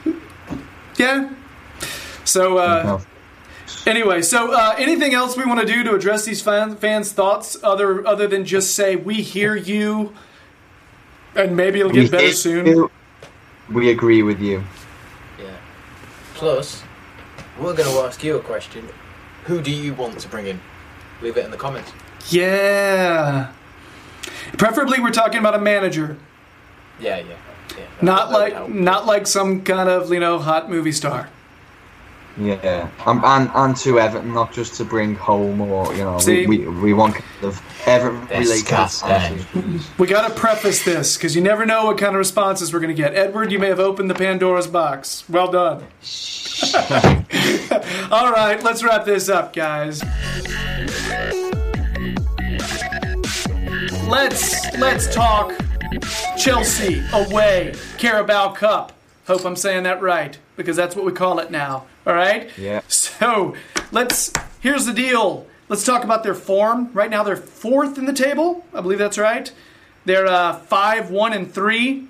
you? 0.07 0.16
Yeah. 0.97 1.30
So 2.24 2.59
uh, 2.59 2.82
No. 2.84 3.01
Anyway, 3.86 4.20
so 4.22 4.53
uh, 4.53 4.74
anything 4.78 5.14
else 5.14 5.36
we 5.36 5.45
want 5.45 5.61
to 5.61 5.66
do 5.66 5.82
to 5.84 5.95
address 5.95 6.24
these 6.24 6.43
fan, 6.43 6.76
fans' 6.76 7.12
thoughts 7.12 7.57
other 7.62 8.07
other 8.07 8.26
than 8.26 8.45
just 8.45 8.74
say 8.74 8.97
we 8.97 9.14
hear 9.16 9.55
you, 9.55 10.12
and 11.37 11.57
maybe 11.57 11.81
it'll 11.81 11.93
get 11.93 12.05
We 12.05 12.11
better 12.11 12.33
soon. 12.33 12.66
you. 12.66 12.91
We 13.70 13.91
agree 13.91 14.22
with 14.22 14.41
you. 14.41 14.64
Yeah. 15.39 15.57
Plus, 16.35 16.83
we're 17.59 17.74
going 17.74 17.89
to 17.89 18.01
ask 18.01 18.22
you 18.24 18.37
a 18.37 18.41
question. 18.41 18.89
Who 19.45 19.62
do 19.62 19.70
you 19.70 19.95
want 19.95 20.18
to 20.20 20.28
bring 20.28 20.47
in? 20.47 20.61
Leave 21.22 21.37
it 21.37 21.45
in 21.45 21.51
the 21.51 21.57
comments. 21.57 21.93
Yeah. 22.31 23.53
Preferably, 24.59 25.01
we're 25.01 25.11
talking 25.11 25.39
about 25.39 25.55
a 25.55 25.59
manager, 25.61 26.16
Yeah, 26.99 27.18
yeah. 27.18 27.24
yeah. 27.76 27.85
not 28.03 28.31
like 28.31 28.68
not 28.68 29.07
like 29.07 29.26
some 29.26 29.62
kind 29.62 29.89
of 29.89 30.12
you 30.12 30.20
know 30.20 30.39
hot 30.39 30.70
movie 30.70 30.93
star. 30.93 31.28
Yeah, 32.37 32.89
um, 33.07 33.22
and 33.24 33.51
and 33.55 33.76
to 33.78 33.99
Everton, 33.99 34.33
not 34.33 34.53
just 34.53 34.74
to 34.76 34.85
bring 34.85 35.14
home 35.14 35.61
or 35.61 35.93
you 35.95 36.05
know, 36.05 36.18
See? 36.18 36.47
we, 36.47 36.59
we, 36.59 36.68
we 36.68 36.93
want 36.95 37.16
kind 37.16 37.45
of 37.45 37.61
Everton 37.87 38.20
related 38.28 38.45
Disgusting. 38.47 39.11
answers. 39.11 39.99
We 39.99 40.07
got 40.07 40.28
to 40.28 40.35
preface 40.35 40.85
this 40.85 41.16
because 41.16 41.35
you 41.35 41.43
never 41.43 41.66
know 41.66 41.87
what 41.87 41.99
kind 41.99 42.14
of 42.14 42.18
responses 42.18 42.72
we're 42.72 42.81
going 42.81 42.95
to 42.95 43.03
get. 43.03 43.14
Edward, 43.14 43.51
you 43.53 43.59
may 43.59 43.68
have 43.68 43.81
opened 43.81 44.09
the 44.11 44.14
Pandora's 44.14 44.66
box. 44.68 45.24
Well 45.28 45.51
done. 45.51 45.83
All 48.12 48.31
right, 48.33 48.61
let's 48.62 48.83
wrap 48.83 49.05
this 49.05 49.28
up, 49.28 49.53
guys. 49.53 50.03
Let's 54.09 54.76
let's 54.78 55.12
talk 55.14 55.53
Chelsea 56.39 57.03
away 57.12 57.74
Carabao 57.99 58.53
Cup. 58.53 58.93
Hope 59.26 59.44
I'm 59.44 59.56
saying 59.56 59.84
that 59.84 60.00
right 60.00 60.38
because 60.56 60.76
that's 60.76 60.96
what 60.96 61.04
we 61.04 61.12
call 61.12 61.38
it 61.38 61.50
now. 61.50 61.86
All 62.06 62.14
right. 62.14 62.50
Yeah. 62.58 62.82
So 62.88 63.54
let's. 63.92 64.32
Here's 64.60 64.86
the 64.86 64.92
deal. 64.92 65.46
Let's 65.68 65.84
talk 65.84 66.04
about 66.04 66.22
their 66.22 66.34
form. 66.34 66.90
Right 66.92 67.10
now, 67.10 67.22
they're 67.22 67.36
fourth 67.36 67.96
in 67.96 68.04
the 68.04 68.12
table. 68.12 68.66
I 68.74 68.80
believe 68.80 68.98
that's 68.98 69.18
right. 69.18 69.52
They're 70.04 70.26
uh, 70.26 70.54
five, 70.54 71.10
one, 71.10 71.32
and 71.32 71.52
three. 71.52 72.08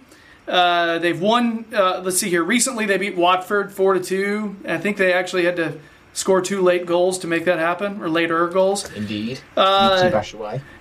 Uh, 0.48 0.98
they've 0.98 1.20
won. 1.20 1.66
Uh, 1.72 2.00
let's 2.02 2.18
see 2.18 2.30
here. 2.30 2.42
Recently, 2.42 2.86
they 2.86 2.96
beat 2.96 3.16
Watford 3.16 3.72
four 3.72 3.94
to 3.94 4.00
two. 4.00 4.56
I 4.66 4.78
think 4.78 4.96
they 4.96 5.12
actually 5.12 5.44
had 5.44 5.56
to 5.56 5.78
score 6.12 6.40
two 6.40 6.60
late 6.62 6.86
goals 6.86 7.18
to 7.18 7.26
make 7.26 7.44
that 7.44 7.58
happen, 7.58 8.02
or 8.02 8.08
later 8.08 8.46
goals. 8.48 8.90
Indeed. 8.94 9.40
Uh, 9.56 10.10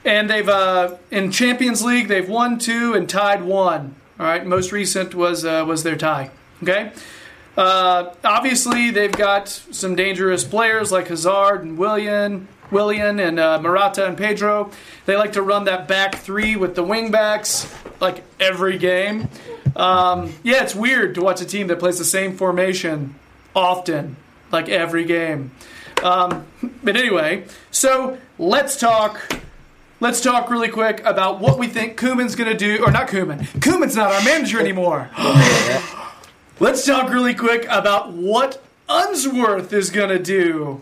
and 0.06 0.30
they've 0.30 0.50
uh, 0.50 0.96
in 1.12 1.32
Champions 1.32 1.84
League 1.84 2.08
they've 2.08 2.28
won 2.28 2.58
two 2.58 2.94
and 2.94 3.08
tied 3.08 3.44
one. 3.44 3.96
All 4.20 4.26
right, 4.26 4.46
most 4.46 4.74
recent 4.74 5.16
was 5.16 5.46
uh, 5.46 5.64
was 5.66 5.84
their 5.84 5.96
tie. 5.96 6.30
Okay, 6.62 6.92
uh, 7.58 8.14
obviously 8.24 8.92
they've 8.92 9.12
got 9.12 9.48
some 9.48 9.96
dangerous 9.96 10.44
players 10.44 10.92
like 10.92 11.08
Hazard 11.08 11.64
and 11.64 11.78
Willian, 11.78 12.50
Willian 12.70 13.20
and 13.20 13.40
uh, 13.40 13.62
and 13.98 14.18
Pedro. 14.18 14.72
They 15.06 15.16
like 15.16 15.34
to 15.34 15.42
run 15.42 15.64
that 15.66 15.88
back 15.88 16.16
three 16.16 16.58
with 16.58 16.76
the 16.76 16.84
wing 16.84 17.12
backs 17.12 17.74
like 18.02 18.24
every 18.42 18.78
game. 18.78 19.30
Um, 19.76 20.34
yeah, 20.44 20.64
it's 20.64 20.76
weird 20.76 21.16
to 21.16 21.22
watch 21.22 21.40
a 21.40 21.46
team 21.46 21.68
that 21.68 21.80
plays 21.80 21.98
the 21.98 22.04
same 22.04 22.36
formation 22.36 23.16
often, 23.56 24.18
like 24.52 24.68
every 24.68 25.06
game. 25.06 25.52
Um, 26.04 26.46
but 26.84 26.98
anyway, 26.98 27.46
so 27.72 28.18
let's 28.38 28.78
talk. 28.78 29.40
Let's 30.02 30.22
talk 30.22 30.50
really 30.50 30.70
quick 30.70 31.04
about 31.04 31.40
what 31.42 31.60
we 31.60 31.68
think 31.68 32.00
Koeman's 32.00 32.36
going 32.36 32.50
to 32.50 32.58
do, 32.58 32.84
or 32.86 32.92
not 32.92 33.10
Kuman. 33.10 33.40
Koeman's 33.60 33.98
not 33.98 34.12
our 34.14 34.24
manager 34.24 34.60
anymore. 34.60 35.10
let's 36.60 36.86
talk 36.86 37.10
really 37.10 37.34
quick 37.34 37.66
about 37.70 38.14
what 38.14 38.64
Unsworth 38.88 39.74
is 39.74 39.90
going 39.90 40.10
to 40.10 40.20
do. 40.20 40.82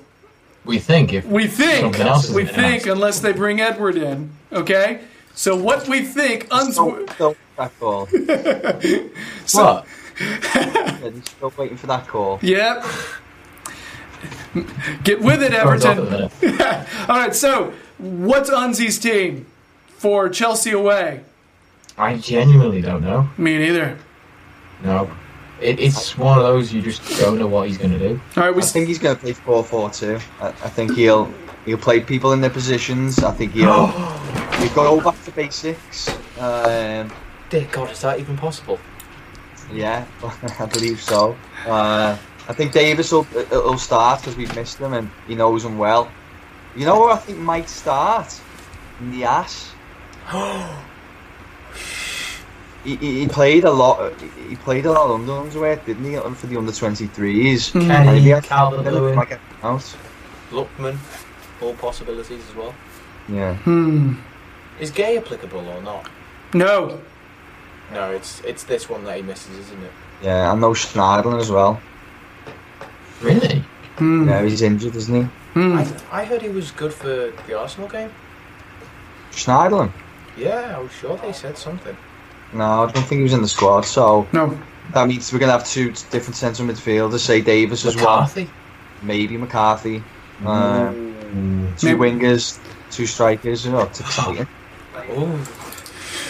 We 0.65 0.77
think 0.77 1.13
if 1.13 1.25
We 1.25 1.47
think, 1.47 1.95
Something 1.95 2.07
else 2.07 2.29
is 2.29 2.35
we 2.35 2.41
announced. 2.43 2.55
think, 2.59 2.85
unless 2.85 3.19
they 3.19 3.33
bring 3.33 3.59
Edward 3.59 3.95
in. 3.95 4.31
Okay, 4.51 4.99
so 5.33 5.55
what 5.55 5.87
we 5.87 6.01
think 6.03 6.47
Unsworth. 6.51 7.11
Still, 7.13 7.35
still 7.35 7.35
that 7.57 7.79
call. 7.79 8.05
what? 9.53 9.87
Yeah, 10.19 11.11
still 11.25 11.53
waiting 11.57 11.77
for 11.77 11.85
that 11.87 12.07
call. 12.07 12.39
Yep. 12.41 12.83
Get 15.03 15.21
with 15.21 15.43
it, 15.43 15.51
Turns 15.51 15.85
off 15.85 15.97
at 15.97 16.09
the 16.09 16.23
Everton. 16.23 16.85
All 17.09 17.17
right, 17.19 17.35
so 17.35 17.71
what's 17.97 18.49
Unzi's 18.49 18.99
team 18.99 19.45
for 19.87 20.29
Chelsea 20.29 20.71
away? 20.71 21.21
I 21.97 22.17
genuinely 22.17 22.81
don't 22.81 23.03
know. 23.03 23.29
Me 23.37 23.57
neither. 23.57 23.97
No. 24.83 25.09
It, 25.59 25.79
it's 25.79 26.15
one 26.17 26.37
of 26.37 26.43
those 26.43 26.71
you 26.71 26.81
just 26.83 27.01
don't 27.19 27.39
know 27.39 27.47
what 27.47 27.67
he's 27.67 27.79
going 27.79 27.91
to 27.91 27.99
do. 27.99 28.21
All 28.35 28.43
right, 28.43 28.55
we 28.55 28.61
I 28.61 28.65
think 28.65 28.87
he's 28.87 28.99
going 28.99 29.15
to 29.15 29.21
play 29.21 29.33
4-4-2. 29.33 30.21
I, 30.39 30.47
I 30.47 30.51
think 30.51 30.95
he'll 30.95 31.33
he'll 31.65 31.79
play 31.79 31.99
people 31.99 32.33
in 32.33 32.41
their 32.41 32.51
positions. 32.51 33.23
I 33.23 33.31
think 33.31 33.53
he'll 33.53 33.87
he'll 34.59 34.73
go 34.75 35.01
back 35.01 35.21
to 35.25 35.31
basics. 35.31 36.09
Um, 36.39 37.11
Dear 37.49 37.67
God, 37.71 37.89
is 37.91 38.01
that 38.01 38.19
even 38.19 38.37
possible? 38.37 38.79
yeah, 39.73 40.05
I 40.59 40.65
believe 40.65 41.01
so. 41.01 41.35
Uh, 41.65 42.17
I 42.47 42.53
think 42.53 42.71
Davies 42.71 43.11
will, 43.11 43.27
will 43.51 43.77
start 43.77 44.21
because 44.21 44.37
we've 44.37 44.55
missed 44.55 44.77
him 44.77 44.93
and 44.93 45.09
he 45.27 45.35
knows 45.35 45.65
him 45.65 45.77
well. 45.77 46.09
You 46.77 46.85
know 46.85 46.95
who 46.95 47.09
I 47.09 47.15
think 47.17 47.39
might 47.39 47.67
start? 47.67 48.39
Niasse. 49.01 49.71
he, 52.83 52.95
he, 52.97 53.19
he 53.21 53.27
played 53.27 53.63
a 53.63 53.71
lot. 53.71 54.13
He 54.47 54.55
played 54.57 54.85
a 54.85 54.91
lot 54.91 55.09
of 55.09 55.21
under 55.21 55.33
underwear, 55.33 55.77
didn't 55.77 56.05
he? 56.05 56.35
For 56.35 56.45
the 56.45 56.57
under 56.57 56.71
twenty 56.71 57.07
threes. 57.07 57.71
Kenny, 57.71 58.39
Calvert-Lewin. 58.41 59.17
out. 59.63 59.95
Lookman, 60.51 60.97
all 61.61 61.73
possibilities 61.73 62.47
as 62.47 62.55
well. 62.55 62.75
Yeah. 63.27 63.55
Hmm. 63.55 64.13
Is 64.79 64.91
Gueye 64.91 65.17
applicable 65.17 65.67
or 65.67 65.81
not? 65.81 66.09
No. 66.53 67.01
No, 67.91 68.11
it's 68.11 68.41
it's 68.41 68.63
this 68.65 68.87
one 68.87 69.03
that 69.05 69.17
he 69.17 69.23
misses, 69.23 69.57
isn't 69.57 69.83
it? 69.83 69.91
Yeah, 70.21 70.51
and 70.51 70.61
no 70.61 70.71
Schneiderlin 70.71 71.39
as 71.39 71.49
well. 71.49 71.81
Really? 73.21 73.63
Hmm. 73.97 74.27
Yeah, 74.29 74.43
he's 74.43 74.61
injured, 74.61 74.95
isn't 74.95 75.15
he? 75.15 75.21
Hmm. 75.53 75.77
I, 75.77 76.21
I 76.21 76.25
heard 76.25 76.41
he 76.41 76.49
was 76.49 76.71
good 76.71 76.93
for 76.93 77.31
the 77.47 77.59
Arsenal 77.59 77.89
game. 77.89 78.11
Schneiderlin? 79.31 79.91
Yeah, 80.37 80.75
I 80.77 80.79
was 80.79 80.91
sure 80.93 81.17
they 81.17 81.33
said 81.33 81.57
something. 81.57 81.95
No, 82.53 82.83
I 82.83 82.91
don't 82.91 83.03
think 83.05 83.19
he 83.19 83.23
was 83.23 83.33
in 83.33 83.41
the 83.41 83.47
squad. 83.47 83.81
So 83.81 84.27
No. 84.33 84.57
that 84.93 85.07
means 85.07 85.31
we're 85.33 85.39
gonna 85.39 85.51
have 85.51 85.65
two 85.67 85.91
different 86.11 86.35
central 86.35 86.67
midfielders. 86.67 87.19
Say 87.19 87.41
Davies 87.41 87.85
as 87.85 87.95
well, 87.95 88.21
McCarthy? 88.21 88.49
maybe 89.01 89.37
McCarthy. 89.37 90.03
Um, 90.45 91.13
Mm. 91.27 91.77
two 91.79 91.97
Maybe- 91.97 92.19
wingers, 92.19 92.57
two 92.89 93.05
strikers. 93.05 93.67
Oh, 93.67 93.79
it's 93.79 93.99
exciting. 93.99 94.47
Ooh, 95.11 95.39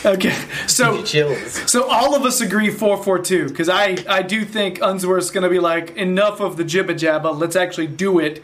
Okay. 0.06 0.36
So 0.68 1.04
so 1.04 1.90
all 1.90 2.16
of 2.16 2.24
us 2.24 2.42
agree 2.42 2.70
four 2.70 3.02
four 3.04 3.20
two 3.20 3.48
because 3.48 3.70
I 3.70 3.98
I 4.08 4.22
do 4.22 4.46
think 4.46 4.80
Unsworth's 4.82 5.32
going 5.32 5.44
to 5.44 5.50
be 5.50 5.60
like 5.60 5.96
enough 5.98 6.40
of 6.40 6.58
the 6.58 6.64
jibba 6.64 6.92
jabba. 6.92 7.38
Let's 7.38 7.56
actually 7.56 7.88
do 7.88 8.20
it 8.20 8.44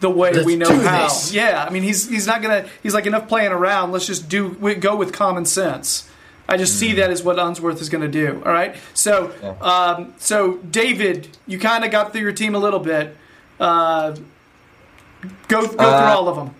the 0.00 0.10
way 0.10 0.32
Let's 0.32 0.46
we 0.46 0.56
know 0.56 0.68
how. 0.80 1.04
this. 1.04 1.32
Yeah. 1.32 1.64
I 1.66 1.70
mean 1.70 1.82
he's 1.82 2.08
he's 2.08 2.26
not 2.26 2.42
gonna 2.42 2.66
he's 2.82 2.94
like 2.94 3.06
enough 3.06 3.28
playing 3.28 3.52
around. 3.52 3.92
Let's 3.92 4.06
just 4.06 4.28
do 4.28 4.48
we 4.60 4.74
go 4.74 4.96
with 4.96 5.12
common 5.12 5.44
sense. 5.44 6.08
I 6.48 6.58
just 6.58 6.78
see 6.78 6.92
that 6.94 7.10
as 7.10 7.22
what 7.22 7.38
Unsworth 7.38 7.80
is 7.80 7.88
going 7.88 8.02
to 8.02 8.08
do. 8.08 8.42
All 8.44 8.52
right. 8.52 8.76
So 8.92 9.32
Yeah. 9.42 9.54
um, 9.62 10.12
so 10.18 10.58
David, 10.58 11.28
you 11.46 11.58
kind 11.58 11.84
of 11.86 11.90
got 11.90 12.12
through 12.12 12.20
your 12.20 12.32
team 12.32 12.54
a 12.54 12.58
little 12.58 12.80
bit. 12.80 13.16
Uh, 13.58 14.14
go 15.48 15.62
go 15.66 15.74
Uh, 15.78 15.98
through 16.00 16.18
all 16.18 16.28
of 16.28 16.36
them. 16.36 16.54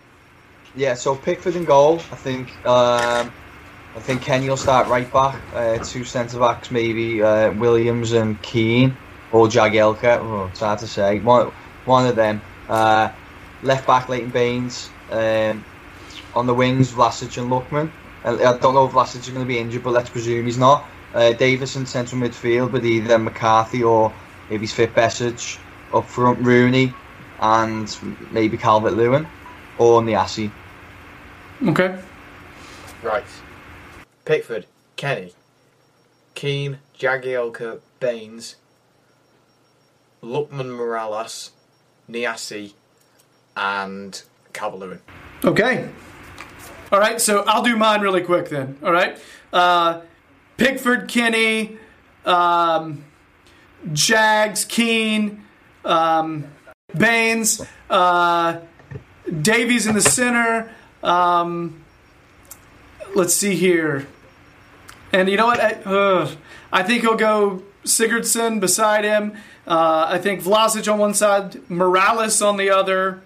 Yeah, 0.76 0.94
so 0.94 1.14
Pickford 1.14 1.54
in 1.54 1.64
goal. 1.66 1.96
I 2.10 2.16
think. 2.16 2.48
Um, 2.66 3.30
I 3.96 4.00
think 4.00 4.22
Kenny 4.22 4.48
will 4.48 4.56
start 4.56 4.88
right 4.88 5.10
back. 5.12 5.40
Uh, 5.54 5.78
two 5.78 6.04
centre 6.04 6.38
backs, 6.38 6.70
maybe 6.70 7.22
uh, 7.22 7.52
Williams 7.52 8.12
and 8.12 8.40
Keane 8.42 8.96
or 9.30 9.46
Jagielka. 9.46 10.18
Oh, 10.20 10.48
it's 10.50 10.60
hard 10.60 10.80
to 10.80 10.86
say. 10.88 11.20
One, 11.20 11.52
one 11.84 12.06
of 12.06 12.16
them. 12.16 12.42
Uh, 12.68 13.10
left 13.62 13.86
back, 13.86 14.08
Leighton 14.08 14.30
Baines. 14.30 14.90
Um, 15.10 15.64
on 16.34 16.46
the 16.46 16.54
wings, 16.54 16.92
Vlasic 16.92 17.40
and 17.40 17.50
Lookman. 17.50 17.90
Uh, 18.24 18.34
I 18.34 18.58
don't 18.58 18.74
know 18.74 18.86
if 18.86 18.92
Vlasic 18.92 19.20
is 19.20 19.28
going 19.28 19.44
to 19.44 19.48
be 19.48 19.58
injured, 19.58 19.84
but 19.84 19.92
let's 19.92 20.10
presume 20.10 20.46
he's 20.46 20.58
not. 20.58 20.84
Uh, 21.14 21.32
Davies 21.32 21.76
in 21.76 21.86
central 21.86 22.20
midfield 22.20 22.72
with 22.72 22.84
either 22.84 23.18
McCarthy 23.18 23.84
or 23.84 24.12
if 24.50 24.60
he's 24.60 24.72
fit 24.72 24.92
Besic. 24.94 25.58
Up 25.92 26.08
front, 26.08 26.40
Rooney 26.40 26.92
and 27.38 27.96
maybe 28.32 28.56
Calvert 28.56 28.94
Lewin 28.94 29.28
or 29.78 30.02
Niasse. 30.02 30.50
Okay. 31.68 31.96
Right. 33.00 33.24
Pickford, 34.24 34.66
Kenny, 34.96 35.32
Keane, 36.34 36.78
Jagielka, 36.98 37.80
Baines, 38.00 38.56
Lookman 40.22 40.76
Mirallas, 40.78 41.50
Niasse, 42.10 42.72
and 43.56 44.22
Calvert-Lewin. 44.52 45.00
Okay. 45.44 45.88
All 46.90 46.98
right, 46.98 47.20
so 47.20 47.44
I'll 47.46 47.62
do 47.62 47.76
mine 47.76 48.00
really 48.00 48.22
quick 48.22 48.48
then. 48.48 48.78
All 48.82 48.92
right. 48.92 49.18
Uh, 49.52 50.00
Pickford, 50.56 51.08
Kenny, 51.08 51.76
um, 52.24 53.04
Jags, 53.92 54.64
Keane, 54.64 55.44
um, 55.84 56.44
Baines, 56.96 57.60
uh, 57.90 58.60
Davies 59.42 59.86
in 59.86 59.94
the 59.94 60.00
center. 60.00 60.70
Um, 61.02 61.84
let's 63.14 63.34
see 63.34 63.56
here. 63.56 64.06
And 65.14 65.28
you 65.28 65.36
know 65.36 65.46
what? 65.46 65.60
I, 65.60 65.70
uh, 65.84 66.28
I 66.72 66.82
think 66.82 67.02
he'll 67.02 67.14
go 67.14 67.62
Sigurdsson 67.84 68.58
beside 68.58 69.04
him. 69.04 69.36
Uh, 69.64 70.06
I 70.08 70.18
think 70.18 70.42
Vlasic 70.42 70.92
on 70.92 70.98
one 70.98 71.14
side, 71.14 71.52
Mirallas 71.70 72.44
on 72.44 72.56
the 72.56 72.70
other. 72.70 73.20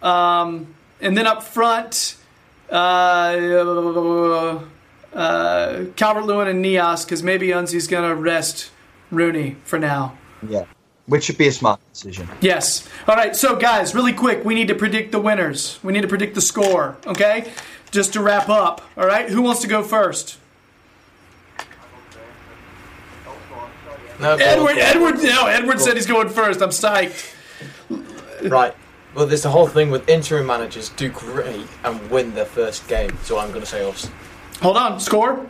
Um, 0.00 0.74
and 1.02 1.18
then 1.18 1.26
up 1.26 1.42
front, 1.42 2.16
uh, 2.70 2.74
uh, 5.12 5.84
Calvert 5.96 6.24
Lewin 6.24 6.48
and 6.48 6.64
Niasse, 6.64 7.04
because 7.04 7.22
maybe 7.22 7.48
Unzi's 7.48 7.86
going 7.86 8.08
to 8.08 8.14
rest 8.14 8.70
Rooney 9.10 9.56
for 9.64 9.78
now. 9.78 10.16
Yeah. 10.48 10.64
Which 11.04 11.24
should 11.24 11.36
be 11.36 11.48
a 11.48 11.52
smart 11.52 11.78
decision. 11.92 12.26
Yes. 12.40 12.88
All 13.06 13.16
right, 13.16 13.36
so 13.36 13.56
guys, 13.56 13.94
really 13.94 14.14
quick, 14.14 14.46
we 14.46 14.54
need 14.54 14.68
to 14.68 14.74
predict 14.74 15.12
the 15.12 15.20
winners. 15.20 15.78
We 15.82 15.92
need 15.92 16.02
to 16.02 16.08
predict 16.08 16.36
the 16.36 16.40
score, 16.40 16.96
okay? 17.06 17.52
Just 17.90 18.14
to 18.14 18.22
wrap 18.22 18.48
up, 18.48 18.80
all 18.96 19.06
right? 19.06 19.28
Who 19.28 19.42
wants 19.42 19.60
to 19.60 19.68
go 19.68 19.82
first? 19.82 20.37
No, 24.20 24.34
Edward, 24.34 24.66
go 24.66 24.72
on. 24.72 24.78
Edward, 24.78 25.22
no, 25.22 25.46
Edward 25.46 25.80
said 25.80 25.96
he's 25.96 26.06
going 26.06 26.28
first. 26.28 26.60
I'm 26.60 26.70
psyched. 26.70 27.34
Right. 28.42 28.74
Well, 29.14 29.26
there's 29.26 29.42
the 29.42 29.50
whole 29.50 29.66
thing 29.66 29.90
with 29.90 30.08
interim 30.08 30.46
managers 30.46 30.90
do 30.90 31.08
great 31.08 31.66
and 31.84 32.10
win 32.10 32.34
their 32.34 32.44
first 32.44 32.86
game, 32.88 33.16
so 33.22 33.38
I'm 33.38 33.48
going 33.48 33.62
to 33.62 33.66
say 33.66 33.88
us. 33.88 34.10
Hold 34.60 34.76
on, 34.76 35.00
score? 35.00 35.46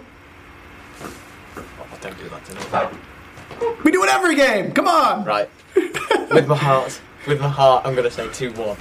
Oh, 1.03 1.99
don't 2.01 2.19
do 2.19 2.29
that 2.29 2.45
to 2.45 2.55
me. 2.55 3.77
We 3.85 3.91
do 3.91 4.05
it 4.05 4.11
every 4.11 4.37
game. 4.37 4.73
Come 4.73 4.87
on. 4.87 5.25
Right. 5.25 5.49
with 5.75 6.47
my 6.47 6.57
heart, 6.57 7.01
with 7.27 7.41
my 7.41 7.49
heart, 7.49 7.87
I'm 7.87 7.95
going 7.95 8.09
to 8.09 8.11
say 8.11 8.29
2 8.33 8.53
1. 8.53 8.77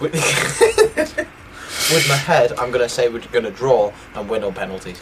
With, 0.00 0.12
with 1.90 2.08
my 2.08 2.16
head, 2.16 2.52
I'm 2.52 2.70
going 2.70 2.82
to 2.82 2.88
say 2.88 3.08
we're 3.08 3.20
going 3.20 3.44
to 3.44 3.50
draw 3.50 3.92
and 4.14 4.28
win 4.28 4.44
on 4.44 4.54
penalties. 4.54 5.00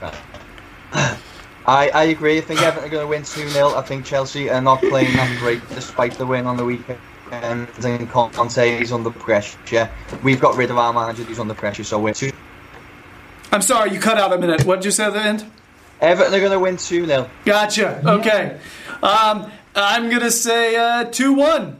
I, 1.66 1.88
I 1.90 2.04
agree. 2.04 2.38
I 2.38 2.40
think 2.40 2.60
Everton 2.62 2.84
are 2.84 2.90
going 2.90 3.04
to 3.04 3.08
win 3.08 3.22
2 3.22 3.48
0. 3.48 3.74
I 3.76 3.82
think 3.82 4.04
Chelsea 4.04 4.50
are 4.50 4.60
not 4.60 4.80
playing 4.80 5.14
that 5.16 5.38
great 5.38 5.66
despite 5.70 6.14
the 6.14 6.26
win 6.26 6.46
on 6.46 6.56
the 6.56 6.64
weekend. 6.64 6.98
And 7.30 7.68
Conte 8.10 8.80
is 8.80 8.92
under 8.92 9.10
pressure. 9.10 9.90
We've 10.22 10.40
got 10.40 10.56
rid 10.56 10.70
of 10.70 10.76
our 10.76 10.92
manager 10.92 11.22
who's 11.22 11.38
under 11.38 11.54
pressure, 11.54 11.84
so 11.84 11.98
we're 11.98 12.14
2 12.14 12.30
I'm 13.52 13.62
sorry, 13.62 13.92
you 13.92 14.00
cut 14.00 14.18
out 14.18 14.32
a 14.32 14.38
minute. 14.38 14.64
What 14.64 14.76
did 14.76 14.86
you 14.86 14.90
say 14.90 15.04
at 15.04 15.12
the 15.12 15.22
end? 15.22 15.50
Everton 16.00 16.34
are 16.34 16.40
going 16.40 16.52
to 16.52 16.58
win 16.58 16.76
2 16.76 17.06
0. 17.06 17.30
Gotcha. 17.44 18.02
Okay. 18.06 18.58
Um, 19.02 19.50
I'm 19.74 20.10
gonna 20.10 20.30
say 20.30 20.76
uh, 20.76 21.04
two 21.04 21.32
one. 21.32 21.78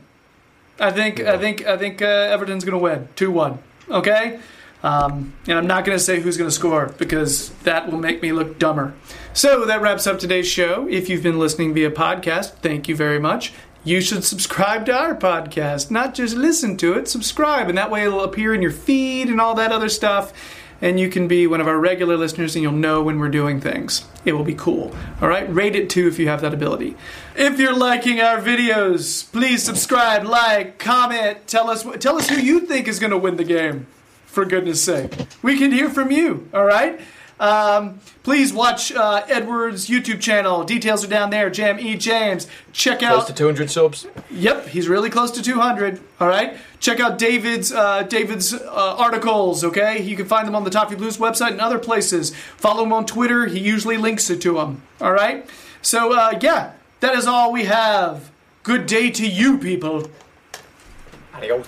I 0.80 0.90
think 0.90 1.20
I 1.20 1.36
think 1.38 1.66
I 1.66 1.76
think 1.76 2.00
uh, 2.00 2.06
Everton's 2.06 2.64
gonna 2.64 2.78
win 2.78 3.08
two 3.16 3.30
one. 3.30 3.58
Okay. 3.88 4.40
Um, 4.82 5.32
and 5.46 5.56
I'm 5.56 5.66
not 5.66 5.84
going 5.84 5.96
to 5.96 6.02
say 6.02 6.20
who's 6.20 6.36
going 6.36 6.48
to 6.48 6.54
score 6.54 6.86
because 6.98 7.50
that 7.60 7.90
will 7.90 7.98
make 7.98 8.20
me 8.20 8.32
look 8.32 8.58
dumber. 8.58 8.94
So 9.32 9.64
that 9.64 9.80
wraps 9.80 10.06
up 10.06 10.18
today's 10.18 10.48
show. 10.48 10.88
If 10.88 11.08
you've 11.08 11.22
been 11.22 11.38
listening 11.38 11.72
via 11.72 11.90
podcast, 11.90 12.54
thank 12.56 12.88
you 12.88 12.96
very 12.96 13.20
much. 13.20 13.52
You 13.84 14.00
should 14.00 14.24
subscribe 14.24 14.86
to 14.86 14.94
our 14.94 15.14
podcast, 15.16 15.90
not 15.90 16.14
just 16.14 16.36
listen 16.36 16.76
to 16.78 16.94
it, 16.94 17.08
subscribe, 17.08 17.68
and 17.68 17.76
that 17.76 17.90
way 17.90 18.04
it'll 18.04 18.22
appear 18.22 18.54
in 18.54 18.62
your 18.62 18.70
feed 18.70 19.28
and 19.28 19.40
all 19.40 19.54
that 19.56 19.72
other 19.72 19.88
stuff. 19.88 20.32
And 20.80 20.98
you 20.98 21.08
can 21.08 21.28
be 21.28 21.46
one 21.46 21.60
of 21.60 21.68
our 21.68 21.78
regular 21.78 22.16
listeners 22.16 22.56
and 22.56 22.62
you'll 22.62 22.72
know 22.72 23.02
when 23.02 23.20
we're 23.20 23.28
doing 23.28 23.60
things. 23.60 24.04
It 24.24 24.32
will 24.32 24.44
be 24.44 24.54
cool. 24.54 24.94
All 25.20 25.28
right, 25.28 25.52
rate 25.52 25.76
it 25.76 25.90
too 25.90 26.08
if 26.08 26.18
you 26.18 26.26
have 26.28 26.40
that 26.40 26.52
ability. 26.52 26.96
If 27.36 27.60
you're 27.60 27.76
liking 27.76 28.20
our 28.20 28.40
videos, 28.40 29.30
please 29.30 29.62
subscribe, 29.62 30.24
like, 30.24 30.78
comment, 30.78 31.46
tell 31.46 31.70
us 31.70 31.86
tell 32.00 32.16
us 32.16 32.28
who 32.28 32.36
you 32.36 32.60
think 32.60 32.88
is 32.88 32.98
going 32.98 33.12
to 33.12 33.18
win 33.18 33.36
the 33.36 33.44
game 33.44 33.86
for 34.32 34.44
goodness 34.44 34.82
sake. 34.82 35.14
We 35.42 35.58
can 35.58 35.70
hear 35.70 35.90
from 35.90 36.10
you, 36.10 36.48
all 36.54 36.64
right? 36.64 37.00
Um, 37.38 37.98
please 38.22 38.52
watch 38.52 38.92
uh, 38.92 39.24
Edward's 39.28 39.88
YouTube 39.88 40.20
channel. 40.20 40.62
Details 40.62 41.04
are 41.04 41.08
down 41.08 41.30
there. 41.30 41.50
Jam 41.50 41.78
E. 41.80 41.96
James. 41.96 42.46
Check 42.72 43.02
out 43.02 43.14
Close 43.14 43.26
to 43.26 43.34
200 43.34 43.68
subs. 43.68 44.06
Yep, 44.30 44.68
he's 44.68 44.88
really 44.88 45.10
close 45.10 45.32
to 45.32 45.42
200. 45.42 46.00
All 46.20 46.28
right, 46.28 46.56
check 46.78 47.00
out 47.00 47.18
David's 47.18 47.72
uh, 47.72 48.04
David's 48.04 48.54
uh, 48.54 48.96
articles. 48.96 49.64
Okay, 49.64 50.00
you 50.02 50.16
can 50.16 50.26
find 50.26 50.46
them 50.46 50.54
on 50.54 50.62
the 50.62 50.70
Toffee 50.70 50.94
Blues 50.94 51.18
website 51.18 51.50
and 51.50 51.60
other 51.60 51.80
places. 51.80 52.34
Follow 52.34 52.84
him 52.84 52.92
on 52.92 53.06
Twitter. 53.06 53.46
He 53.46 53.58
usually 53.58 53.96
links 53.96 54.30
it 54.30 54.40
to 54.42 54.54
them. 54.54 54.82
All 55.00 55.12
right. 55.12 55.44
So 55.82 56.12
uh, 56.12 56.38
yeah, 56.40 56.72
that 57.00 57.16
is 57.16 57.26
all 57.26 57.52
we 57.52 57.64
have. 57.64 58.30
Good 58.62 58.86
day 58.86 59.10
to 59.10 59.26
you, 59.26 59.58
people. 59.58 60.08
Adios. 61.34 61.66